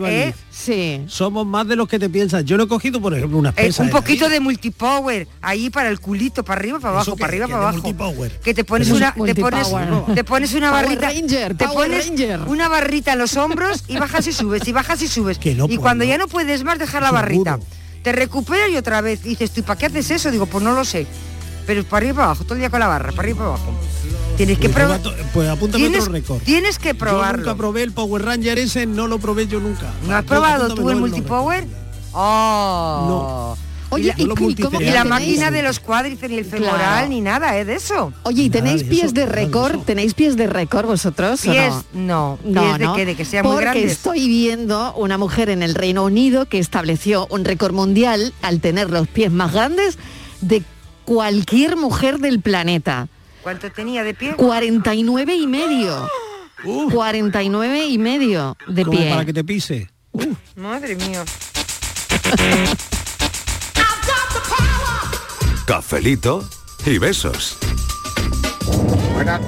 ¿eh? 0.07 0.35
Sí. 0.51 1.03
Somos 1.07 1.47
más 1.47 1.67
de 1.69 1.77
los 1.77 1.89
que 1.89 1.99
te 1.99 2.09
piensas. 2.09 2.45
Yo 2.45 2.57
no 2.57 2.65
he 2.65 2.69
cogido, 2.69 3.01
por 3.01 3.15
ejemplo, 3.15 3.39
unas 3.39 3.53
Eh, 3.57 3.65
pesas. 3.67 3.87
un 3.87 3.91
poquito 3.91 4.29
de 4.29 4.41
multipower 4.41 5.29
ahí 5.41 5.71
para 5.71 5.89
el 5.89 6.01
culito, 6.01 6.45
para 6.45 6.61
arriba, 6.61 6.79
para 6.81 6.91
abajo, 6.95 7.03
¿Eso 7.11 7.17
qué- 7.17 7.21
para 7.21 7.31
arriba, 7.31 7.47
para 7.47 7.59
abajo. 7.61 7.79
multipower? 7.79 8.41
Que 8.41 8.55
te 8.55 8.65
pones 8.65 8.91
una, 8.91 9.13
te 9.15 9.35
pones, 9.35 9.69
te 10.15 10.25
pones 10.25 10.55
una 10.55 10.71
Power 10.71 10.85
barrita, 10.87 11.09
Ranger, 11.11 11.57
te 11.57 11.65
Power 11.67 11.89
pones 11.89 12.09
Ranger. 12.09 12.41
una 12.49 12.69
barrita 12.69 13.13
en 13.13 13.19
los 13.21 13.37
hombros 13.37 13.85
y 13.89 13.97
bajas 13.99 14.27
y 14.27 14.33
subes, 14.33 14.67
y 14.67 14.73
bajas 14.73 15.01
y 15.03 15.09
subes. 15.09 15.39
Que 15.39 15.55
no 15.55 15.65
y 15.67 15.69
puedo. 15.69 15.81
cuando 15.83 16.05
ya 16.05 16.19
no 16.19 16.27
puedes 16.29 16.65
más, 16.65 16.79
dejar 16.79 17.03
la 17.03 17.09
Seguro. 17.11 17.23
barrita. 17.23 17.59
Te 18.03 18.13
recuperas 18.13 18.71
y 18.71 18.77
otra 18.77 19.01
vez. 19.01 19.23
Dices, 19.23 19.51
¿tú 19.51 19.63
para 19.63 19.79
qué 19.79 19.87
haces 19.87 20.11
eso? 20.11 20.31
Digo, 20.31 20.47
pues 20.47 20.63
no 20.65 20.73
lo 20.73 20.85
sé. 20.85 21.07
Pero 21.69 21.85
para 21.85 21.99
arriba 21.99 22.11
y 22.11 22.15
para 22.15 22.25
abajo, 22.25 22.43
todo 22.45 22.55
el 22.55 22.61
día 22.61 22.71
con 22.71 22.81
la 22.81 22.89
barra, 22.89 23.11
para 23.13 23.21
arriba 23.23 23.37
y 23.37 23.39
para 23.39 23.49
abajo. 23.51 23.73
Tienes 24.37 24.59
que 24.59 24.69
Pues 24.69 24.75
probar. 24.75 25.01
Pues 25.35 25.49
apúntame 25.49 25.85
Tienes, 25.85 26.01
otro 26.01 26.13
récord. 26.15 26.43
tienes 26.43 26.79
que 26.81 26.89
Yo 26.95 26.99
probarlo. 26.99 27.39
nunca 27.45 27.55
probé 27.57 27.83
el 27.85 27.93
Power 27.93 28.25
Ranger 28.25 28.59
ese, 28.59 28.87
no 28.87 29.07
lo 29.07 29.19
probé 29.21 29.47
yo 29.47 29.61
nunca. 29.61 29.93
¿No 30.07 30.17
has 30.17 30.23
Yo 30.25 30.29
probado 30.29 30.75
tú 30.75 30.91
el 30.91 30.97
multipower? 30.97 31.67
Oh. 32.13 33.57
Oye, 33.91 34.13
y 34.19 34.27
la, 34.27 34.35
¿y- 34.39 34.53
y 34.53 34.55
cómo 34.63 34.81
y 34.81 34.85
la 34.85 35.03
tenéis? 35.03 35.05
máquina 35.07 35.51
de 35.51 35.63
los 35.63 35.81
cuádriceps 35.81 36.31
ni 36.31 36.39
el 36.39 36.45
femoral 36.45 36.77
Claro. 36.79 37.09
ni 37.09 37.21
nada, 37.23 37.57
¿eh? 37.57 37.65
De 37.65 37.75
eso. 37.77 38.13
Oye, 38.25 38.43
¿y 38.45 38.51
tenéis 38.51 38.83
de 38.83 38.89
pies 38.91 39.05
eso, 39.07 39.13
de 39.15 39.25
récord? 39.27 39.81
¿Tenéis 39.81 40.13
pies 40.13 40.37
de 40.37 40.47
récord 40.47 40.85
vosotros 40.87 41.41
o 41.47 41.51
Pies, 41.51 41.73
no? 41.95 42.39
no. 42.45 42.63
¿Pies 42.77 42.79
de 42.79 42.89
qué? 42.97 43.07
¿De 43.07 43.15
que 43.17 43.25
sean 43.25 43.45
muy 43.47 43.53
Porque 43.55 43.65
grandes? 43.65 43.93
estoy 43.93 44.29
viendo 44.29 44.93
una 44.95 45.17
mujer 45.17 45.49
en 45.49 45.63
el 45.63 45.75
Reino 45.75 46.05
Unido 46.05 46.45
que 46.47 46.59
estableció 46.59 47.27
un 47.31 47.47
récord 47.47 47.73
mundial 47.75 48.35
al 48.43 48.61
tener 48.61 48.91
los 48.91 49.09
pies 49.09 49.33
más 49.33 49.53
grandes 49.55 49.97
de 50.43 50.63
cualquier 51.09 51.77
mujer 51.77 52.19
del 52.19 52.41
planeta. 52.43 53.09
¿Cuánto 53.43 53.73
tenía 53.73 54.05
de 54.05 54.13
pie? 54.13 54.35
49 54.37 55.35
y 55.37 55.47
medio. 55.47 56.07
49 56.93 57.87
y 57.87 57.97
medio 57.97 58.57
de 58.67 58.85
Como 58.85 58.99
pie. 58.99 59.09
para 59.11 59.25
que 59.25 59.33
te 59.33 59.43
pise. 59.43 59.91
Madre 60.55 60.97
mía. 60.97 61.25
Cafelito 65.67 66.47
y 66.87 66.99
besos. 66.99 67.57
Buenas, 69.15 69.41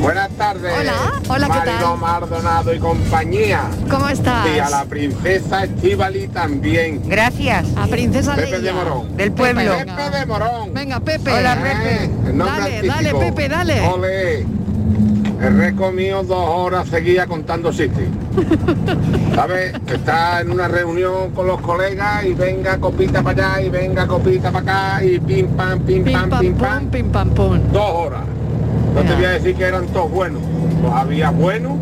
buenas 0.00 0.28
tardes. 0.30 0.72
Hola, 0.78 0.92
hola, 1.28 1.46
¿qué 1.46 1.52
tal? 1.52 1.66
Mariló 1.66 1.96
Maldonado 1.96 2.74
y 2.74 2.78
compañía. 2.78 3.62
¿Cómo 3.90 4.08
estás? 4.08 4.46
Y 4.54 4.58
a 4.58 4.70
la 4.70 4.84
princesa 4.84 5.64
Estivali 5.64 6.28
también. 6.28 7.02
Gracias. 7.08 7.66
A 7.76 7.86
Princesa 7.86 8.34
Pepe 8.34 8.58
Leia. 8.58 8.60
de 8.60 8.72
Morón. 8.72 9.16
Del 9.16 9.32
pueblo. 9.32 9.72
Pepe 9.78 10.18
de 10.18 10.26
Morón. 10.26 10.74
Venga, 10.74 11.00
Pepe. 11.00 11.32
Hola, 11.32 11.56
Eh, 11.64 12.10
el 12.26 12.36
nombre 12.36 12.60
Dale, 12.60 12.74
dale, 12.76 12.90
artístico. 12.90 13.18
Pepe, 13.20 13.48
dale. 13.48 13.88
Ole. 13.88 14.46
He 15.40 15.50
recomido 15.50 16.24
dos 16.24 16.48
horas 16.48 16.88
seguidas 16.88 17.28
contando 17.28 17.70
chistes. 17.70 18.08
¿Sabes? 19.36 19.72
Está 19.86 20.40
en 20.40 20.50
una 20.50 20.66
reunión 20.66 21.30
con 21.32 21.46
los 21.46 21.60
colegas 21.60 22.24
y 22.24 22.34
venga 22.34 22.76
copita 22.78 23.22
para 23.22 23.52
allá 23.54 23.62
y 23.66 23.70
venga 23.70 24.06
copita 24.08 24.50
para 24.50 24.96
acá 24.96 25.04
y 25.04 25.20
pim 25.20 25.46
pam, 25.48 25.78
pim, 25.80 26.02
Pim 26.02 26.12
pam, 26.12 26.30
pam 26.30 26.40
pim 26.40 26.54
pam. 26.56 26.86
pim 26.90 27.10
pam 27.12 27.30
pum. 27.30 27.60
Dos 27.72 27.90
horas. 27.90 28.22
No 28.98 29.04
te 29.04 29.14
voy 29.14 29.24
a 29.24 29.30
decir 29.30 29.54
que 29.54 29.64
eran 29.64 29.86
todos 29.88 30.10
buenos. 30.10 30.42
Los 30.82 30.92
había 30.92 31.30
buenos 31.30 31.72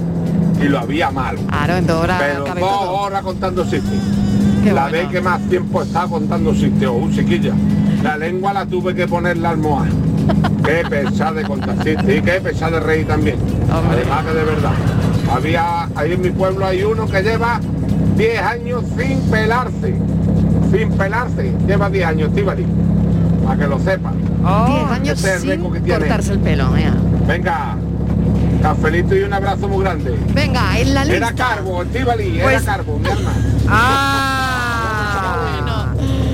y 0.61 0.64
lo 0.64 0.79
había 0.79 1.11
malos. 1.11 1.42
Claro, 1.48 1.76
en 1.76 1.87
dos 1.87 2.02
horas 2.02 2.22
Pero 2.22 2.44
dos 2.44 2.55
todo. 2.59 2.90
horas 2.92 3.22
contando 3.22 3.62
chistes. 3.64 4.00
La 4.64 4.72
bueno. 4.88 4.92
vez 4.92 5.09
que 5.09 5.20
más 5.20 5.40
tiempo 5.48 5.83
estaba 5.83 6.09
contando 6.09 6.52
chistes, 6.52 6.88
oh, 6.90 7.09
chiquilla. 7.12 7.52
La 8.02 8.16
lengua 8.16 8.52
la 8.52 8.66
tuve 8.66 8.94
que 8.94 9.07
poner 9.07 9.37
la 9.37 9.50
almohada. 9.50 9.90
Qué 10.64 10.83
pesada 10.90 11.33
de 11.33 11.44
contar 11.44 11.76
chistes 11.85 12.18
y 12.18 12.20
qué 12.20 12.40
pesada 12.40 12.81
de 12.81 12.81
reír 12.81 13.07
también. 13.07 13.37
Además 13.70 14.24
que 14.24 14.33
de 14.35 14.44
verdad. 14.44 14.72
Había, 15.33 15.88
ahí 15.94 16.12
en 16.12 16.20
mi 16.20 16.31
pueblo 16.31 16.66
hay 16.66 16.83
uno 16.83 17.07
que 17.07 17.22
lleva 17.22 17.61
10 18.16 18.42
años 18.42 18.83
sin 18.98 19.20
pelarse. 19.31 19.94
Sin 20.72 20.90
pelarse. 20.92 21.52
Lleva 21.66 21.88
10 21.88 22.07
años, 22.07 22.35
Tibali. 22.35 22.66
Para 23.46 23.59
que 23.61 23.66
lo 23.68 23.78
sepan. 23.78 24.14
10 24.18 24.90
años 24.90 25.18
Ese 25.18 25.28
es 25.28 25.35
el 25.35 25.40
sin 25.40 25.50
récord 25.50 25.72
que 25.74 25.80
tiene. 25.80 25.98
cortarse 26.00 26.32
el 26.32 26.38
pelo. 26.40 26.70
mira. 26.70 26.94
Venga, 27.26 27.76
cafelito 28.62 29.14
y 29.16 29.22
un 29.22 29.32
abrazo 29.32 29.68
muy 29.68 29.82
grande. 29.85 30.16
Venga, 30.35 30.78
en 30.78 30.94
la 30.94 31.04
lista. 31.04 31.16
Era 31.16 31.32
Carbo, 31.35 31.82
Estivali, 31.82 32.38
Pues- 32.42 32.62
era 32.62 32.76
Carbo, 32.76 32.98
mi 32.98 33.09
alma. 33.09 33.32
Ah. 33.68 34.22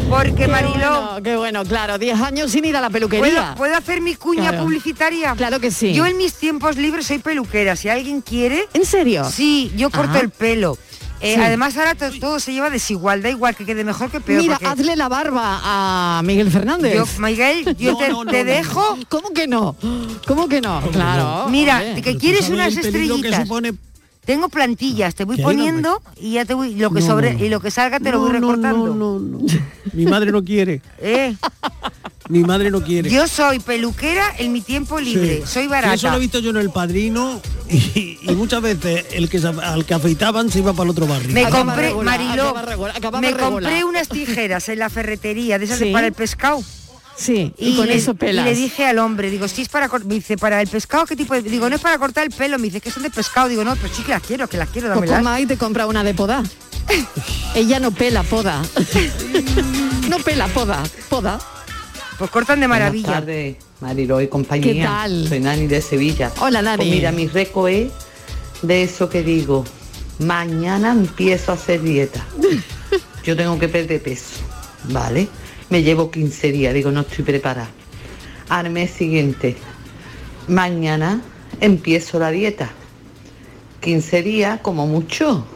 Porque 0.09 0.35
Qué 0.35 0.49
Mariló. 0.49 0.73
bueno, 0.73 1.23
qué 1.25 1.37
bueno, 1.37 1.65
claro, 1.65 1.97
10 1.99 2.21
años 2.21 2.51
sin 2.51 2.67
ir 2.67 2.77
a 2.77 2.83
la 2.83 2.91
peluquería. 2.91 3.55
¿Puedo, 3.55 3.57
puedo 3.57 3.77
hacer 3.77 4.03
mi 4.03 4.15
cuña 4.15 4.51
Claro. 4.51 4.65
publicitaria? 4.65 5.33
Claro 5.35 5.59
que 5.59 5.71
sí. 5.71 5.95
Yo 5.95 6.05
en 6.05 6.19
mis 6.19 6.35
tiempos 6.35 6.77
libres 6.77 7.07
soy 7.07 7.19
peluquera. 7.19 7.77
Si 7.77 7.89
alguien 7.89 8.21
quiere... 8.21 8.69
¿En 8.75 8.85
serio? 8.85 9.25
Sí, 9.25 9.73
yo 9.75 9.89
corto 9.91 10.19
el 10.19 10.29
pelo. 10.29 10.77
Eh, 11.23 11.35
Sí. 11.37 11.41
Además 11.41 11.77
ahora 11.77 11.95
to- 11.95 12.11
todo 12.19 12.41
se 12.41 12.53
lleva 12.53 12.69
desigual, 12.69 13.23
da 13.23 13.31
igual 13.31 13.55
que 13.55 13.65
quede 13.65 13.85
mejor 13.85 14.11
que 14.11 14.21
peor. 14.21 14.43
Mira, 14.43 14.55
porque 14.59 14.67
hazle 14.67 14.97
la 14.97 15.09
barba 15.09 15.61
a 15.63 16.21
Miguel 16.25 16.51
Fernández. 16.51 16.95
Yo, 16.95 17.05
Miguel, 17.23 17.77
yo 17.79 17.93
No, 17.93 17.99
te, 17.99 18.09
no, 18.09 18.25
no, 18.25 18.31
te 18.33 18.45
no, 18.45 18.51
dejo... 18.51 18.99
¿Cómo 19.09 19.31
que 19.31 19.47
no? 19.47 19.77
¿Cómo 20.27 20.49
que 20.49 20.61
no? 20.61 20.81
Claro. 20.91 21.49
Mira, 21.49 21.95
que 22.03 22.17
quieres 22.17 22.49
unas 22.51 22.77
estrellitas. 22.77 23.43
supone 23.43 23.73
Tengo 24.25 24.49
plantillas, 24.49 25.15
te 25.17 25.25
voy 25.25 25.41
poniendo 25.43 26.01
y 26.21 26.33
ya 26.33 26.45
te 26.45 26.55
voy 26.55 26.75
lo 26.77 26.91
que 26.91 27.01
No, 27.01 27.07
sobre 27.07 27.33
no, 27.33 27.39
no. 27.41 27.45
y 27.45 27.49
lo 27.49 27.61
que 27.61 27.71
salga 27.73 27.99
te 27.99 28.11
lo 28.13 28.21
voy 28.21 28.31
recortando. 28.31 28.89
no, 28.95 29.19
no, 29.19 29.39
no. 29.41 29.47
Mi 29.93 30.05
madre 30.07 30.31
no 30.33 30.45
quiere. 30.45 30.81
Eh, 30.99 31.35
Mi 32.33 32.45
madre 32.45 32.71
no 32.71 32.83
quiere. 32.83 33.11
yo 33.11 33.29
soy 33.29 33.59
peluquera 33.61 34.35
en 34.39 34.53
mi 34.53 34.61
tiempo 34.63 34.99
libre, 34.99 35.43
Sí. 35.45 35.53
soy 35.53 35.67
barata. 35.67 35.95
Eso 35.95 36.09
lo 36.11 36.17
he 36.17 36.21
visto 36.21 36.39
yo 36.39 36.51
en 36.51 36.57
el 36.57 36.71
padrino 36.71 37.41
y, 37.69 38.19
y 38.23 38.35
muchas 38.35 38.63
veces 38.63 39.05
el 39.13 39.29
que 39.29 39.39
al 39.39 39.85
que 39.85 39.95
afeitaban 39.95 40.51
se 40.51 40.61
iba 40.61 40.73
para 40.73 40.85
el 40.85 40.91
otro 40.91 41.07
barrio. 41.07 41.29
Me 41.33 41.49
compré, 41.49 41.93
Mariló, 41.95 42.57
acaba 42.57 42.89
acaba 42.95 43.21
me 43.21 43.85
unas 43.85 44.09
tijeras 44.09 44.69
en 44.71 44.79
la 44.79 44.89
ferretería 44.89 45.59
de 45.59 45.67
esas 45.67 45.79
de 45.79 45.87
Sí. 45.87 45.93
para 45.93 46.07
el 46.07 46.13
pescado. 46.15 46.63
Sí, 47.15 47.53
y, 47.59 47.77
con 47.77 47.87
le, 47.87 47.95
eso 47.97 48.15
pelas. 48.15 48.47
y 48.47 48.49
le 48.49 48.55
dije 48.55 48.87
al 48.87 48.99
hombre, 48.99 49.31
digo, 49.31 49.47
si 49.47 49.61
es 49.63 49.69
para 49.69 49.89
cor-", 49.91 50.07
me 50.07 50.15
dice, 50.15 50.39
para 50.39 50.63
el 50.63 50.67
pescado, 50.69 51.05
¿qué 51.05 51.15
tipo 51.15 51.35
de...? 51.35 51.43
Digo, 51.43 51.69
no 51.69 51.77
es 51.77 51.83
para 51.83 51.99
cortar 51.99 52.25
el 52.25 52.31
pelo, 52.33 52.59
me 52.59 52.65
dice, 52.65 52.81
que 52.81 52.91
son 52.91 53.03
de 53.03 53.11
pescado. 53.11 53.49
Digo, 53.49 53.63
no, 53.65 53.77
pero 53.77 53.95
sí 53.95 54.03
que 54.03 54.13
las 54.13 54.23
quiero, 54.23 54.49
que 54.49 54.57
las 54.57 54.71
quiero, 54.71 54.89
Pues 54.89 55.11
dámelas. 55.11 55.19
toma 55.19 55.39
y 55.41 55.45
te 55.47 55.59
compra 55.59 55.87
una 55.87 56.03
de 56.03 56.15
poda. 56.15 56.43
Ella 57.55 57.79
no 57.81 57.91
pela 57.93 58.23
poda. 58.23 58.63
no 60.09 60.19
pela 60.21 60.49
poda, 60.49 60.83
poda. 61.11 61.39
Pues 62.19 62.31
cortan 62.31 62.61
de 62.61 62.69
maravilla. 62.69 63.07
Buenas 63.07 63.21
tardes, 63.21 63.57
Mariló 63.81 64.21
y 64.21 64.29
compañía. 64.29 64.73
¿Qué 64.73 64.83
tal? 64.83 65.29
Soy 65.29 65.41
Nani 65.41 65.67
de 65.67 65.81
Sevilla. 65.81 66.31
Hola, 66.41 66.63
Nani. 66.63 66.77
Pues 66.77 66.91
mira, 66.91 67.13
mi 67.13 67.27
récord 67.27 67.69
es 67.69 67.91
de 68.63 68.83
eso 68.83 69.09
que 69.09 69.23
digo, 69.23 69.65
mañana 70.19 70.93
empiezo 70.93 71.53
a 71.53 71.55
hacer 71.55 71.83
dieta. 71.83 72.25
Yo 73.25 73.37
tengo 73.37 73.59
que 73.59 73.69
perder 73.69 74.03
peso, 74.03 74.41
¿vale? 74.85 75.29
Me 75.71 75.83
llevo 75.83 76.11
15 76.11 76.53
días, 76.53 76.75
digo, 76.75 76.91
no 76.91 77.01
estoy 77.01 77.25
preparada. 77.25 77.71
Al 78.49 78.71
mes 78.71 78.91
siguiente, 78.91 79.57
mañana 80.49 81.23
empiezo 81.61 82.19
la 82.19 82.31
dieta. 82.31 82.71
15 83.81 84.23
días 84.23 84.61
como 84.61 84.87
mucho. 84.87 85.47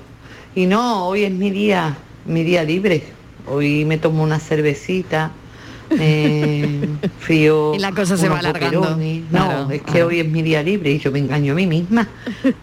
Y 0.55 0.67
no, 0.67 1.07
hoy 1.07 1.25
es 1.25 1.33
mi 1.33 1.51
día, 1.51 1.97
mi 2.25 2.43
día 2.45 2.65
libre. 2.65 3.05
Hoy 3.47 3.85
me 3.85 3.99
tomo 3.99 4.23
una 4.23 4.41
cervecita, 4.41 5.31
eh, 5.91 6.89
frío. 7.21 7.73
Y 7.77 7.79
la 7.79 7.93
cosa 7.93 8.17
se 8.17 8.29
va 8.29 8.39
alargando. 8.39 8.97
No, 8.97 9.29
Claro, 9.31 9.71
es 9.71 9.83
que 9.83 9.93
claro. 9.93 10.07
hoy 10.09 10.21
es 10.21 10.29
mi 10.29 10.43
día 10.43 10.63
libre 10.63 10.91
y 10.93 10.99
yo 10.99 11.11
me 11.13 11.19
engaño 11.19 11.53
a 11.53 11.57
mí 11.57 11.67
misma. 11.67 12.09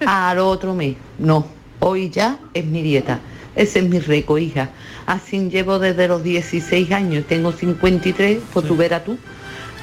Al 0.05 0.39
otro 0.39 0.73
mes, 0.73 0.95
no, 1.19 1.47
hoy 1.79 2.09
ya 2.09 2.39
es 2.53 2.65
mi 2.65 2.81
dieta. 2.81 3.19
Ese 3.55 3.79
es 3.79 3.85
mi 3.89 3.99
récord, 3.99 4.39
hija. 4.41 4.69
Así 5.05 5.49
llevo 5.49 5.77
desde 5.79 6.07
los 6.07 6.23
16 6.23 6.91
años, 6.91 7.25
tengo 7.27 7.51
53, 7.51 8.39
pues 8.51 8.67
tú 8.67 8.75
verás 8.75 9.03
tú. 9.05 9.17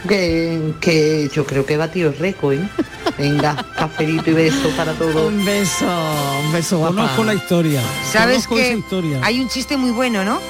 Que, 0.08 0.72
que 0.80 1.28
yo 1.34 1.44
creo 1.44 1.66
que 1.66 1.74
he 1.74 1.76
batido 1.76 2.08
el 2.08 2.16
récord, 2.16 2.54
¿eh? 2.54 2.68
Venga, 3.18 3.54
cafelito 3.76 4.30
y 4.30 4.34
beso 4.34 4.70
para 4.74 4.92
todos. 4.94 5.14
Un 5.30 5.44
beso, 5.44 5.84
un 6.46 6.52
beso 6.54 6.78
guapa. 6.78 6.94
Conozco 6.94 7.24
la 7.24 7.34
historia. 7.34 7.82
¿Sabes 8.10 8.46
Conozco 8.46 8.54
que 8.56 8.68
esa 8.70 8.78
historia. 8.78 9.18
hay 9.22 9.40
un 9.40 9.48
chiste 9.48 9.76
muy 9.76 9.90
bueno, 9.90 10.24
¿no? 10.24 10.40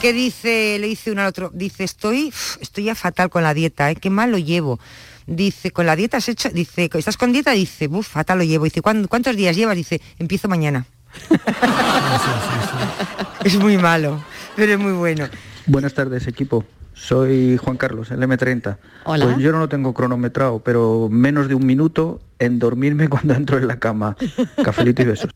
Que 0.00 0.12
dice, 0.12 0.76
le 0.78 0.86
dice 0.88 1.10
uno 1.10 1.22
al 1.22 1.28
otro, 1.28 1.50
dice, 1.54 1.82
estoy, 1.82 2.32
estoy 2.60 2.84
ya 2.84 2.94
fatal 2.94 3.30
con 3.30 3.42
la 3.42 3.54
dieta, 3.54 3.90
¿eh? 3.90 3.96
qué 3.96 4.10
mal 4.10 4.30
lo 4.30 4.38
llevo. 4.38 4.78
Dice, 5.26 5.70
con 5.72 5.86
la 5.86 5.96
dieta 5.96 6.18
has 6.18 6.28
hecho, 6.28 6.50
dice, 6.50 6.88
¿estás 6.94 7.16
con 7.16 7.32
dieta? 7.32 7.50
Dice, 7.52 7.88
buf, 7.88 8.06
fatal 8.06 8.38
lo 8.38 8.44
llevo. 8.44 8.64
Dice, 8.64 8.82
"¿Cuán- 8.82 9.06
¿cuántos 9.08 9.34
días 9.34 9.56
llevas? 9.56 9.74
Dice, 9.76 10.00
empiezo 10.18 10.46
mañana. 10.48 10.86
es 13.44 13.56
muy 13.56 13.78
malo, 13.78 14.22
pero 14.54 14.74
es 14.74 14.78
muy 14.78 14.92
bueno. 14.92 15.28
Buenas 15.66 15.94
tardes, 15.94 16.26
equipo. 16.28 16.64
Soy 16.98 17.58
Juan 17.58 17.76
Carlos, 17.76 18.10
el 18.10 18.20
M30. 18.20 18.78
Hola. 19.04 19.26
Pues 19.26 19.36
yo 19.38 19.52
no 19.52 19.58
lo 19.58 19.68
tengo 19.68 19.92
cronometrado, 19.92 20.60
pero 20.60 21.08
menos 21.10 21.46
de 21.46 21.54
un 21.54 21.66
minuto 21.66 22.20
en 22.38 22.58
dormirme 22.58 23.08
cuando 23.10 23.34
entro 23.34 23.58
en 23.58 23.68
la 23.68 23.78
cama. 23.78 24.16
Cafelito 24.64 25.02
y 25.02 25.04
besos. 25.04 25.30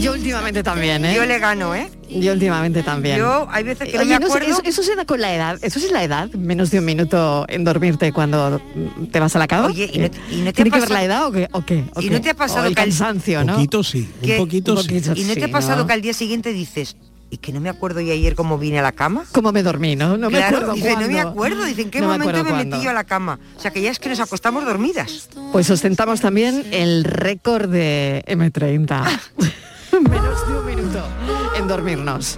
Yo 0.00 0.12
últimamente 0.14 0.62
también, 0.62 1.04
¿eh? 1.04 1.14
Yo 1.14 1.26
le 1.26 1.38
gano, 1.38 1.74
¿eh? 1.74 1.90
Yo 2.08 2.32
últimamente 2.32 2.82
también. 2.82 3.18
Yo 3.18 3.46
hay 3.50 3.64
veces 3.64 3.88
que 3.90 3.98
no 3.98 4.04
me 4.06 4.18
no 4.18 4.26
sé, 4.28 4.32
acuerdo. 4.38 4.48
eso, 4.48 4.60
eso 4.64 4.82
se 4.82 4.96
da 4.96 5.04
con 5.04 5.20
la 5.20 5.34
edad. 5.34 5.58
Eso 5.60 5.78
es 5.78 5.90
la 5.92 6.02
edad, 6.04 6.30
menos 6.32 6.70
de 6.70 6.78
un 6.78 6.84
minuto 6.86 7.44
en 7.48 7.64
dormirte 7.64 8.12
cuando 8.12 8.62
te 9.12 9.20
vas 9.20 9.36
a 9.36 9.38
la 9.40 9.46
cama. 9.46 9.66
Oye, 9.66 9.90
¿y 9.92 9.98
no 9.98 10.10
te- 10.10 10.18
y 10.30 10.36
no 10.38 10.44
te 10.44 10.48
ha 10.50 10.52
¿Tiene 10.52 10.70
que 10.70 10.80
ver 10.80 10.88
pasado- 10.88 10.94
la 10.94 11.04
edad 11.04 11.26
o 11.26 11.32
qué? 11.32 11.48
¿O 11.52 11.64
qué? 11.66 11.84
¿O 11.94 12.00
¿Y 12.00 12.08
qué? 12.08 12.10
no 12.14 12.20
te 12.22 12.30
ha 12.30 12.34
pasado 12.34 12.62
O 12.64 12.66
el 12.68 12.74
que 12.74 12.80
al- 12.80 12.88
cansancio, 12.88 13.44
no? 13.44 13.54
poquito 13.54 13.82
sí, 13.82 14.08
un 14.22 14.36
poquito, 14.38 14.72
un 14.72 14.82
sí. 14.82 15.00
¿Y 15.16 15.24
no 15.24 15.34
te 15.34 15.44
ha 15.44 15.50
pasado 15.50 15.82
¿no? 15.82 15.86
que 15.86 15.92
al 15.92 16.00
día 16.00 16.14
siguiente 16.14 16.52
dices, 16.52 16.96
y 17.30 17.36
que 17.38 17.52
no 17.52 17.60
me 17.60 17.68
acuerdo 17.68 18.00
yo 18.00 18.12
ayer 18.12 18.34
cómo 18.34 18.58
vine 18.58 18.78
a 18.78 18.82
la 18.82 18.92
cama? 18.92 19.24
¿Cómo 19.32 19.52
me 19.52 19.62
dormí, 19.62 19.96
no? 19.96 20.16
No 20.16 20.30
me 20.30 20.38
claro, 20.38 20.58
acuerdo 20.58 20.74
dice, 20.74 20.96
no 20.96 21.08
me 21.08 21.20
acuerdo, 21.20 21.64
dice, 21.64 21.82
¿en 21.82 21.90
qué 21.90 22.00
No 22.00 22.08
me 22.08 22.18
momento 22.18 22.44
me, 22.44 22.64
metí 22.64 22.82
yo 22.82 22.90
a 22.90 22.94
la 22.94 23.04
cama? 23.04 23.38
O 23.56 23.60
sea, 23.60 23.70
que 23.70 23.82
ya 23.82 23.90
es 23.90 23.98
que 23.98 24.08
nos 24.08 24.20
acostamos 24.20 24.64
dormidas. 24.64 25.28
Pues 25.52 25.70
ostentamos 25.70 26.20
también 26.20 26.66
el 26.72 27.04
récord 27.04 27.68
de 27.68 28.24
M30. 28.26 29.20
menos 30.00 30.48
de 30.48 30.58
un 30.58 30.66
minuto 30.66 31.04
en 31.56 31.68
dormirnos. 31.68 32.36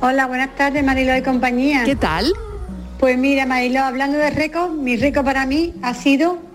Hola, 0.00 0.26
buenas 0.26 0.54
tardes, 0.56 0.84
Mariló 0.84 1.16
y 1.16 1.22
compañía. 1.22 1.84
¿Qué 1.84 1.96
tal? 1.96 2.32
Pues 2.98 3.16
mira, 3.18 3.46
Mariló, 3.46 3.82
hablando 3.82 4.18
de 4.18 4.30
récord, 4.30 4.70
mi 4.72 4.96
récord 4.96 5.24
para 5.24 5.46
mí 5.46 5.74
ha 5.82 5.94
sido 5.94 6.47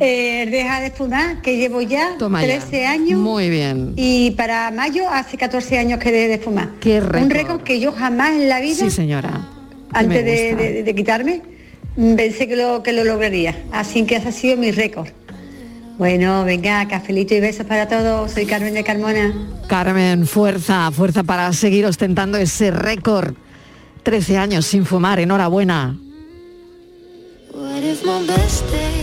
eh, 0.00 0.46
dejar 0.50 0.82
de 0.82 0.90
fumar, 0.90 1.40
que 1.42 1.56
llevo 1.58 1.80
ya 1.82 2.16
Toma 2.18 2.40
ya. 2.40 2.58
13 2.58 2.86
años. 2.86 3.20
Muy 3.20 3.50
bien. 3.50 3.92
Y 3.96 4.30
para 4.32 4.70
mayo 4.70 5.08
hace 5.08 5.36
14 5.36 5.78
años 5.78 5.98
que 5.98 6.10
dejé 6.10 6.28
de 6.28 6.38
fumar. 6.38 6.70
Qué 6.80 7.00
récord. 7.00 7.22
Un 7.22 7.30
récord 7.30 7.60
que 7.62 7.78
yo 7.80 7.92
jamás 7.92 8.30
en 8.32 8.48
la 8.48 8.60
vida, 8.60 8.76
Sí, 8.76 8.90
señora. 8.90 9.46
antes 9.92 10.24
de, 10.24 10.54
de- 10.54 10.82
de 10.82 10.94
quitarme, 10.94 11.42
mm, 11.96 12.14
pensé 12.14 12.48
que 12.48 12.56
lo, 12.56 12.82
que 12.82 12.92
lo 12.92 13.04
lograría. 13.04 13.54
Así 13.72 14.04
que 14.04 14.16
ese 14.16 14.28
ha 14.28 14.32
sido 14.32 14.56
mi 14.56 14.70
récord. 14.70 15.08
Bueno, 15.98 16.44
venga, 16.44 16.88
cafelito 16.88 17.34
y 17.34 17.40
besos 17.40 17.66
para 17.66 17.86
todos. 17.86 18.30
Soy 18.32 18.46
Carmen 18.46 18.72
de 18.72 18.82
Carmona. 18.82 19.34
Carmen, 19.68 20.26
fuerza, 20.26 20.90
fuerza 20.92 21.22
para 21.24 21.52
seguir 21.52 21.84
ostentando 21.84 22.38
ese 22.38 22.70
récord. 22.70 23.34
13 24.02 24.38
años 24.38 24.64
sin 24.64 24.86
fumar, 24.86 25.20
enhorabuena. 25.20 25.98
What 27.52 27.82
if 27.82 28.02
my 28.06 28.26
best 28.26 28.64
days 28.70 28.99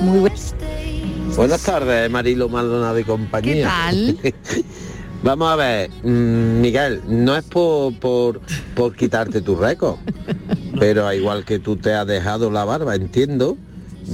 Muy 0.00 0.20
buen- 0.20 0.32
worst 0.32 0.54
days 0.60 1.36
Buenas 1.36 1.62
tardes, 1.62 2.10
Marilo 2.10 2.48
Maldonado 2.48 2.98
y 2.98 3.04
compañía. 3.04 3.54
¿Qué 3.54 3.62
tal? 3.62 4.18
Vamos 5.22 5.48
a 5.50 5.56
ver, 5.56 5.90
mm, 6.02 6.60
Miguel, 6.60 7.00
no 7.08 7.34
es 7.36 7.44
por, 7.44 7.94
por, 7.98 8.40
por 8.74 8.94
quitarte 8.94 9.40
tu 9.40 9.56
récord, 9.56 9.96
pero 10.78 11.10
igual 11.12 11.44
que 11.44 11.58
tú 11.58 11.76
te 11.76 11.92
has 11.94 12.06
dejado 12.06 12.50
la 12.50 12.64
barba, 12.64 12.94
entiendo, 12.94 13.56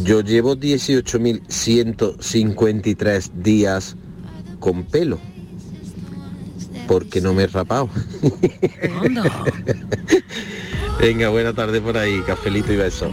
yo 0.04 0.20
llevo 0.22 0.56
18.153 0.56 3.30
días 3.34 3.96
con 4.58 4.84
pelo, 4.84 5.18
porque 6.88 7.20
no 7.20 7.34
me 7.34 7.42
he 7.44 7.48
rapado. 7.48 7.88
Venga, 11.00 11.28
buena 11.30 11.52
tarde 11.52 11.80
por 11.80 11.96
ahí, 11.98 12.20
cafelito 12.26 12.72
y 12.72 12.76
besos. 12.76 13.10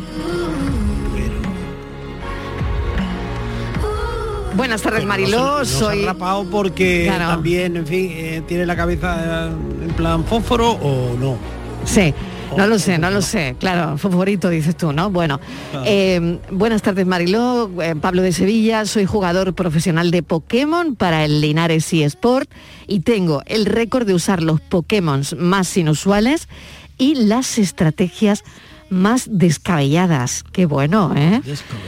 Buenas 4.56 4.82
tardes, 4.82 5.02
No 5.04 5.08
Mariló. 5.08 5.66
Soy 5.66 6.04
rapado 6.06 6.46
porque 6.50 7.04
Claro. 7.06 7.28
también, 7.28 7.78
en 7.78 7.88
fin, 7.88 8.12
eh, 8.12 8.42
tiene 8.48 8.66
la 8.66 8.76
cabeza 8.76 9.48
eh, 9.48 9.52
en 9.86 9.94
plan 9.96 10.24
fósforo 10.26 10.72
o 10.72 11.16
no. 11.18 11.38
Sí, 11.86 12.14
no 12.58 12.68
lo 12.68 12.78
sé, 12.78 12.98
no 12.98 13.10
lo 13.10 13.22
sé. 13.22 13.56
Claro, 13.60 13.98
favorito 13.98 14.50
dices 14.50 14.76
tú, 14.76 14.92
¿no? 14.92 15.10
Bueno, 15.12 15.40
Claro. 15.72 15.86
eh, 15.88 16.40
buenas 16.52 16.82
tardes 16.82 17.06
Mariló, 17.06 17.70
Eh, 17.82 17.96
Pablo 17.96 18.22
de 18.22 18.34
Sevilla, 18.34 18.86
soy 18.86 19.06
jugador 19.06 19.54
profesional 19.54 20.12
de 20.12 20.24
Pokémon 20.24 20.96
para 20.96 21.24
el 21.24 21.42
Linares 21.42 21.94
eSport 21.94 22.50
y 22.88 23.00
tengo 23.02 23.42
el 23.46 23.66
récord 23.66 24.06
de 24.06 24.14
usar 24.16 24.44
los 24.44 24.60
Pokémon 24.62 25.22
más 25.38 25.78
inusuales 25.78 26.48
y 26.98 27.16
las 27.16 27.58
estrategias 27.60 28.44
más 28.90 29.28
descabelladas. 29.32 30.44
Qué 30.52 30.66
bueno, 30.66 31.14
¿eh? 31.16 31.42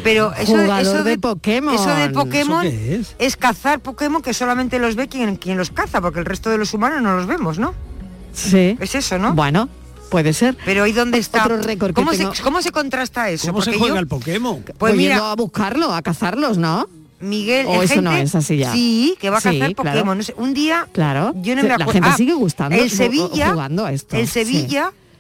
Pero 0.03 0.33
eso, 0.33 0.51
Jugador 0.57 0.81
eso 0.97 1.03
de 1.03 1.17
Pokémon. 1.17 1.73
Eso 1.75 1.89
de 1.95 2.09
Pokémon 2.09 2.65
¿Eso 2.65 2.77
qué 3.17 3.25
es? 3.25 3.35
cazar 3.37 3.79
Pokémon 3.79 4.21
que 4.21 4.33
solamente 4.33 4.79
los 4.79 4.95
ve 4.95 5.07
quien, 5.07 5.35
quien 5.35 5.57
los 5.57 5.71
caza, 5.71 6.01
porque 6.01 6.19
el 6.19 6.25
resto 6.25 6.49
de 6.49 6.57
los 6.57 6.73
humanos 6.73 7.01
no 7.01 7.15
los 7.15 7.25
vemos, 7.27 7.59
¿no? 7.59 7.73
Sí. 8.33 8.77
Es 8.79 8.95
eso, 8.95 9.17
¿no? 9.17 9.33
Bueno, 9.33 9.67
puede 10.09 10.33
ser. 10.33 10.57
Pero 10.65 10.87
¿y 10.87 10.91
dónde 10.93 11.17
está? 11.17 11.43
Otro 11.43 11.57
récord 11.61 11.93
¿Cómo, 11.93 12.11
tengo- 12.11 12.33
se, 12.35 12.43
¿Cómo 12.43 12.61
se 12.61 12.71
contrasta 12.71 13.29
eso? 13.29 13.47
¿Cómo 13.47 13.61
se 13.61 13.71
Porque 13.71 13.79
juega 13.79 13.95
yo- 13.95 13.99
el 14.01 14.07
Pokémon? 14.07 14.61
Pues 14.63 14.75
Pues 14.77 14.95
mira, 14.95 15.15
yendo 15.15 15.25
a 15.29 15.35
buscarlo, 15.35 15.93
a 15.93 16.01
cazarlos, 16.01 16.57
¿no? 16.57 16.87
Miguel, 17.19 17.67
O 17.67 17.75
en 17.75 17.81
eso 17.83 18.01
no 18.01 18.11
es 18.13 18.33
así 18.33 18.57
ya. 18.57 18.71
Sí, 18.73 19.15
que 19.19 19.29
va 19.29 19.37
a 19.37 19.41
Sí, 19.41 19.49
cazar 19.59 19.75
claro. 19.75 19.91
Pokémon. 19.91 20.17
No 20.17 20.23
sé, 20.23 20.33
un 20.37 20.53
día, 20.55 20.87
Claro. 20.91 21.33
yo 21.37 21.55
no 21.55 21.61
me 21.61 21.67
La 21.69 21.75
acuerdo. 21.75 21.91
gente 21.93 22.09
Ah, 22.11 22.17
sigue 22.17 22.33
gustando 22.33 22.75
El 22.75 22.89
Sevilla, 22.89 23.51
jugando 23.51 23.85
a 23.85 23.91
esto. 23.91 24.15
el 24.15 24.27
sí. 24.27 24.31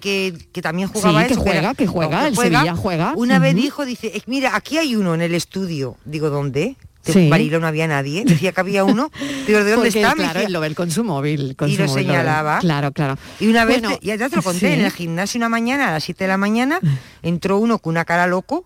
Que, 0.01 0.33
que 0.51 0.61
también 0.61 0.89
jugaba 0.89 1.21
Sí, 1.21 1.29
que 1.29 1.35
juega, 1.35 1.73
que 1.75 1.87
juega, 1.87 2.27
el 2.27 2.35
Sevilla 2.35 2.75
juega. 2.75 3.13
Una 3.15 3.39
vez 3.39 3.55
dijo, 3.55 3.85
dice, 3.85 4.07
"Eh, 4.07 4.21
mira, 4.25 4.55
aquí 4.55 4.77
hay 4.77 4.95
uno 4.95 5.13
en 5.13 5.21
el 5.21 5.33
estudio. 5.35 5.95
Digo, 6.03 6.29
¿dónde? 6.29 6.75
De 7.05 7.13
Sí. 7.13 7.29
Barilo 7.29 7.59
no 7.59 7.65
había 7.67 7.87
nadie. 7.87 8.23
Decía 8.25 8.51
que 8.51 8.59
había 8.61 8.83
uno. 8.83 9.09
Digo, 9.47 9.63
¿de 9.63 9.71
dónde 9.71 9.87
Porque, 9.89 10.01
está? 10.01 10.13
Claro, 10.13 10.39
él 10.41 10.53
lo 10.53 10.59
ve 10.59 10.75
con 10.75 10.91
su 10.91 11.03
móvil. 11.03 11.55
Con 11.55 11.69
y 11.69 11.75
su 11.75 11.81
lo 11.83 11.87
móvil 11.87 12.05
señalaba. 12.05 12.59
Claro, 12.59 12.91
claro. 12.91 13.17
Y 13.39 13.47
una 13.47 13.65
vez, 13.65 13.81
Bueno, 13.81 13.97
ya, 14.03 14.15
ya 14.15 14.29
te 14.29 14.35
lo 14.35 14.43
conté, 14.43 14.59
sí. 14.67 14.73
en 14.79 14.81
el 14.85 14.91
gimnasio 14.91 15.39
una 15.39 15.49
mañana, 15.49 15.87
a 15.89 15.91
las 15.93 16.03
7 16.03 16.25
de 16.25 16.27
la 16.27 16.37
mañana, 16.37 16.79
entró 17.23 17.57
uno 17.57 17.79
con 17.79 17.91
una 17.91 18.05
cara 18.05 18.27
loco, 18.27 18.65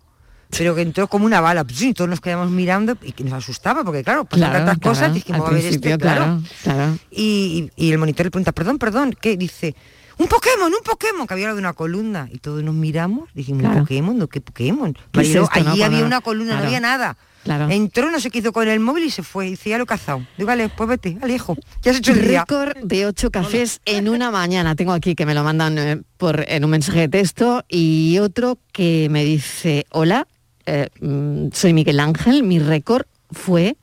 pero 0.57 0.75
que 0.75 0.81
entró 0.81 1.07
como 1.07 1.25
una 1.25 1.39
bala, 1.39 1.65
y 1.79 1.93
todos 1.93 2.09
nos 2.09 2.19
quedamos 2.21 2.49
mirando 2.51 2.97
y 3.03 3.13
que 3.13 3.23
nos 3.23 3.33
asustaba, 3.33 3.83
porque 3.85 4.03
claro, 4.03 4.25
pasan 4.25 4.39
Claro, 4.51 4.53
tantas 4.65 4.77
claro, 4.79 4.93
cosas, 4.95 5.13
dijimos, 5.13 5.47
a 5.49 5.51
ver 5.53 5.65
este, 5.65 5.97
claro, 5.97 6.41
claro. 6.63 6.97
Y, 7.11 7.69
y- 7.77 7.85
y 7.87 7.91
el 7.91 7.97
monitor 7.97 8.25
le 8.25 8.31
pregunta, 8.31 8.51
perdón, 8.51 8.77
perdón, 8.79 9.15
¿qué? 9.19 9.37
Dice, 9.37 9.75
un 10.17 10.27
Pokémon, 10.27 10.71
un 10.73 10.83
Pokémon, 10.83 11.27
que 11.27 11.33
había 11.33 11.53
de 11.53 11.59
una 11.59 11.73
columna. 11.73 12.29
Y 12.31 12.39
todos 12.39 12.63
nos 12.63 12.73
miramos, 12.75 13.29
dijimos, 13.33 13.61
Claro. 13.61 13.75
¿un 13.77 13.81
Pokémon? 13.83 14.17
¿No, 14.17 14.27
¿Qué 14.27 14.41
Pokémon? 14.41 14.97
¿Qué 15.11 15.21
es 15.21 15.35
no? 15.35 15.47
allí 15.51 15.81
había 15.81 16.05
una 16.05 16.21
columna, 16.21 16.53
claro. 16.53 16.61
no 16.63 16.67
había 16.67 16.79
nada. 16.79 17.17
Claro. 17.43 17.69
Entró, 17.69 18.09
no 18.09 18.19
sé 18.19 18.31
qué 18.31 18.39
hizo 18.39 18.51
con 18.51 18.67
el 18.67 18.79
móvil 18.79 19.03
y 19.03 19.11
se 19.11 19.21
fue. 19.21 19.47
Y 19.47 19.49
dice, 19.51 19.69
ya 19.69 19.77
lo 19.77 19.83
he 19.83 19.87
cazado. 19.87 20.25
Digo, 20.35 20.47
vale, 20.47 20.67
pues 20.69 20.89
vete, 20.89 21.17
Alejo. 21.21 21.55
Ya 21.83 21.91
has 21.91 21.97
hecho 21.97 22.11
el. 22.13 22.21
Récord 22.25 22.75
de 22.81 23.05
ocho 23.05 23.29
cafés 23.29 23.81
en 23.85 24.09
una 24.09 24.31
mañana. 24.31 24.75
Tengo 24.75 24.93
aquí 24.93 25.13
que 25.13 25.27
me 25.27 25.35
lo 25.35 25.43
mandan 25.43 25.77
eh, 25.77 26.01
por, 26.17 26.43
en 26.47 26.65
un 26.65 26.71
mensaje 26.71 27.01
de 27.01 27.09
texto 27.09 27.63
y 27.69 28.17
otro 28.19 28.57
que 28.71 29.09
me 29.11 29.23
dice, 29.23 29.85
hola, 29.91 30.27
eh, 30.65 30.89
mm, 30.99 31.49
soy 31.53 31.73
Miguel 31.73 31.99
Ángel, 31.99 32.41
mi 32.41 32.57
récord 32.57 33.05
fue 33.29 33.77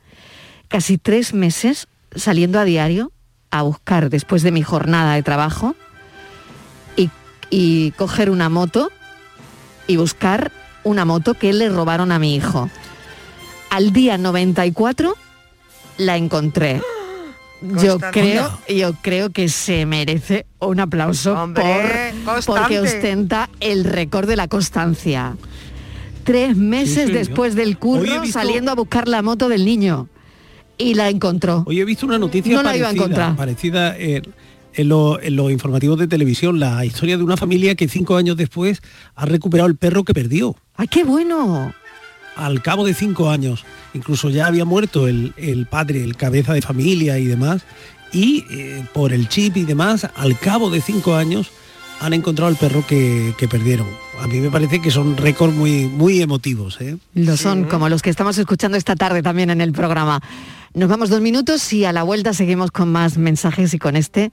casi 0.66 0.98
tres 0.98 1.32
meses 1.32 1.86
saliendo 2.16 2.58
a 2.58 2.64
diario 2.64 3.12
a 3.52 3.62
buscar 3.62 4.10
después 4.10 4.42
de 4.42 4.50
mi 4.50 4.62
jornada 4.62 5.14
de 5.14 5.22
trabajo 5.22 5.76
y, 7.52 7.90
coger 7.92 8.30
una 8.30 8.48
moto 8.48 8.90
y 9.86 9.96
buscar 9.98 10.50
una 10.84 11.04
moto 11.04 11.34
que 11.34 11.52
le 11.52 11.68
robaron 11.68 12.10
a 12.10 12.18
mi 12.18 12.34
hijo. 12.34 12.70
Al 13.70 13.92
día 13.92 14.16
94 14.18 15.14
la 15.98 16.16
encontré. 16.16 16.80
Yo 17.60 18.00
Constante. 18.00 18.20
creo, 18.20 18.58
yo 18.68 18.92
creo 19.02 19.30
que 19.30 19.48
se 19.48 19.86
merece 19.86 20.46
un 20.58 20.80
aplauso 20.80 21.34
Hombre, 21.34 22.12
por, 22.24 22.44
porque 22.44 22.80
ostenta 22.80 23.48
el 23.60 23.84
récord 23.84 24.26
de 24.28 24.34
la 24.36 24.48
constancia. 24.48 25.36
Tres 26.24 26.56
meses 26.56 27.06
sí, 27.08 27.12
después 27.12 27.54
yo- 27.54 27.60
del 27.60 27.78
curro 27.78 28.20
visto- 28.22 28.38
saliendo 28.40 28.72
a 28.72 28.74
buscar 28.74 29.06
la 29.06 29.22
moto 29.22 29.48
del 29.48 29.64
niño 29.64 30.08
y 30.78 30.94
la 30.94 31.08
encontró. 31.08 31.62
Hoy 31.66 31.80
he 31.80 31.84
visto 31.84 32.04
una 32.06 32.18
noticia 32.18 32.52
No 32.54 32.62
la 32.64 32.76
iba 32.76 32.88
a 32.88 32.90
parecida, 32.90 33.04
encontrar. 33.04 33.36
parecida 33.36 33.96
en 34.74 34.88
lo- 34.88 35.20
en 35.20 35.36
los 35.36 35.50
informativos 35.50 35.98
de 35.98 36.06
televisión, 36.08 36.58
la 36.58 36.84
historia 36.84 37.16
de 37.16 37.22
una 37.24 37.36
familia 37.36 37.74
que 37.74 37.88
cinco 37.88 38.16
años 38.16 38.36
después 38.36 38.80
ha 39.14 39.26
recuperado 39.26 39.68
el 39.68 39.76
perro 39.76 40.04
que 40.04 40.14
perdió. 40.14 40.56
¡Ay, 40.76 40.88
qué 40.88 41.04
bueno! 41.04 41.74
Al 42.36 42.62
cabo 42.62 42.84
de 42.86 42.94
cinco 42.94 43.28
años, 43.30 43.64
incluso 43.92 44.30
ya 44.30 44.46
había 44.46 44.64
muerto 44.64 45.06
el, 45.06 45.34
el 45.36 45.66
padre, 45.66 46.02
el 46.02 46.16
cabeza 46.16 46.54
de 46.54 46.62
familia 46.62 47.18
y 47.18 47.26
demás, 47.26 47.62
y 48.12 48.44
eh, 48.50 48.84
por 48.94 49.12
el 49.12 49.28
chip 49.28 49.56
y 49.58 49.64
demás, 49.64 50.06
al 50.16 50.38
cabo 50.38 50.70
de 50.70 50.80
cinco 50.80 51.14
años 51.14 51.50
han 52.00 52.14
encontrado 52.14 52.50
el 52.50 52.56
perro 52.56 52.84
que, 52.86 53.34
que 53.38 53.48
perdieron. 53.48 53.86
A 54.20 54.26
mí 54.26 54.40
me 54.40 54.50
parece 54.50 54.80
que 54.80 54.90
son 54.90 55.16
récords 55.16 55.54
muy, 55.54 55.86
muy 55.86 56.20
emotivos. 56.20 56.80
¿eh? 56.80 56.96
Lo 57.14 57.36
son, 57.36 57.64
como 57.64 57.88
los 57.88 58.02
que 58.02 58.10
estamos 58.10 58.38
escuchando 58.38 58.76
esta 58.76 58.96
tarde 58.96 59.22
también 59.22 59.50
en 59.50 59.60
el 59.60 59.72
programa. 59.72 60.20
Nos 60.74 60.88
vamos 60.88 61.10
dos 61.10 61.20
minutos 61.20 61.70
y 61.72 61.84
a 61.84 61.92
la 61.92 62.02
vuelta 62.02 62.32
seguimos 62.32 62.70
con 62.70 62.90
más 62.90 63.18
mensajes 63.18 63.72
y 63.74 63.78
con 63.78 63.94
este 63.94 64.32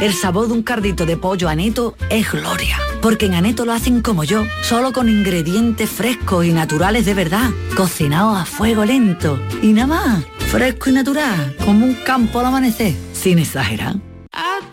El 0.00 0.14
sabor 0.14 0.48
de 0.48 0.54
un 0.54 0.62
cardito 0.62 1.04
de 1.04 1.18
pollo 1.18 1.50
aneto 1.50 1.94
es 2.08 2.32
gloria, 2.32 2.78
porque 3.02 3.26
en 3.26 3.34
aneto 3.34 3.66
lo 3.66 3.74
hacen 3.74 4.00
como 4.00 4.24
yo, 4.24 4.46
solo 4.62 4.92
con 4.92 5.10
ingredientes 5.10 5.90
frescos 5.90 6.46
y 6.46 6.52
naturales 6.52 7.04
de 7.04 7.12
verdad, 7.12 7.50
cocinados 7.76 8.38
a 8.38 8.46
fuego 8.46 8.86
lento 8.86 9.38
y 9.60 9.74
nada 9.74 9.86
más, 9.88 10.24
fresco 10.50 10.88
y 10.88 10.94
natural, 10.94 11.54
como 11.62 11.84
un 11.84 11.94
campo 11.94 12.40
al 12.40 12.46
amanecer, 12.46 12.94
sin 13.12 13.38
exagerar. 13.38 13.96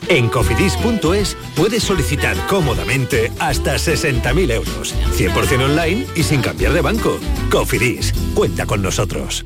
En 0.08 0.30
cofidis.es 0.30 1.36
puedes 1.58 1.84
solicitar 1.84 2.38
cómodamente 2.48 3.30
hasta 3.40 3.76
60.000 3.76 4.52
euros, 4.54 4.96
100% 5.12 5.66
online 5.66 6.08
y 6.16 6.24
sin 6.24 6.42
cambiar 6.42 6.72
de 6.72 6.80
banco. 6.80 7.20
Cofidis, 7.52 8.14
cuenta 8.34 8.66
con 8.66 8.82
nosotros. 8.82 9.46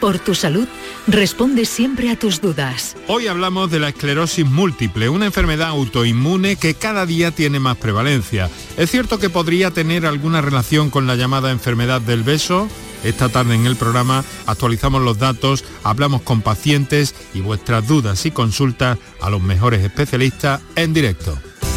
por 0.00 0.18
tu 0.18 0.34
salud, 0.34 0.66
responde 1.06 1.64
siempre 1.64 2.10
a 2.10 2.18
tus 2.18 2.40
dudas. 2.40 2.96
Hoy 3.08 3.26
hablamos 3.26 3.70
de 3.70 3.80
la 3.80 3.88
esclerosis 3.88 4.46
múltiple, 4.46 5.08
una 5.08 5.26
enfermedad 5.26 5.68
autoinmune 5.68 6.56
que 6.56 6.74
cada 6.74 7.06
día 7.06 7.30
tiene 7.30 7.60
más 7.60 7.76
prevalencia. 7.76 8.50
¿Es 8.76 8.90
cierto 8.90 9.18
que 9.18 9.30
podría 9.30 9.70
tener 9.70 10.06
alguna 10.06 10.40
relación 10.40 10.90
con 10.90 11.06
la 11.06 11.16
llamada 11.16 11.50
enfermedad 11.50 12.00
del 12.00 12.22
beso? 12.22 12.68
Esta 13.04 13.28
tarde 13.28 13.54
en 13.54 13.66
el 13.66 13.76
programa 13.76 14.24
actualizamos 14.46 15.02
los 15.02 15.18
datos, 15.18 15.64
hablamos 15.84 16.22
con 16.22 16.42
pacientes 16.42 17.14
y 17.34 17.40
vuestras 17.40 17.86
dudas 17.86 18.26
y 18.26 18.30
consultas 18.30 18.98
a 19.20 19.30
los 19.30 19.42
mejores 19.42 19.82
especialistas 19.84 20.60
en 20.74 20.92
directo. 20.92 21.38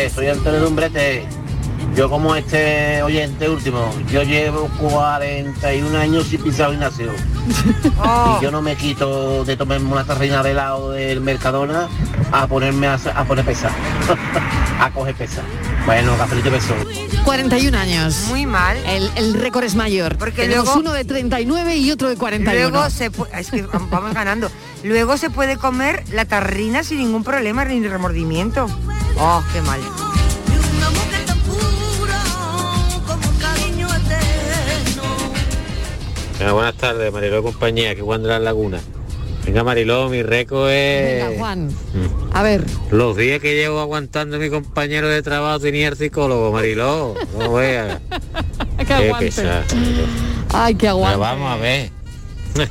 Buenas 0.00 0.14
soy 0.14 0.28
Antonio 0.28 0.60
Dumbrete. 0.60 1.26
Yo 1.94 2.08
como 2.08 2.34
este 2.34 3.02
oyente 3.02 3.50
último, 3.50 3.92
yo 4.10 4.22
llevo 4.22 4.70
41 4.78 5.98
años 5.98 6.26
sin 6.26 6.42
pisar 6.42 6.70
gimnasio. 6.70 7.12
Y 8.38 8.42
yo 8.42 8.50
no 8.50 8.62
me 8.62 8.76
quito 8.76 9.44
de 9.44 9.56
tomarme 9.56 9.90
una 9.92 10.04
tarrina 10.04 10.42
de 10.42 10.52
helado 10.52 10.92
del 10.92 11.20
Mercadona 11.20 11.88
a 12.32 12.46
ponerme 12.46 12.86
a, 12.86 12.94
a 13.14 13.24
poner 13.24 13.44
pesa. 13.44 13.70
a 14.80 14.90
coger 14.90 15.14
pesa. 15.14 15.42
Bueno, 15.84 16.16
cafelito 16.16 16.48
y 16.48 16.52
beso. 16.52 16.74
41 17.24 17.76
años. 17.76 18.24
Muy 18.28 18.46
mal. 18.46 18.76
El, 18.86 19.10
el 19.16 19.34
récord 19.34 19.64
es 19.64 19.74
mayor. 19.74 20.16
Porque 20.16 20.42
Tenemos 20.42 20.64
luego- 20.66 20.80
uno 20.80 20.92
de 20.92 21.04
39 21.04 21.76
y 21.76 21.90
otro 21.90 22.08
de 22.08 22.16
41. 22.16 22.70
Luego 22.70 22.88
se 22.90 23.10
es 23.38 23.50
que 23.50 23.62
vamos 23.90 24.14
ganando. 24.14 24.50
Luego 24.84 25.16
se 25.18 25.28
puede 25.28 25.56
comer 25.58 26.04
la 26.12 26.24
tarrina 26.24 26.84
sin 26.84 26.98
ningún 26.98 27.24
problema 27.24 27.64
ni 27.66 27.86
remordimiento. 27.86 28.66
Oh, 29.22 29.42
qué 29.52 29.60
mal. 29.62 29.80
Venga, 36.38 36.52
buenas 36.52 36.74
tardes, 36.76 37.12
Mariló 37.12 37.40
y 37.40 37.42
compañía, 37.42 37.94
que 37.94 38.00
Juan 38.00 38.22
de 38.22 38.28
las 38.28 38.40
Lagunas. 38.40 38.82
Venga, 39.44 39.62
Mariló, 39.62 40.08
mi 40.08 40.22
récord 40.22 40.70
es... 40.70 41.24
Venga, 41.24 41.38
Juan. 41.38 41.70
A 42.32 42.42
ver. 42.42 42.64
Los 42.90 43.16
días 43.16 43.40
que 43.40 43.54
llevo 43.54 43.80
aguantando 43.80 44.36
a 44.36 44.38
mi 44.38 44.48
compañero 44.48 45.08
de 45.08 45.22
trabajo 45.22 45.60
tenía 45.60 45.88
el 45.88 45.96
psicólogo, 45.96 46.52
Mariló. 46.52 47.14
No 47.38 47.52
veas. 47.54 48.00
Que 48.78 48.86
Qué 48.86 48.94
aguante. 48.94 49.26
pesado. 49.26 49.62
Ay, 50.54 50.74
que 50.74 50.88
aguante. 50.88 51.18
Pero 51.18 51.20
vamos 51.20 51.52
a 51.52 51.56
ver. 51.56 51.90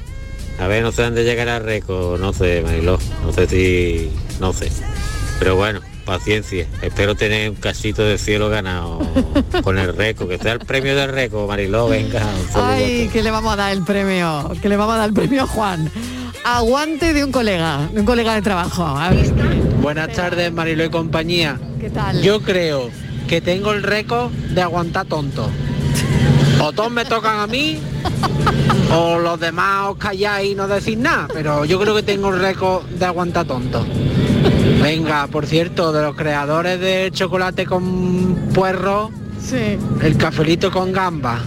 A 0.60 0.68
ver, 0.68 0.82
no 0.84 0.91
sé 0.91 1.04
dónde 1.04 1.24
llegará 1.24 1.58
el 1.58 1.64
récord, 1.64 2.20
no 2.20 2.34
sé, 2.34 2.64
Mariló. 2.64 2.97
No 3.24 3.32
sé 3.32 3.47
si... 3.47 4.12
no 4.39 4.52
sé. 4.52 4.72
Pero 5.38 5.56
bueno, 5.56 5.82
paciencia. 6.10 6.68
Espero 6.82 7.16
tener 7.16 7.49
un 7.49 7.55
casito 7.55 8.03
de 8.03 8.18
cielo 8.18 8.49
ganado 8.49 8.99
con 9.64 9.78
el 9.78 9.95
récord. 9.95 10.30
Que 10.30 10.38
sea 10.38 10.53
el 10.53 10.60
premio 10.60 10.95
del 10.95 11.12
récord, 11.12 11.47
Mariló, 11.47 11.88
venga. 11.88 12.22
Ay, 12.55 13.10
que 13.14 13.24
le 13.24 13.32
vamos 13.32 13.53
a 13.53 13.55
dar 13.55 13.72
el 13.72 13.84
premio. 13.84 14.51
Que 14.62 14.70
le 14.70 14.76
vamos 14.76 14.95
a 14.95 14.97
dar 14.97 15.10
el 15.10 15.14
premio 15.14 15.43
a 15.43 15.47
Juan. 15.47 15.89
Aguante 16.43 17.14
de 17.14 17.24
un 17.24 17.32
colega, 17.32 17.89
de 17.93 17.99
un 17.99 18.05
colega 18.05 18.34
de 18.36 18.41
trabajo. 18.41 18.84
A 18.84 19.10
ver. 19.10 19.32
Buenas 19.82 20.12
tardes, 20.14 20.51
Marilo 20.51 20.84
y 20.84 20.89
compañía. 20.89 21.60
¿Qué 21.80 21.89
tal? 21.89 22.22
Yo 22.22 22.41
creo 22.41 22.89
que 23.28 23.41
tengo 23.41 23.72
el 23.72 23.84
récord 23.84 24.32
de 24.32 24.62
aguantar 24.62 25.05
tonto. 25.05 25.49
O 26.62 26.74
todos 26.74 26.91
me 26.91 27.05
tocan 27.05 27.39
a 27.39 27.47
mí, 27.47 27.80
o 28.91 29.18
los 29.18 29.39
demás 29.39 29.91
os 29.91 29.97
calláis 29.97 30.51
y 30.51 30.55
no 30.55 30.68
decís 30.68 30.97
nada, 30.97 31.28
pero 31.34 31.64
yo 31.64 31.80
creo 31.80 31.95
que 31.95 32.03
tengo 32.03 32.30
el 32.30 32.39
récord 32.39 32.84
de 32.86 33.05
aguantar 33.05 33.45
tonto. 33.45 33.86
Venga, 34.82 35.28
por 35.28 35.45
cierto, 35.45 35.91
de 35.91 36.01
los 36.03 36.16
creadores 36.16 36.80
de 36.80 37.10
chocolate 37.14 37.66
con 37.66 38.36
puerro, 38.53 39.12
el 40.01 40.18
cafelito 40.18 40.72
con 40.72 40.91
gamba. 40.91 41.41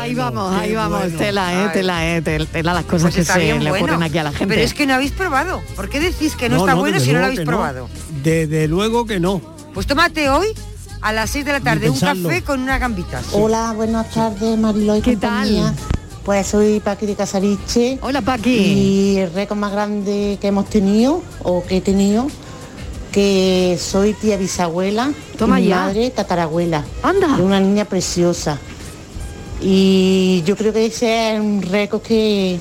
Ahí 0.00 0.14
vamos, 0.14 0.54
ahí 0.54 0.74
vamos, 0.74 1.02
tela, 1.18 1.64
eh, 1.64 1.68
tela, 1.72 2.06
eh, 2.16 2.22
tel- 2.22 2.46
tela 2.46 2.72
las 2.74 2.84
cosas 2.84 3.12
Pues 3.14 3.26
que 3.26 3.32
se 3.32 3.38
le 3.58 3.58
bueno. 3.70 3.74
ocurren 3.76 4.02
aquí 4.02 4.18
a 4.18 4.24
la 4.24 4.30
gente. 4.32 4.46
Pero 4.54 4.62
es 4.62 4.74
que 4.74 4.86
no 4.86 4.94
habéis 4.94 5.12
probado. 5.12 5.62
¿Por 5.76 5.88
qué 5.88 6.00
decís 6.00 6.34
que 6.36 6.48
no, 6.48 6.58
está 6.58 6.74
bueno 6.74 6.98
si 7.00 7.12
no 7.12 7.18
lo 7.20 7.24
habéis 7.26 7.40
no. 7.40 7.46
probado? 7.46 7.88
Desde 8.22 8.68
luego 8.68 9.06
que 9.06 9.20
no. 9.20 9.40
Pues 9.74 9.86
tómate 9.86 10.28
hoy 10.28 10.46
a 11.00 11.12
las 11.12 11.30
6 11.30 11.44
de 11.44 11.52
la 11.52 11.60
tarde 11.60 11.90
un 11.90 11.98
café 11.98 12.42
con 12.42 12.60
unas 12.62 12.80
gambitas. 12.80 13.24
Hola, 13.32 13.72
buenas 13.74 14.10
tardes, 14.10 14.56
Mariló 14.58 14.96
y 14.96 15.02
¿Qué 15.02 15.12
compañía. 15.14 15.74
Pues 16.24 16.46
soy 16.46 16.80
Paqui 16.80 17.04
de 17.04 17.14
Casariche. 17.16 17.98
Hola, 18.00 18.22
Paqui. 18.22 18.50
Y 18.50 19.16
el 19.18 19.32
récord 19.32 19.58
más 19.58 19.72
grande 19.72 20.38
que 20.40 20.48
hemos 20.48 20.70
tenido, 20.70 21.22
o 21.42 21.62
que 21.64 21.76
he 21.76 21.80
tenido, 21.82 22.28
que 23.12 23.78
soy 23.78 24.14
tía 24.14 24.38
bisabuela, 24.38 25.12
Toma 25.36 25.60
y 25.60 25.66
ya. 25.68 25.76
madre 25.76 26.08
tatarabuela. 26.10 26.82
Anda. 27.02 27.36
De 27.36 27.42
una 27.42 27.60
niña 27.60 27.84
preciosa. 27.84 28.58
Y 29.60 30.42
yo 30.46 30.56
creo 30.56 30.72
que 30.72 30.86
ese 30.86 31.34
es 31.34 31.40
un 31.40 31.60
récord 31.60 32.00
que, 32.00 32.58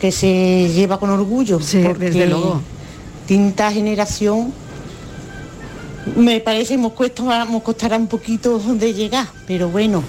que 0.00 0.10
se 0.10 0.70
lleva 0.74 0.98
con 0.98 1.10
orgullo. 1.10 1.60
Sí, 1.60 1.78
desde 1.78 2.26
luego. 2.26 2.60
Quinta 3.28 3.70
generación 3.70 4.52
me 6.16 6.40
parece 6.40 6.74
que 6.74 6.80
nos, 6.82 6.92
cuesta, 6.92 7.44
nos 7.44 7.62
costará 7.62 7.96
un 7.96 8.08
poquito 8.08 8.58
de 8.58 8.92
llegar, 8.92 9.28
pero 9.46 9.68
bueno, 9.68 10.02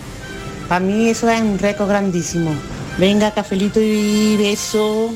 para 0.72 0.86
mí 0.86 1.09
eso 1.09 1.30
es 1.30 1.41
un 1.41 1.59
récord 1.59 1.89
grandísimo. 1.89 2.55
Venga, 2.97 3.32
cafelito 3.32 3.82
y 3.82 4.38
beso. 4.38 5.13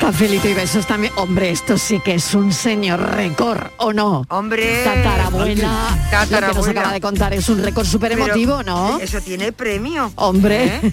Cafelito 0.00 0.48
y 0.48 0.54
besos 0.54 0.88
también. 0.88 1.12
Hombre, 1.14 1.50
esto 1.50 1.78
sí 1.78 2.00
que 2.00 2.14
es 2.14 2.34
un 2.34 2.52
señor 2.52 3.14
récord, 3.14 3.60
¿o 3.76 3.92
no? 3.92 4.26
Hombre. 4.28 4.82
Tatarabuela. 4.82 5.96
Lo 6.28 6.40
que 6.40 6.54
nos 6.54 6.66
acaba 6.66 6.92
de 6.92 7.00
contar 7.00 7.32
es 7.32 7.48
un 7.48 7.62
récord 7.62 7.86
súper 7.86 8.10
emotivo, 8.10 8.64
¿no? 8.64 8.98
Eso 8.98 9.20
tiene 9.20 9.52
premio. 9.52 10.10
Hombre. 10.16 10.80
¿eh? 10.82 10.92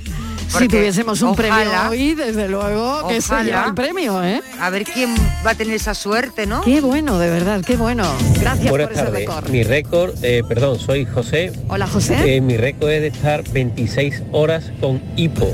Si 0.49 0.67
tuviésemos 0.67 1.21
un 1.21 1.35
premio 1.35 1.57
hoy, 1.89 2.15
desde 2.15 2.47
luego 2.49 3.07
que 3.07 3.21
se 3.21 3.33
ojalá. 3.33 3.43
lleva 3.43 3.65
el 3.67 3.73
premio, 3.75 4.23
¿eh? 4.23 4.41
A 4.59 4.69
ver 4.69 4.83
quién 4.83 5.13
va 5.45 5.51
a 5.51 5.55
tener 5.55 5.75
esa 5.75 5.93
suerte, 5.93 6.45
¿no? 6.47 6.61
Qué 6.61 6.81
bueno, 6.81 7.19
de 7.19 7.29
verdad, 7.29 7.61
qué 7.65 7.75
bueno. 7.77 8.03
Gracias 8.41 8.69
Buenas 8.69 8.87
por 8.89 8.93
ese 8.97 9.03
tardes. 9.03 9.19
récord. 9.19 9.49
Mi 9.49 9.63
récord, 9.63 10.13
eh, 10.23 10.41
perdón, 10.47 10.79
soy 10.79 11.05
José. 11.05 11.51
Hola, 11.67 11.87
José. 11.87 12.35
Eh, 12.35 12.41
mi 12.41 12.57
récord 12.57 12.89
es 12.89 13.01
de 13.01 13.07
estar 13.07 13.43
26 13.51 14.23
horas 14.31 14.71
con 14.81 15.01
hipo. 15.15 15.51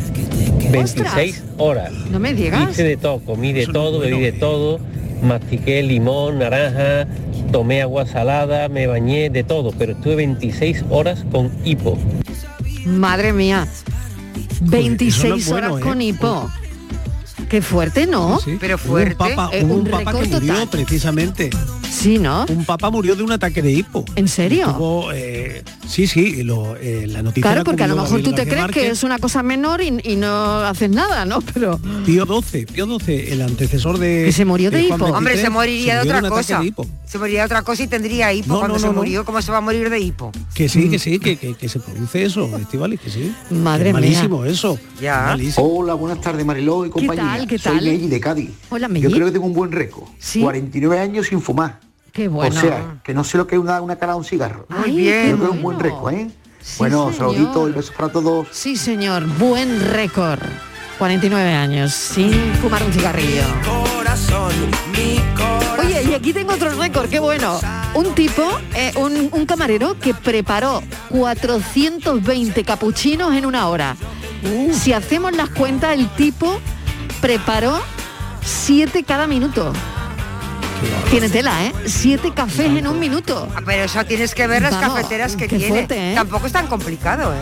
26 0.72 1.43
horas. 1.58 1.91
No 2.10 2.20
me 2.20 2.34
digas. 2.34 2.72
Hice 2.72 2.84
de 2.84 2.98
todo, 2.98 3.20
comí 3.20 3.52
de 3.54 3.68
todo, 3.68 4.00
bebí 4.00 4.20
de 4.22 4.32
todo, 4.32 4.80
mastiqué 5.22 5.84
limón, 5.84 6.39
naranja, 6.39 7.06
tomé 7.52 7.82
agua 7.82 8.06
salada, 8.08 8.70
me 8.70 8.88
bañé 8.88 9.30
de 9.30 9.43
todo, 9.43 9.72
pero 9.78 9.91
estuve 9.91 10.16
26 10.16 10.86
horas 10.89 11.24
con 11.32 11.52
hipo. 11.66 11.98
Madre 12.86 13.34
mía. 13.34 13.68
26 14.70 15.16
Eso 15.16 15.28
no 15.30 15.36
es 15.36 15.47
bueno, 15.49 15.68
horas 15.68 15.80
¿eh? 15.80 15.84
con 15.89 16.01
hipo. 16.01 16.51
Qué 17.49 17.61
fuerte, 17.61 18.07
¿no? 18.07 18.39
Sí. 18.39 18.57
Pero 18.59 18.78
Hubo 18.86 18.95
un 18.95 19.13
papa, 19.16 19.49
Eh, 19.53 19.63
hubo 19.63 19.74
un 19.76 19.80
un 19.82 19.88
papa 19.91 20.11
que 20.20 20.28
murió 20.28 20.53
total. 20.53 20.68
precisamente. 20.70 21.49
Sí, 21.96 22.20
¿no? 22.20 22.46
Un 22.50 22.66
papa 22.66 22.89
murió 22.89 23.16
de 23.16 23.24
un 23.24 23.32
ataque 23.32 23.62
de 23.62 23.72
hipo. 23.72 24.04
¿En 24.16 24.28
serio? 24.28 24.74
Tuvo, 24.74 25.12
eh, 25.14 25.64
sí, 25.88 26.08
sí, 26.08 26.43
lo, 26.43 26.76
eh, 26.76 27.08
la 27.08 27.24
noticia 27.24 27.43
Claro, 27.43 27.60
la 27.60 27.64
porque 27.64 27.84
a 27.84 27.88
lo 27.88 27.96
mejor 27.96 28.22
tú 28.22 28.34
te 28.34 28.46
crees 28.48 28.68
que 28.68 28.89
es 28.89 29.04
una 29.04 29.18
cosa 29.18 29.41
menor 29.43 29.82
y, 29.82 29.98
y 30.04 30.16
no 30.18 30.58
haces 30.60 30.89
nada, 30.89 31.26
¿no? 31.26 31.39
Pero 31.54 31.80
Pío 32.06 32.26
XII, 32.26 32.66
Pío 32.66 33.00
XII, 33.00 33.32
el 33.32 33.41
antecesor 33.41 33.98
de... 33.98 34.24
Que 34.26 34.32
se 34.34 34.43
murió 34.46 34.72
de 34.72 34.84
Juan 34.88 35.00
hipo. 35.00 35.06
XXIII, 35.06 35.18
Hombre, 35.18 35.38
se 35.41 35.50
moriría 35.50 35.96
de 36.04 36.10
otra 36.12 36.30
cosa. 36.30 36.60
de. 36.60 36.74
Se 37.06 37.18
moriría 37.18 37.39
de 37.41 37.46
otra 37.46 37.62
cosa 37.62 37.84
y 37.84 37.88
tendría 37.88 38.34
hipo 38.34 38.54
No, 38.54 38.60
cuando 38.60 38.76
no, 38.76 38.80
se 38.82 38.88
no, 38.88 38.93
murió. 38.93 39.24
¿Cómo 39.26 39.41
se 39.41 39.52
va 39.52 39.60
a 39.60 39.62
morir 39.62 39.89
de 39.89 40.00
hipo? 40.00 40.32
Que 40.54 40.68
sí, 40.68 40.89
que 40.89 41.00
sí, 41.00 41.18
que, 41.20 41.38
que, 41.38 41.54
que 41.56 41.70
se 41.70 41.80
produce 41.80 42.24
eso, 42.26 42.50
Estivali, 42.58 42.98
que 42.98 43.10
sí. 43.10 43.34
Madre 43.52 43.89
Es 43.91 43.96
mía. 43.96 44.02
malísimo 44.02 44.43
eso. 44.46 44.78
Ya. 45.02 45.22
Malísimo. 45.28 45.66
Hola, 45.66 45.93
buenas 45.93 46.20
tardes 46.20 46.46
Mariló 46.46 46.86
y 46.86 46.89
compañía. 46.89 47.24
tal, 47.24 47.48
qué 47.48 47.58
Soy 47.58 47.76
tal? 47.78 47.86
Meji 47.86 48.08
de 48.08 48.20
Cádiz. 48.20 48.50
Hola, 48.70 48.88
Yo 48.88 48.93
Meji. 48.93 49.08
creo 49.14 49.26
que 49.28 49.32
tengo 49.32 49.46
un 49.46 49.54
buen 49.54 49.72
récord. 49.72 50.06
Sí. 50.20 50.41
49 50.41 51.00
años 51.00 51.28
sin 51.28 51.41
fumar. 51.41 51.84
Qué 52.16 52.28
bueno. 52.28 52.55
O 52.57 52.59
sea, 52.59 52.97
que 53.03 53.13
no 53.13 53.24
sé 53.24 53.38
lo 53.38 53.45
que 53.45 53.55
es 53.55 53.61
una, 53.61 53.80
una 53.82 53.95
cara 53.97 54.13
de 54.13 54.18
un 54.20 54.26
cigarro. 54.26 54.66
Muy 54.70 54.82
Creo 54.84 54.95
bien. 54.95 55.38
que 55.38 55.43
es 55.43 55.49
un 55.51 55.61
buen 55.61 55.80
récord, 55.80 56.13
¿eh? 56.13 56.32
Sí, 56.61 56.76
bueno, 56.80 57.11
señor. 57.11 57.34
saluditos 57.36 57.70
y 57.70 57.74
besos 57.74 57.91
para 57.95 58.09
todos. 58.11 58.47
Sí, 58.51 58.76
señor, 58.76 59.28
buen 59.38 59.80
récord. 59.91 60.39
49 60.97 61.53
años, 61.53 61.93
sin 61.93 62.32
fumar 62.61 62.82
un 62.82 62.91
cigarrillo. 62.93 63.43
Oye, 65.78 66.03
y 66.09 66.13
aquí 66.13 66.32
tengo 66.34 66.53
otro 66.53 66.70
récord, 66.72 67.09
qué 67.09 67.20
bueno. 67.20 67.59
Un 67.93 68.16
tipo, 68.16 68.43
eh, 68.76 68.93
un, 68.95 69.30
un 69.32 69.45
camarero 69.45 69.99
que 69.99 70.13
preparó 70.13 70.82
420 71.09 72.63
capuchinos 72.63 73.34
en 73.36 73.45
una 73.45 73.68
hora. 73.68 73.95
Si 74.72 74.93
hacemos 74.93 75.34
las 75.36 75.49
cuentas, 75.49 75.93
el 75.97 76.07
tipo 76.16 76.59
preparó 77.22 77.78
7 78.43 79.03
cada 79.03 79.28
minuto. 79.28 79.74
Tiene 81.09 81.30
tela, 81.30 81.65
¿eh? 81.65 81.73
7 81.86 82.32
cafés 82.36 82.67
en 82.67 82.88
un 82.88 82.99
minuto. 82.99 83.47
Ah, 83.55 83.61
Pero 83.65 83.84
eso 83.84 84.03
tienes 84.05 84.36
que 84.36 84.47
ver 84.47 84.61
las 84.61 84.71
Vamos, 84.73 84.95
cafeteras 84.95 85.36
que 85.36 85.47
tiene. 85.47 85.67
fuerte, 85.67 86.11
¿eh? 86.11 86.15
Tampoco 86.15 86.47
es 86.47 86.53
tan 86.53 86.67
complicado, 86.67 87.34
¿eh? 87.34 87.38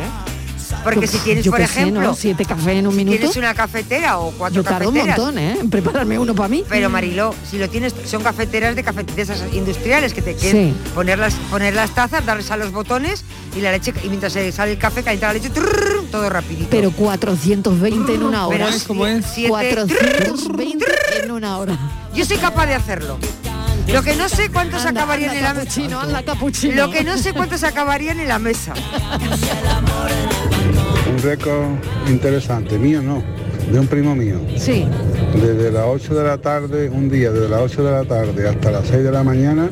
Porque 0.84 1.08
si 1.08 1.18
tienes, 1.20 1.44
Yo 1.46 1.52
por 1.52 1.60
sé, 1.60 1.66
ejemplo, 1.66 2.02
¿no? 2.02 2.14
Siete 2.14 2.46
cafés 2.46 2.78
en 2.78 2.88
un 2.88 2.96
minuto. 2.96 3.18
tienes 3.18 3.38
una 3.38 3.54
cafetera 3.54 4.18
o 4.20 4.32
cuatro 4.32 4.62
Yo 4.62 4.64
tardo 4.70 4.90
un 4.90 4.96
montón, 4.98 5.38
¿eh? 5.38 5.58
En 5.62 5.70
prepararme 5.72 6.20
uno 6.20 6.36
para 6.36 6.50
mí. 6.50 6.64
Pero 6.68 6.90
Mariló, 6.90 7.34
si 7.50 7.58
lo 7.58 7.70
tienes, 7.70 7.94
son 8.06 8.22
cafeteras 8.24 8.76
de 8.76 8.84
cafeteras 8.84 9.42
industriales 9.54 10.14
que 10.14 10.22
te 10.22 10.36
quieren 10.36 10.74
Sí. 10.74 10.92
poner 10.94 11.20
las 11.20 11.34
poner 11.50 11.74
las 11.74 11.92
tazas, 11.96 12.26
darles 12.26 12.52
a 12.52 12.58
los 12.58 12.72
botones 12.72 13.24
y 13.56 13.62
la 13.62 13.72
leche 13.72 13.94
y 14.04 14.08
mientras 14.08 14.34
se 14.34 14.52
sale 14.52 14.74
el 14.74 14.78
café 14.78 15.04
calienta 15.04 15.28
la 15.28 15.34
leche, 15.34 15.50
trrr, 15.50 16.04
todo 16.12 16.30
rapidito. 16.30 16.68
Pero 16.70 16.92
420 16.92 18.14
en 18.16 18.24
una 18.24 18.48
hora. 18.48 18.70
Es 18.70 18.84
como 18.84 19.06
es. 19.08 19.26
siete- 19.34 19.50
420 19.50 20.86
en 21.24 21.32
una 21.32 21.58
hora. 21.58 21.78
Yo 22.14 22.26
soy 22.26 22.38
capaz 22.38 22.66
de 22.68 22.76
hacerlo. 22.76 23.18
Lo 23.88 24.02
que 24.02 24.16
no 24.16 24.30
sé 24.30 24.50
cuántos 24.50 24.86
Anda, 24.86 25.02
acabarían 25.02 25.32
anda, 25.32 25.50
en 25.50 26.14
la 26.14 26.24
capuchino. 26.24 26.76
Lo 26.76 26.90
que 26.92 27.04
no 27.04 27.18
sé 27.18 27.34
cuántos 27.34 27.64
acabarían 27.64 28.20
en 28.20 28.28
la 28.30 28.40
mesa. 28.40 28.74
Récord 31.24 31.78
interesante, 32.10 32.78
mío 32.78 33.02
no, 33.02 33.24
de 33.72 33.80
un 33.80 33.88
primo 33.88 34.14
mío. 34.16 34.42
Sí. 34.58 34.86
Desde 35.42 35.72
las 35.72 35.86
8 35.88 36.14
de 36.16 36.24
la 36.24 36.38
tarde, 36.38 36.90
un 36.90 37.10
día, 37.10 37.32
desde 37.32 37.48
las 37.50 37.62
8 37.62 37.84
de 37.84 37.92
la 37.92 38.04
tarde 38.04 38.50
hasta 38.50 38.72
las 38.72 38.88
6 38.88 39.04
de 39.04 39.12
la 39.12 39.24
mañana, 39.24 39.70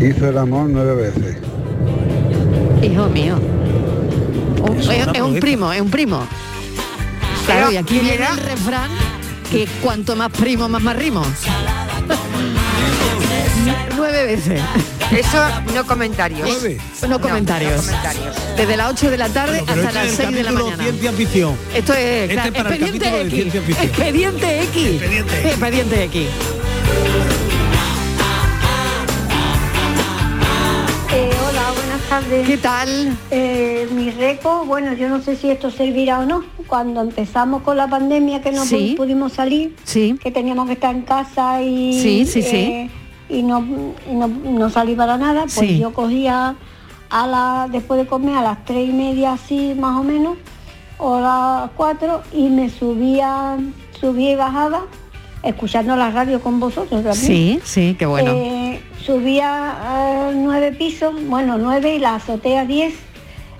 hizo 0.00 0.28
el 0.28 0.38
amor 0.38 0.68
nueve 0.70 0.94
veces. 0.94 1.36
Hijo 2.82 3.06
mío. 3.08 3.38
Un- 4.62 4.78
es 4.78 5.20
un 5.20 5.38
primo, 5.40 5.72
es 5.72 5.80
un 5.80 5.90
primo. 5.90 6.26
Claro, 7.46 7.70
y 7.72 7.76
aquí 7.76 7.98
viene 7.98 8.14
el 8.26 8.36
refrán 8.38 8.90
que 9.50 9.66
cuanto 9.82 10.16
más 10.16 10.30
primo, 10.30 10.68
más 10.68 10.82
más 10.82 10.96
rimo. 10.96 11.22
Nueve 13.96 14.24
veces. 14.24 14.60
Eso 15.10 15.38
no 15.74 15.86
comentarios. 15.86 16.48
No 17.08 17.18
comentarios. 17.20 17.86
no 17.86 17.92
comentarios. 17.92 18.36
Desde 18.56 18.76
las 18.76 18.90
8 18.92 19.10
de 19.10 19.16
la 19.18 19.28
tarde 19.30 19.58
hasta 19.60 19.72
este 19.74 19.92
las 19.92 20.04
es 20.06 20.10
el 20.10 20.16
6 20.26 20.32
de 20.36 20.42
la 20.42 20.52
mañana. 20.52 20.82
Ciencia 20.82 21.12
ficción. 21.12 21.56
Esto 21.74 21.94
es 21.94 22.22
Este 22.30 22.34
claro, 22.34 22.48
es 22.48 22.54
para 22.62 22.74
el 22.74 22.82
expediente 22.82 23.04
capítulo 23.04 23.16
de 23.16 23.22
X. 23.22 23.34
ciencia 23.34 23.62
ficción. 23.62 23.88
Expediente 23.88 24.62
X. 24.62 24.86
Expediente 24.86 25.48
Expediente 25.48 26.04
X. 26.04 26.22
X. 26.22 26.28
Eh, 31.14 31.30
hola, 31.48 31.72
buenas 31.74 32.02
tardes. 32.08 32.46
¿Qué 32.46 32.58
tal? 32.58 33.16
Eh, 33.30 33.88
mi 33.92 34.10
récord, 34.10 34.66
bueno, 34.66 34.92
yo 34.92 35.08
no 35.08 35.22
sé 35.22 35.36
si 35.36 35.50
esto 35.50 35.70
servirá 35.70 36.20
o 36.20 36.26
no. 36.26 36.44
Cuando 36.66 37.00
empezamos 37.00 37.62
con 37.62 37.78
la 37.78 37.88
pandemia 37.88 38.42
que 38.42 38.52
no 38.52 38.64
Sí. 38.66 38.92
pu- 38.92 38.96
pudimos 38.98 39.32
salir, 39.32 39.74
que 39.86 40.30
teníamos 40.30 40.66
que 40.66 40.74
estar 40.74 40.94
en 40.94 41.02
casa 41.02 41.62
y, 41.62 41.98
Sí, 42.00 42.26
sí, 42.26 42.42
sí. 42.42 42.90
Eh, 43.28 43.38
y 43.38 43.42
no, 43.42 43.64
y 44.10 44.14
no, 44.14 44.28
no 44.28 44.70
salí 44.70 44.94
para 44.94 45.16
nada, 45.18 45.42
pues 45.42 45.52
Sí. 45.54 45.78
yo 45.78 45.92
cogía 45.92 46.54
a 47.10 47.26
la, 47.26 47.68
después 47.70 48.00
de 48.00 48.06
comer 48.06 48.36
a 48.36 48.42
las 48.42 48.64
tres 48.64 48.88
y 48.88 48.92
media 48.92 49.32
así 49.34 49.74
más 49.78 49.98
o 49.98 50.02
menos, 50.04 50.36
o 50.98 51.20
las 51.20 51.70
cuatro, 51.76 52.22
y 52.32 52.48
me 52.48 52.68
subía, 52.68 53.56
subía 54.00 54.32
y 54.32 54.36
bajaba, 54.36 54.82
escuchando 55.42 55.94
la 55.96 56.10
radio 56.10 56.40
con 56.40 56.58
vosotros 56.60 57.02
también. 57.02 57.14
Sí, 57.14 57.60
sí, 57.64 57.96
qué 57.98 58.06
bueno. 58.06 58.32
Eh, 58.34 58.80
subía 59.04 60.26
a 60.28 60.30
nueve 60.34 60.72
pisos, 60.72 61.14
bueno, 61.28 61.56
nueve 61.58 61.94
y 61.94 61.98
la 61.98 62.16
azotea 62.16 62.64
10. 62.64 62.94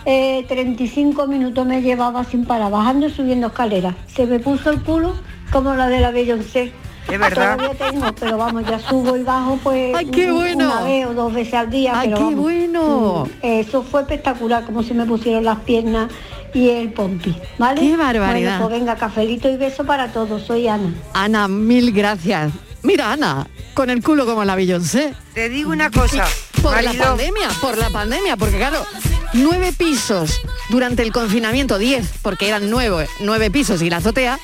eh, 0.04 0.44
35 0.48 1.26
minutos 1.26 1.66
me 1.66 1.82
llevaba 1.82 2.24
sin 2.24 2.44
parar, 2.46 2.70
bajando 2.72 3.06
y 3.08 3.10
subiendo 3.10 3.48
escaleras. 3.48 3.94
Se 4.06 4.26
me 4.26 4.38
puso 4.38 4.70
el 4.70 4.80
culo 4.82 5.12
como 5.52 5.74
la 5.74 5.88
de 5.88 6.00
la 6.00 6.10
Beyoncé. 6.10 6.72
Es 7.10 7.18
verdad. 7.18 7.56
Todavía 7.56 7.90
tengo, 7.90 8.12
pero 8.14 8.36
vamos, 8.36 8.64
ya 8.66 8.78
subo 8.78 9.16
y 9.16 9.22
bajo 9.22 9.58
pues 9.62 9.94
¡Ay, 9.96 10.06
qué 10.06 10.30
un- 10.30 10.36
bueno! 10.38 10.66
una 10.66 10.82
vez 10.82 11.06
o 11.06 11.14
dos 11.14 11.32
veces 11.32 11.54
al 11.54 11.70
día. 11.70 11.92
¡Ay, 11.98 12.08
pero 12.08 12.18
qué 12.18 12.24
vamos, 12.24 12.40
bueno! 12.40 13.24
mm, 13.26 13.30
Eso 13.46 13.82
fue 13.82 14.02
espectacular, 14.02 14.64
como 14.64 14.82
se 14.82 14.94
me 14.94 15.04
pusieron 15.06 15.44
las 15.44 15.58
piernas 15.60 16.10
y 16.54 16.68
el 16.70 16.92
pompi, 16.92 17.34
¿vale? 17.58 17.80
¡Qué 17.80 17.96
barbaridad! 17.96 18.58
Bueno, 18.58 18.68
pues 18.68 18.80
venga, 18.80 18.96
cafelito 18.96 19.48
y 19.48 19.56
beso 19.56 19.84
para 19.84 20.08
todos. 20.12 20.42
Soy 20.42 20.68
Ana. 20.68 20.92
Ana, 21.14 21.48
mil 21.48 21.92
gracias. 21.92 22.52
Mira, 22.82 23.12
Ana, 23.12 23.46
con 23.74 23.90
el 23.90 24.02
culo 24.02 24.24
como 24.26 24.44
la 24.44 24.54
Beyoncé. 24.54 25.14
Te 25.34 25.48
digo 25.48 25.70
una 25.70 25.90
cosa. 25.90 26.24
Por 26.62 26.82
la 26.82 26.92
pandemia, 26.92 27.48
por 27.60 27.78
la 27.78 27.88
pandemia, 27.88 28.36
porque 28.36 28.56
claro, 28.56 28.84
nueve 29.32 29.72
pisos 29.72 30.40
durante 30.70 31.02
el 31.04 31.12
confinamiento, 31.12 31.78
diez, 31.78 32.10
porque 32.20 32.48
eran 32.48 32.68
nueve, 32.68 33.06
nueve 33.20 33.48
pisos 33.48 33.80
y 33.80 33.88
la 33.88 33.98
azotea, 33.98 34.40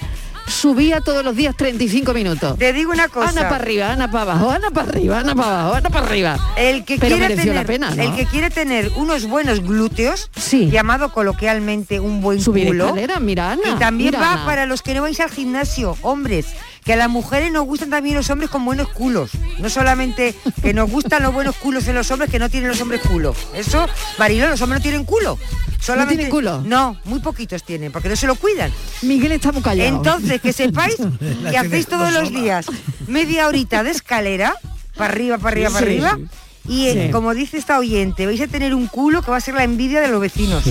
subía 0.46 1.00
todos 1.00 1.24
los 1.24 1.34
días 1.36 1.56
35 1.56 2.12
minutos. 2.14 2.58
Te 2.58 2.72
digo 2.72 2.92
una 2.92 3.08
cosa. 3.08 3.30
Ana 3.30 3.42
para 3.42 3.56
arriba, 3.56 3.90
Ana 3.92 4.10
para 4.10 4.32
abajo, 4.32 4.50
Ana 4.50 4.70
para 4.70 4.88
arriba, 4.88 5.18
Ana 5.20 5.34
para 5.34 5.60
abajo, 5.60 5.74
Ana 5.76 5.90
para 5.90 6.06
arriba. 6.06 6.38
El 6.56 6.84
que 6.84 6.98
Pero 6.98 7.16
quiere 7.16 7.36
tener, 7.36 7.54
la 7.54 7.64
pena, 7.64 7.90
¿no? 7.94 8.02
el 8.02 8.14
que 8.14 8.26
quiere 8.26 8.50
tener 8.50 8.90
unos 8.96 9.26
buenos 9.26 9.60
glúteos, 9.60 10.30
llamado 10.70 11.12
coloquialmente 11.12 12.00
un 12.00 12.20
buen 12.20 12.40
Subir 12.40 12.68
culo, 12.68 12.86
escalera, 12.86 13.20
mira, 13.20 13.52
Ana, 13.52 13.62
y 13.74 13.78
también 13.78 14.10
mira, 14.10 14.20
va 14.20 14.32
Ana. 14.34 14.44
para 14.44 14.66
los 14.66 14.82
que 14.82 14.94
no 14.94 15.02
vais 15.02 15.18
al 15.20 15.30
gimnasio, 15.30 15.96
hombres, 16.02 16.46
que 16.84 16.92
a 16.92 16.96
las 16.96 17.08
mujeres 17.08 17.50
nos 17.50 17.64
gustan 17.64 17.90
también 17.90 18.14
los 18.16 18.28
hombres 18.30 18.50
con 18.50 18.64
buenos 18.64 18.88
culos, 18.88 19.30
no 19.58 19.68
solamente 19.70 20.34
que 20.62 20.74
nos 20.74 20.90
gustan 20.90 21.22
los 21.22 21.32
buenos 21.32 21.56
culos 21.56 21.86
en 21.88 21.94
los 21.94 22.10
hombres 22.10 22.30
que 22.30 22.38
no 22.38 22.50
tienen 22.50 22.68
los 22.68 22.80
hombres 22.80 23.00
culo. 23.00 23.34
Eso, 23.54 23.86
Mariló, 24.18 24.48
los 24.50 24.60
hombres 24.60 24.80
no 24.80 24.82
tienen 24.82 25.04
culo. 25.04 25.38
Solamente, 25.80 26.14
tienen 26.16 26.30
culo? 26.30 26.60
No, 26.64 26.98
muy 27.04 27.20
poquitos 27.20 27.62
tienen, 27.62 27.92
porque 27.92 28.08
no 28.08 28.16
se 28.16 28.26
lo 28.26 28.34
cuidan. 28.36 28.72
Miguel 29.02 29.32
está 29.32 29.52
muy 29.52 29.62
callado. 29.62 29.96
Entonces, 29.96 30.40
que 30.40 30.52
sepáis 30.52 30.96
que 31.50 31.58
hacéis 31.58 31.86
todos 31.86 32.12
los 32.12 32.30
días 32.30 32.66
media 33.06 33.48
horita 33.48 33.82
de 33.82 33.90
escalera, 33.90 34.54
para 34.96 35.12
arriba, 35.12 35.38
para 35.38 35.50
arriba, 35.50 35.70
para 35.70 35.86
Sí, 35.86 35.92
arriba. 35.92 36.18
Y 36.66 36.86
eh, 36.86 37.06
Sí. 37.06 37.12
como 37.12 37.34
dice 37.34 37.58
esta 37.58 37.78
oyente, 37.78 38.24
vais 38.24 38.40
a 38.40 38.46
tener 38.46 38.74
un 38.74 38.86
culo 38.86 39.20
que 39.22 39.30
va 39.30 39.36
a 39.36 39.40
ser 39.40 39.54
la 39.54 39.64
envidia 39.64 40.00
de 40.00 40.08
los 40.08 40.20
vecinos. 40.20 40.64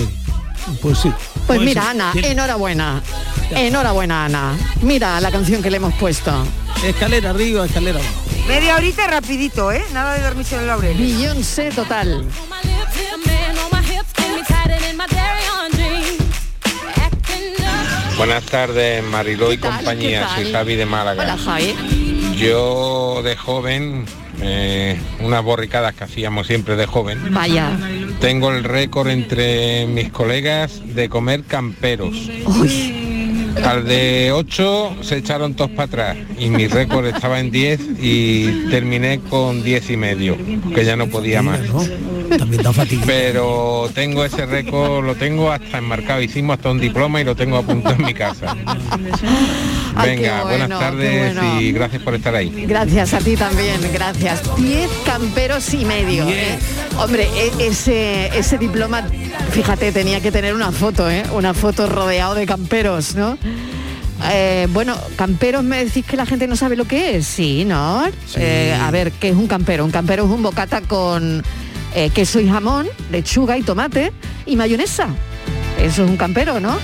Pues 0.80 0.98
sí. 0.98 1.10
Pues 1.10 1.42
Pues 1.46 1.60
mira, 1.60 1.90
Ana, 1.90 2.12
tiene- 2.12 2.30
enhorabuena. 2.32 3.02
Enhorabuena, 3.50 4.24
Ana. 4.24 4.52
Mira 4.82 5.20
la 5.20 5.30
canción 5.30 5.62
que 5.62 5.70
le 5.70 5.76
hemos 5.76 5.94
puesto. 5.94 6.32
Escalera 6.84 7.30
arriba, 7.30 7.66
escalera 7.66 7.98
abajo. 8.00 8.14
Media 8.48 8.76
horita 8.76 9.06
rapidito, 9.06 9.72
¿eh? 9.72 9.82
Nada 9.92 10.14
de 10.14 10.22
dormirse 10.22 10.54
en 10.54 10.60
el 10.62 10.66
laurel. 10.66 10.96
Beyoncé 10.96 11.70
total. 11.70 12.24
Buenas 18.16 18.44
tardes, 18.44 19.02
Mariló 19.04 19.52
y 19.52 19.58
compañía. 19.58 20.28
Soy 20.34 20.52
Javi 20.52 20.76
de 20.76 20.86
Málaga. 20.86 21.22
Hola, 21.24 21.36
Javi. 21.36 21.74
Yo 22.38 23.22
de 23.24 23.36
joven, 23.36 24.06
eh, 24.40 25.00
unas 25.20 25.42
borricadas 25.42 25.94
que 25.94 26.04
hacíamos 26.04 26.46
siempre 26.46 26.76
de 26.76 26.86
joven. 26.86 27.32
Vaya. 27.34 27.70
Tengo 28.24 28.50
el 28.50 28.64
récord 28.64 29.10
entre 29.10 29.86
mis 29.86 30.08
colegas 30.08 30.80
de 30.94 31.10
comer 31.10 31.44
camperos. 31.44 32.30
Al 33.62 33.84
de 33.86 34.30
8 34.32 34.96
se 35.02 35.18
echaron 35.18 35.54
todos 35.54 35.70
para 35.70 35.84
atrás 35.84 36.16
y 36.38 36.50
mi 36.50 36.66
récord 36.66 37.06
estaba 37.06 37.38
en 37.40 37.50
10 37.50 37.80
y 38.00 38.68
terminé 38.70 39.20
con 39.20 39.62
10 39.62 39.90
y 39.90 39.96
medio, 39.96 40.36
que 40.74 40.84
ya 40.84 40.96
no 40.96 41.06
podía 41.06 41.40
más. 41.42 41.60
También 42.38 42.60
está 42.60 42.72
fatigado. 42.72 43.06
Pero 43.06 43.90
tengo 43.94 44.24
ese 44.24 44.44
récord, 44.46 45.04
lo 45.04 45.14
tengo 45.14 45.50
hasta 45.52 45.78
enmarcado, 45.78 46.20
hicimos 46.20 46.56
hasta 46.56 46.70
un 46.70 46.80
diploma 46.80 47.20
y 47.20 47.24
lo 47.24 47.34
tengo 47.36 47.56
a 47.58 47.62
punto 47.62 47.90
en 47.90 48.04
mi 48.04 48.14
casa. 48.14 48.56
Ay, 49.96 50.16
Venga, 50.16 50.42
bueno, 50.42 50.58
buenas 50.58 50.80
tardes 50.80 51.34
bueno. 51.36 51.60
y 51.60 51.72
gracias 51.72 52.02
por 52.02 52.14
estar 52.16 52.34
ahí. 52.34 52.64
Gracias 52.66 53.14
a 53.14 53.18
ti 53.18 53.36
también, 53.36 53.80
gracias. 53.92 54.42
Diez 54.56 54.90
camperos 55.06 55.72
y 55.72 55.84
medio. 55.84 56.28
¿eh? 56.28 56.58
Hombre, 56.98 57.28
e- 57.36 57.66
ese, 57.68 58.36
ese 58.36 58.58
diploma, 58.58 59.04
fíjate, 59.52 59.92
tenía 59.92 60.20
que 60.20 60.32
tener 60.32 60.52
una 60.54 60.72
foto, 60.72 61.08
¿eh? 61.08 61.22
Una 61.32 61.54
foto 61.54 61.86
rodeado 61.88 62.34
de 62.34 62.44
camperos, 62.44 63.14
¿no? 63.14 63.38
Eh, 64.30 64.68
bueno, 64.70 64.96
camperos 65.16 65.64
me 65.64 65.84
decís 65.84 66.04
que 66.06 66.16
la 66.16 66.24
gente 66.24 66.46
no 66.46 66.56
sabe 66.56 66.76
lo 66.76 66.84
que 66.86 67.16
es, 67.16 67.26
sí, 67.26 67.64
¿no? 67.64 68.04
Eh, 68.36 68.76
a 68.80 68.90
ver, 68.90 69.12
¿qué 69.12 69.30
es 69.30 69.34
un 69.36 69.46
campero? 69.46 69.84
Un 69.84 69.90
campero 69.90 70.24
es 70.24 70.30
un 70.30 70.42
bocata 70.42 70.80
con 70.82 71.42
eh, 71.94 72.10
queso 72.10 72.40
y 72.40 72.48
jamón, 72.48 72.88
lechuga 73.10 73.58
y 73.58 73.62
tomate 73.62 74.12
y 74.46 74.56
mayonesa. 74.56 75.08
Eso 75.80 76.04
es 76.04 76.10
un 76.10 76.16
campero, 76.16 76.60
¿no? 76.60 76.78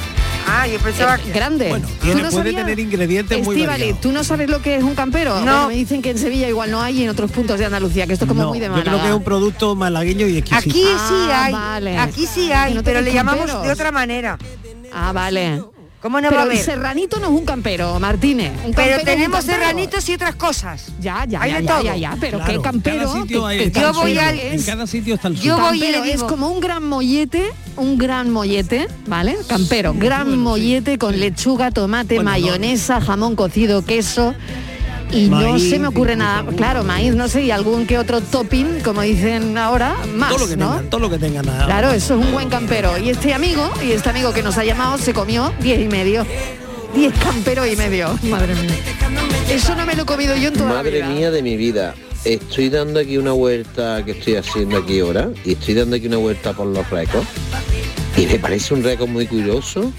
Ah, 0.49 0.67
yo 0.67 0.79
pensaba 0.81 1.15
Eh, 1.17 1.31
grande. 1.33 1.69
Bueno, 1.69 1.87
¿Tú 1.87 1.95
tiene- 2.07 2.23
no 2.23 2.31
puede 2.31 2.45
sabías? 2.51 2.63
tener 2.65 2.79
ingredientes 2.81 3.39
muy 3.45 3.55
Estíbaliz, 3.57 3.81
variados. 3.81 4.01
¿tú 4.01 4.13
no 4.13 4.25
sabes 4.25 4.51
lo 4.51 4.61
que 4.61 4.75
es 4.77 4.83
un 4.83 4.95
campero? 4.97 5.37
No. 5.37 5.41
Bueno, 5.43 5.69
me 5.69 5.75
dicen 5.77 6.03
que 6.03 6.11
en 6.11 6.19
Sevilla 6.19 6.49
igual 6.49 6.71
no 6.73 6.81
hay 6.83 6.99
y 7.01 7.05
en 7.05 7.11
otros 7.11 7.31
puntos 7.31 7.59
de 7.59 7.67
Andalucía, 7.67 8.07
que 8.09 8.15
esto 8.15 8.25
es 8.25 8.29
como 8.29 8.43
No, 8.43 8.49
muy 8.49 8.59
de 8.59 8.67
yo 8.67 8.73
Málaga. 8.73 8.91
creo 8.91 9.03
que 9.03 9.09
es 9.11 9.15
un 9.15 9.23
producto 9.25 9.77
malagueño 9.77 10.27
y 10.27 10.39
exquisito. 10.39 10.71
Aquí 10.71 10.83
sí 10.83 10.89
Ah, 11.31 11.45
hay, 11.45 11.53
vale. 11.53 11.99
aquí 11.99 12.27
sí 12.27 12.51
hay, 12.53 12.73
¿Y 12.73 12.75
no 12.75 12.83
pero 12.83 13.01
le 13.01 13.13
llamamos 13.13 13.63
de 13.63 13.71
otra 13.71 13.93
manera. 13.93 14.37
Ah, 14.93 15.13
vale. 15.13 15.63
¿Cómo 16.01 16.18
no 16.18 16.28
Pero 16.30 16.36
va 16.38 16.42
a 16.42 16.44
el 16.46 16.53
haber? 16.53 16.64
serranito 16.64 17.18
no 17.20 17.26
es 17.26 17.32
un 17.32 17.44
campero, 17.44 18.01
Martínez. 18.01 18.53
Un 18.64 18.72
campero 18.72 18.96
Pero 18.96 19.05
tenemos 19.05 19.44
serranitos 19.44 20.09
y 20.09 20.14
otras 20.14 20.34
cosas. 20.34 20.86
Ya, 20.98 21.26
ya, 21.28 21.42
Hay 21.42 21.51
ya, 21.53 21.59
de 21.59 21.64
ya, 21.66 21.72
todo. 21.74 21.82
ya, 21.84 21.96
ya, 21.96 22.16
pero 22.18 22.38
Claro, 22.38 22.53
qué 22.55 22.61
campero. 22.62 22.98
cada 23.11 23.20
sitio 23.22 23.46
hay- 23.46 23.59
que- 23.59 23.64
está 23.64 23.80
que 23.80 23.86
Yo 23.86 23.92
voy 23.92 24.14
campero 24.14 24.28
al- 24.46 24.55
En 24.55 24.62
cada 24.62 24.86
sitio 24.86 25.14
está 25.16 25.28
el 25.28 25.34
Yo 25.36 25.59
voy 25.59 25.78
Campero 25.80 26.05
es 26.05 26.22
como 26.22 26.48
un 26.48 26.61
gran 26.61 26.84
mollete, 26.88 27.53
un 27.76 27.98
gran 27.98 28.30
mollete, 28.30 28.88
¿vale? 29.09 29.36
Campero, 29.46 29.92
gran 29.92 30.22
bueno, 30.24 30.32
sí, 30.32 30.38
mollete 30.38 30.98
con 30.98 31.20
lechuga, 31.20 31.70
tomate, 31.70 32.14
Bueno, 32.14 32.30
no. 32.30 32.34
mayonesa, 32.34 33.01
jamón 33.03 33.36
cocido, 33.36 33.84
queso. 33.84 34.34
Y 35.13 35.29
no 35.29 35.59
se 35.59 35.79
me 35.79 35.89
ocurre 35.89 36.17
nada, 36.17 36.45
claro, 36.57 36.85
maíz, 36.85 37.15
no 37.15 37.29
sé, 37.29 37.43
y 37.43 37.51
algún 37.51 37.87
que 37.87 37.99
otro 37.99 38.21
topping, 38.21 38.81
como 38.85 39.03
dicen 39.03 39.59
ahora, 39.59 39.97
más, 40.15 40.31
todo 40.31 40.41
lo 40.41 40.49
que 40.49 40.57
¿no? 40.57 40.69
tengan, 40.71 40.91
todo 40.91 41.01
lo 41.01 41.11
que 41.11 41.19
tengan. 41.19 41.47
nada. 41.47 41.67
Claro, 41.67 41.91
eso 41.91 42.19
es 42.19 42.25
un 42.27 42.33
buen 42.33 42.49
campero. 42.49 42.97
Y 42.99 43.11
este 43.11 43.35
amigo, 43.35 43.71
y 43.85 43.91
este 43.93 44.09
amigo 44.11 44.33
que 44.33 44.43
nos 44.43 44.57
ha 44.59 44.65
llamado, 44.65 44.99
se 44.99 45.13
comió 45.13 45.53
diez 45.61 45.81
y 45.81 45.89
medio. 45.89 46.25
Diez 46.95 47.13
camperos 47.19 47.67
y 47.69 47.77
medio. 47.77 48.19
Madre 48.23 48.55
mía. 48.55 48.75
Eso 49.49 49.75
no 49.75 49.85
me 49.87 49.95
lo 49.95 50.03
he 50.03 50.07
comido 50.07 50.37
yo 50.37 50.49
en 50.49 50.55
toda 50.55 50.69
la 50.71 50.75
Madre 50.77 51.03
vida. 51.03 51.09
mía 51.09 51.31
de 51.31 51.43
mi 51.43 51.57
vida. 51.57 51.95
Estoy 52.25 52.69
dando 52.69 53.01
aquí 53.01 53.17
una 53.17 53.33
vuelta 53.33 54.05
que 54.05 54.13
estoy 54.13 54.37
haciendo 54.37 54.77
aquí 54.77 55.01
ahora 55.01 55.31
y 55.45 55.53
estoy 55.53 55.75
dando 55.75 55.97
aquí 55.97 56.07
una 56.07 56.19
vuelta 56.19 56.53
por 56.53 56.67
los 56.67 56.89
récords 56.91 57.27
y 58.17 58.27
me 58.27 58.39
parece 58.39 58.75
un 58.75 58.83
récord 58.85 59.09
muy 59.09 59.27
curioso 59.27 59.91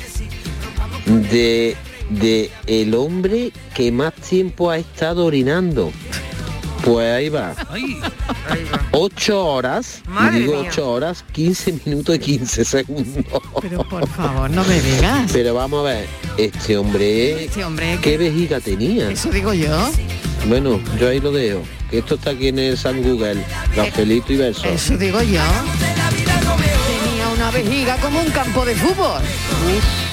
de, 1.05 1.75
de 2.11 2.51
el 2.67 2.93
hombre 2.93 3.51
que 3.73 3.91
más 3.91 4.13
tiempo 4.13 4.69
ha 4.69 4.77
estado 4.77 5.25
orinando. 5.25 5.91
Pues 6.83 7.13
ahí 7.13 7.29
va. 7.29 7.53
Ay, 7.69 7.99
8 8.91 9.45
horas, 9.45 10.01
y 10.03 10.09
Madre 10.09 10.39
digo 10.39 10.61
mía. 10.61 10.69
8 10.71 10.91
horas, 10.91 11.23
15 11.31 11.79
minutos 11.85 12.15
y 12.15 12.19
15 12.19 12.65
segundos. 12.65 13.41
Pero 13.61 13.87
por 13.87 14.07
favor, 14.07 14.49
no 14.49 14.63
me 14.63 14.81
digas. 14.81 15.29
Pero 15.31 15.53
vamos 15.53 15.81
a 15.81 15.93
ver, 15.93 16.07
este 16.37 16.77
hombre, 16.77 17.45
Este 17.45 17.63
hombre, 17.63 17.99
¿qué 18.01 18.17
vejiga 18.17 18.59
tenía? 18.59 19.11
eso 19.11 19.29
digo 19.29 19.53
yo. 19.53 19.91
Bueno, 20.47 20.79
yo 20.99 21.09
ahí 21.09 21.19
lo 21.19 21.31
dejo. 21.31 21.61
Que 21.91 21.99
esto 21.99 22.15
está 22.15 22.31
aquí 22.31 22.47
en 22.47 22.57
el 22.57 22.75
San 22.77 23.03
Google. 23.03 23.43
Rafaelito 23.75 24.33
y 24.33 24.37
verso. 24.37 24.65
Eso 24.65 24.97
digo 24.97 25.21
yo. 25.21 25.41
Una 27.51 27.59
vejiga 27.63 27.97
como 27.97 28.21
un 28.21 28.29
campo 28.31 28.63
de 28.65 28.75
fútbol. 28.75 29.21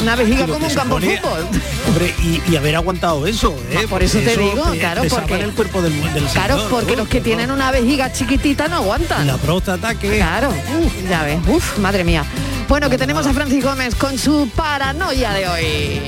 Una 0.03 0.17
vejiga 0.17 0.41
Pero 0.41 0.55
como 0.55 0.67
que 0.67 0.73
un 0.73 0.79
campo 0.79 0.99
de 1.01 1.17
fútbol. 1.19 1.47
Hombre, 1.87 2.15
y, 2.25 2.43
y 2.51 2.57
haber 2.57 2.75
aguantado 2.75 3.27
eso, 3.29 3.57
¿eh? 3.71 3.87
Por 3.89 4.03
eso 4.03 4.19
te 4.19 4.37
digo, 4.37 4.65
claro, 4.79 5.03
pesaba 5.03 5.23
porque- 5.23 5.35
en 5.37 5.43
el 5.43 5.53
cuerpo 5.55 5.81
del, 5.81 6.15
del 6.15 6.25
Claro, 6.25 6.57
señor, 6.57 6.71
porque 6.71 6.97
los 6.97 7.07
que 7.09 7.21
tienen 7.21 7.53
una 7.53 7.71
vejiga 7.71 8.13
chiquitita 8.13 8.67
no 8.67 8.77
aguantan. 8.77 9.25
la 9.27 9.37
próstata 9.37 9.95
que... 9.95 10.17
Claro, 10.17 10.49
uf, 10.51 10.93
ya 11.09 11.23
ves, 11.23 11.39
uf, 11.47 11.79
madre 11.79 12.03
mía. 12.03 12.25
Bueno, 12.69 12.91
que 12.91 12.99
tenemos 12.99 13.25
a 13.27 13.33
Francis 13.33 13.63
Gómez 13.65 13.95
con 13.95 14.19
su 14.19 14.51
paranoia 14.57 15.31
de 15.33 15.49
hoy. 15.49 16.01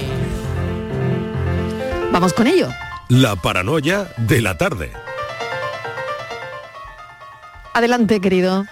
Vamos 2.10 2.32
con 2.32 2.48
ello. 2.48 2.68
La 3.08 3.36
paranoia 3.36 4.08
de 4.16 4.40
la 4.42 4.58
tarde. 4.58 4.90
Adelante, 7.72 8.20
querido. 8.20 8.66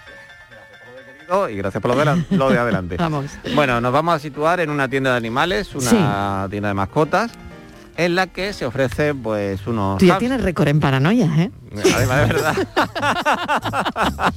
Y 1.50 1.56
gracias 1.56 1.82
por 1.82 1.94
lo 1.94 2.04
de, 2.04 2.24
lo 2.30 2.50
de 2.50 2.58
adelante. 2.58 2.96
Vamos. 2.98 3.26
Bueno, 3.54 3.80
nos 3.80 3.92
vamos 3.92 4.14
a 4.14 4.18
situar 4.18 4.60
en 4.60 4.70
una 4.70 4.88
tienda 4.88 5.10
de 5.10 5.18
animales, 5.18 5.74
una 5.74 6.46
tienda 6.50 6.68
de 6.68 6.74
mascotas, 6.74 7.30
en 7.96 8.14
la 8.14 8.28
que 8.28 8.52
se 8.52 8.64
ofrece 8.64 9.14
pues 9.14 9.66
unos... 9.66 9.98
Tú 9.98 10.06
ya 10.06 10.18
tienes 10.18 10.40
récord 10.42 10.68
en 10.68 10.80
paranoia, 10.80 11.26
¿eh? 11.36 11.50
Además, 11.94 12.20
de 12.20 12.26
verdad. 12.34 12.54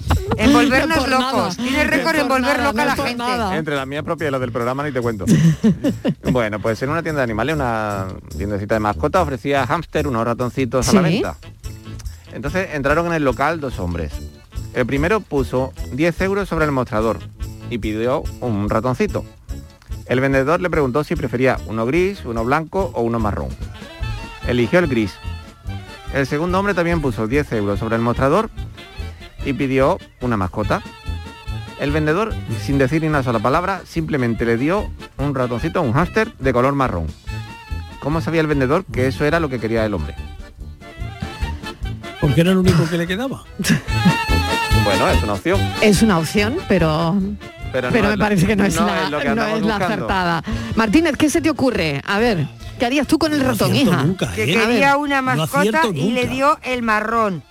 Por 0.52 0.88
nada. 0.88 1.08
locos. 1.08 1.58
Tiene 1.58 1.84
récord 1.86 2.16
en 2.16 2.28
volver 2.28 2.58
nada, 2.58 2.72
loca 2.72 2.82
a 2.82 2.86
no 2.86 2.96
la 2.96 2.96
gente. 2.96 3.24
nada. 3.24 3.58
Entre 3.58 3.76
la 3.76 3.86
mía 3.86 4.04
propia 4.04 4.28
y 4.28 4.32
la 4.32 4.40
del 4.40 4.52
programa 4.52 4.84
ni 4.84 4.92
te 4.92 5.00
cuento. 5.00 5.26
bueno, 6.32 6.60
pues 6.60 6.82
en 6.82 6.90
una 6.90 7.04
tienda 7.04 7.20
de 7.20 7.24
animales, 7.24 7.56
una 7.56 8.08
tiendecita 8.36 8.76
de 8.76 8.80
mascotas, 8.80 9.22
ofrecía 9.22 9.66
hámster, 9.66 10.08
unos 10.08 10.26
ratoncitos 10.26 10.90
a 10.90 10.94
la 10.94 11.02
venta. 11.02 11.38
Entonces 12.34 12.70
entraron 12.74 13.08
en 13.08 13.14
el 13.14 13.24
local 13.24 13.60
dos 13.60 13.80
hombres. 13.80 14.14
El 14.74 14.86
primero 14.86 15.20
puso 15.20 15.74
10 15.92 16.22
euros 16.22 16.50
sobre 16.50 16.66
el 16.66 16.72
mostrador 16.72 17.20
y 17.70 17.78
pidió 17.78 18.24
un 18.40 18.70
ratoncito. 18.70 19.26
El 20.06 20.20
vendedor 20.20 20.62
le 20.62 20.70
preguntó 20.70 21.04
si 21.04 21.16
prefería 21.16 21.58
uno 21.68 21.86
gris, 21.86 22.24
uno 22.26 22.44
blanco 22.44 22.92
o 22.94 23.02
uno 23.02 23.20
marrón. 23.20 23.50
Eligió 24.48 24.80
el 24.80 24.88
gris. 24.88 25.14
El 26.14 26.26
segundo 26.26 26.60
hombre 26.60 26.74
también 26.74 27.02
puso 27.02 27.28
10 27.28 27.52
euros 27.54 27.80
sobre 27.80 27.96
el 27.96 28.02
mostrador 28.02 28.50
y 29.46 29.54
pidió 29.54 29.98
una 30.22 30.38
mascota. 30.38 30.82
El 31.80 31.92
vendedor, 31.92 32.34
sin 32.62 32.78
decir 32.78 33.02
ni 33.02 33.08
una 33.08 33.24
sola 33.24 33.40
palabra, 33.40 33.82
simplemente 33.86 34.46
le 34.46 34.58
dio 34.58 34.90
un 35.18 35.36
ratoncito, 35.36 35.82
un 35.82 35.94
hámster 35.94 36.34
de 36.38 36.54
color 36.54 36.76
marrón. 36.76 37.08
¿Cómo 38.02 38.22
sabía 38.22 38.42
el 38.42 38.48
vendedor 38.48 38.86
que 38.86 39.08
eso 39.08 39.26
era 39.26 39.40
lo 39.40 39.50
que 39.50 39.60
quería 39.60 39.86
el 39.86 39.94
hombre? 39.94 40.16
Porque 42.20 42.42
era 42.42 42.52
el 42.52 42.58
único 42.58 42.88
que 42.90 42.98
le 42.98 43.08
quedaba. 43.08 43.44
Bueno, 44.84 45.10
es 45.10 45.24
una 45.24 45.34
opción. 45.34 45.60
Es 45.82 46.02
una 46.02 46.18
opción, 46.18 46.58
pero 46.68 47.16
Pero, 47.72 47.92
me 47.92 48.18
parece 48.18 48.46
que 48.48 48.56
no 48.56 48.66
es 48.66 48.76
no 48.80 48.86
la, 48.88 49.04
es 49.04 49.10
lo 49.10 49.20
que 49.20 49.30
no 49.30 49.46
es 49.46 49.62
la 49.64 49.76
acertada. 49.78 50.44
Martínez, 50.76 51.16
¿qué 51.18 51.30
se 51.30 51.42
te 51.42 51.50
ocurre? 51.50 52.02
A 52.06 52.20
ver, 52.20 52.48
¿qué 52.80 52.86
harías 52.86 53.08
tú 53.08 53.18
con 53.20 53.34
el 53.34 53.42
ratón, 53.42 53.76
hija? 53.76 54.04
nunca, 54.04 54.32
Que 54.34 54.44
¿eh? 54.44 54.54
Quería 54.56 54.98
una 54.98 55.22
mascota 55.22 55.84
y 55.94 56.12
le 56.12 56.28
dio 56.28 56.58
el 56.64 56.82
marrón. 56.82 57.44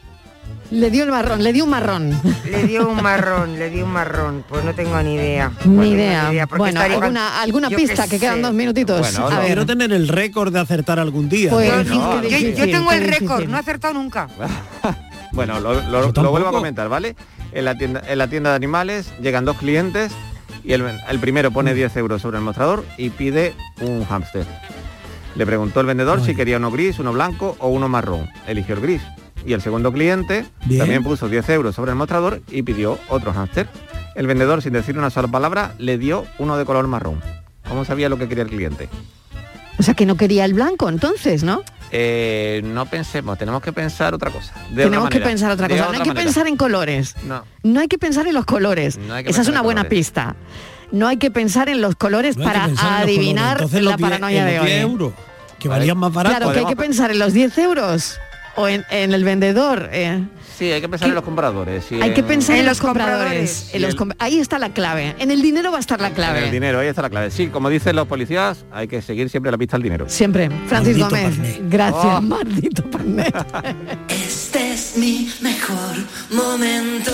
Le 0.71 0.89
dio 0.89 1.03
el 1.03 1.11
marrón, 1.11 1.43
le 1.43 1.53
dio 1.53 1.65
un 1.65 1.71
marrón. 1.71 2.21
Le 2.45 2.63
dio 2.65 2.89
un 2.89 3.03
marrón, 3.03 3.59
le 3.59 3.71
dio 3.71 3.85
un 3.85 3.91
marrón. 3.91 4.45
Pues 4.49 4.65
no 4.65 4.73
tengo 4.73 5.03
ni 5.03 5.15
idea. 5.15 5.51
Pues 5.57 5.67
Ni 5.67 5.91
idea. 5.91 6.47
Bueno, 6.57 6.81
alguna, 6.81 7.41
alguna 7.43 7.71
pista 7.71 8.07
que 8.07 8.21
quedan 8.21 8.41
dos 8.41 8.53
minutitos. 8.55 9.01
Bueno, 9.01 9.27
a 9.27 9.31
no. 9.31 9.37
ver. 9.39 9.47
Quiero 9.47 9.67
tener 9.67 9.93
el 9.93 10.07
récord 10.07 10.53
de 10.53 10.61
acertar 10.61 11.01
algún 11.01 11.29
día. 11.29 11.51
Pues, 11.51 11.89
¿no? 11.89 12.21
qué 12.21 12.21
no, 12.21 12.23
Yo, 12.23 12.39
yo 12.39 12.65
tengo 12.71 12.93
el 12.93 13.03
récord, 13.05 13.49
no 13.49 13.57
he 13.57 13.61
acertado 13.61 13.95
nunca. 13.95 14.29
Bueno, 15.33 15.61
lo, 15.61 16.31
vuelvo 16.31 16.49
a 16.49 16.53
comentar, 16.53 16.89
¿vale? 16.89 17.17
En 17.53 17.65
la, 17.65 17.77
tienda, 17.77 18.03
en 18.07 18.19
la 18.19 18.29
tienda 18.29 18.51
de 18.51 18.57
animales 18.57 19.13
llegan 19.21 19.45
dos 19.45 19.57
clientes 19.57 20.13
y 20.65 20.73
el, 20.73 20.85
el 21.09 21.19
primero 21.19 21.51
Mm. 21.51 21.55
pone 21.55 21.75
10 21.75 21.97
euros 21.97 22.23
sobre 22.23 22.39
el 22.39 22.45
mostrador 22.45 22.85
y 22.97 23.11
pide 23.11 23.55
un 23.81 24.05
hámster. 24.05 24.45
Le 25.37 25.47
preguntó 25.47 25.81
el 25.81 25.87
vendedor 25.87 26.23
si 26.25 26.35
quería 26.35 26.57
uno 26.57 26.71
gris, 26.71 26.99
uno 26.99 27.13
blanco 27.13 27.57
o 27.61 27.69
uno 27.69 27.89
marrón. 27.89 28.29
Eligió 28.47 28.75
el 28.75 28.81
gris. 28.81 29.03
Y 29.47 29.53
el 29.55 29.63
segundo 29.63 29.93
cliente 29.93 30.45
Bien. 30.67 30.81
también 30.81 31.03
puso 31.03 31.29
10 31.29 31.49
euros 31.51 31.75
sobre 31.75 31.93
el 31.93 31.97
mostrador 31.97 32.43
y 32.51 32.63
pidió 32.63 32.99
otro 33.09 33.33
hámster. 33.33 33.69
El 34.17 34.27
vendedor, 34.27 34.61
sin 34.61 34.73
decir 34.73 34.99
una 34.99 35.09
sola 35.09 35.29
palabra, 35.29 35.75
le 35.79 35.97
dio 35.97 36.25
uno 36.39 36.57
de 36.59 36.65
color 36.65 36.87
marrón. 36.89 37.21
¿Cómo 37.69 37.85
sabía 37.85 38.09
lo 38.09 38.19
que 38.19 38.29
quería 38.29 38.43
el 38.43 38.51
cliente? 38.51 38.89
O 39.79 39.83
sea 39.83 39.95
que 39.95 40.05
no 40.05 40.17
quería 40.17 40.45
el 40.45 40.53
blanco 40.53 40.89
entonces, 40.89 41.43
¿no? 41.45 41.63
Eh, 41.93 42.61
no 42.65 42.87
pensemos, 42.87 43.37
tenemos 43.39 43.61
que 43.63 43.73
pensar 43.73 44.15
otra 44.15 44.31
cosa. 44.31 44.53
de 44.71 44.85
Tenemos 44.85 45.09
que 45.11 45.21
pensar 45.21 45.51
otra 45.51 45.69
cosa. 45.69 45.83
No 45.87 45.91
hay 45.91 45.99
que 46.01 46.09
manera. 46.09 46.25
pensar 46.25 46.47
en 46.47 46.57
colores. 46.57 47.17
No. 47.25 47.45
No 47.63 47.81
hay 47.81 47.89
que 47.89 47.99
pensar 47.99 48.27
en 48.27 48.35
los 48.35 48.45
colores. 48.45 48.97
No 48.99 49.17
Esa 49.17 49.43
es 49.43 49.49
una 49.49 49.59
en 49.59 49.65
buena 49.65 49.81
colores. 49.83 49.99
pista. 49.99 50.37
No 50.93 51.07
hay 51.09 51.17
que 51.19 51.31
pensar 51.31 51.69
en 51.69 51.81
los 51.81 51.95
colores 51.97 52.37
No 52.37 52.45
para 52.45 52.65
adivinar 52.65 53.59
colores. 53.59 53.75
Entonces, 53.75 53.83
la 53.83 53.91
los 53.91 53.97
10 53.99 54.09
paranoia 54.11 54.45
de 54.45 54.57
los 54.57 54.65
10 54.67 54.75
hoy. 54.77 54.81
euros, 54.83 55.13
que 55.59 55.69
valían 55.69 55.99
más 55.99 56.13
barato. 56.13 56.37
Claro, 56.37 56.53
que 56.53 56.59
hay 56.61 56.67
que 56.67 56.77
pensar 56.77 57.11
en 57.11 57.19
los 57.19 57.33
10 57.33 57.59
euros 57.59 58.19
o 58.57 58.69
en, 58.69 58.85
en 58.91 59.13
el 59.13 59.25
vendedor. 59.25 59.89
eh. 59.93 60.23
Sí, 60.61 60.71
hay 60.71 60.83
que 60.83 60.91
pensar 60.91 61.09
en 61.09 61.15
los 61.15 61.25
compradores. 61.25 61.91
y 61.91 62.03
Hay 62.03 62.13
que 62.13 62.21
en- 62.21 62.27
pensar 62.27 62.55
en, 62.59 62.67
los 62.67 62.81
compradores. 62.83 63.71
en 63.73 63.81
los 63.81 63.93
el- 63.93 63.97
com- 63.97 64.11
ahí 64.19 64.39
está 64.39 64.59
la 64.59 64.75
clave. 64.75 65.15
En 65.19 65.31
el 65.31 65.41
dinero 65.41 65.71
va 65.73 65.79
a 65.79 65.81
estar 65.81 65.99
la 65.99 66.09
En 66.09 66.15
clave. 66.15 66.45
el 66.45 66.51
dinero, 66.51 66.81
ahí 66.81 66.89
está 66.89 67.01
la 67.01 67.09
clave. 67.09 67.31
Sí, 67.31 67.47
como 67.47 67.71
dicen 67.71 67.97
los 67.97 68.07
policías, 68.07 68.67
hay 68.71 68.87
que 68.87 69.01
seguir 69.01 69.31
siempre 69.31 69.51
la 69.51 69.57
pista 69.57 69.77
al 69.77 69.83
dinero. 69.83 70.05
Siempre. 70.11 70.51
Francis 70.67 70.99
Maldito 70.99 71.09
Gómez. 71.09 71.37
Parné. 71.39 71.61
Gracias, 71.71 72.05
Oh. 72.05 72.21
maldito 72.21 72.83
Parné. 72.91 73.33
Este 74.09 74.73
es 74.75 74.99
mi 74.99 75.33
mejor 75.41 75.97
momento. 76.31 77.13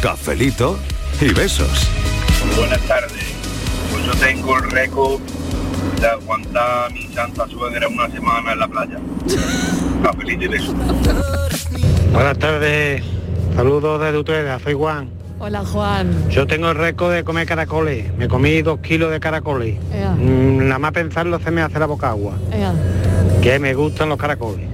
Cafelito 0.00 0.78
y 1.20 1.32
besos. 1.32 1.88
Buenas 2.56 2.80
tardes. 2.82 3.31
Yo 4.04 4.12
tengo 4.20 4.58
el 4.58 4.70
récord 4.70 5.20
de 6.00 6.06
aguantar 6.06 6.86
a 6.86 6.90
mi 6.90 7.06
santa 7.14 7.46
suegra 7.48 7.88
una 7.88 8.08
semana 8.10 8.52
en 8.52 8.58
la 8.58 8.68
playa. 8.68 8.98
Y. 10.02 10.46
Buenas 12.12 12.38
tardes, 12.38 13.02
saludos 13.54 14.00
desde 14.00 14.18
Utrera, 14.18 14.58
soy 14.58 14.74
Juan. 14.74 15.08
Hola, 15.38 15.64
Juan. 15.64 16.28
Yo 16.28 16.44
tengo 16.46 16.70
el 16.70 16.76
récord 16.76 17.12
de 17.12 17.22
comer 17.22 17.46
caracoles, 17.46 18.12
me 18.16 18.26
comí 18.28 18.62
dos 18.62 18.80
kilos 18.80 19.12
de 19.12 19.20
caracoles. 19.20 19.76
Ea, 19.92 20.10
Mm, 20.10 20.66
nada 20.66 20.78
más 20.80 20.92
pensarlo 20.92 21.38
se 21.38 21.50
me 21.52 21.62
hace 21.62 21.78
la 21.78 21.86
boca 21.86 22.10
agua, 22.10 22.34
ea, 22.52 22.72
que 23.42 23.58
me 23.60 23.74
gustan 23.74 24.08
los 24.08 24.18
caracoles. 24.18 24.66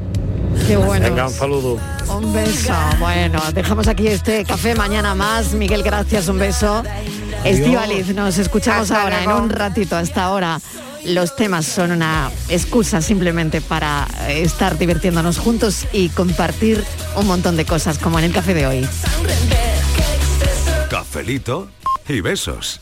Qué 0.67 0.77
bueno. 0.77 1.05
Venga, 1.07 1.27
un 1.27 1.33
saludo. 1.33 1.79
Un 2.17 2.33
beso. 2.33 2.73
Bueno, 2.99 3.41
dejamos 3.53 3.87
aquí 3.87 4.09
este 4.09 4.45
café 4.45 4.75
mañana 4.75 5.15
más. 5.15 5.53
Miguel, 5.55 5.83
gracias, 5.83 6.29
un 6.29 6.39
beso. 6.39 6.83
Estivaliz, 7.45 8.15
nos 8.15 8.39
escuchamos 8.39 8.91
Hasta 8.91 9.03
ahora 9.03 9.25
luego. 9.25 9.39
en 9.39 9.45
un 9.45 9.51
ratito. 9.51 9.97
Hasta 9.97 10.25
ahora 10.25 10.61
los 11.05 11.37
temas 11.37 11.67
son 11.67 11.93
una 11.93 12.31
excusa 12.49 13.01
simplemente 13.01 13.61
para 13.61 14.07
eh, 14.29 14.43
estar 14.43 14.77
divirtiéndonos 14.79 15.39
juntos 15.39 15.87
y 15.93 16.09
compartir 16.11 16.85
un 17.17 17.27
montón 17.27 17.57
de 17.57 17.65
cosas 17.65 17.99
como 17.99 18.19
en 18.19 18.27
el 18.27 18.33
café 18.33 18.55
de 18.55 18.67
hoy. 18.67 18.89
Cafelito 20.91 21.69
y 22.09 22.21
besos. 22.21 22.81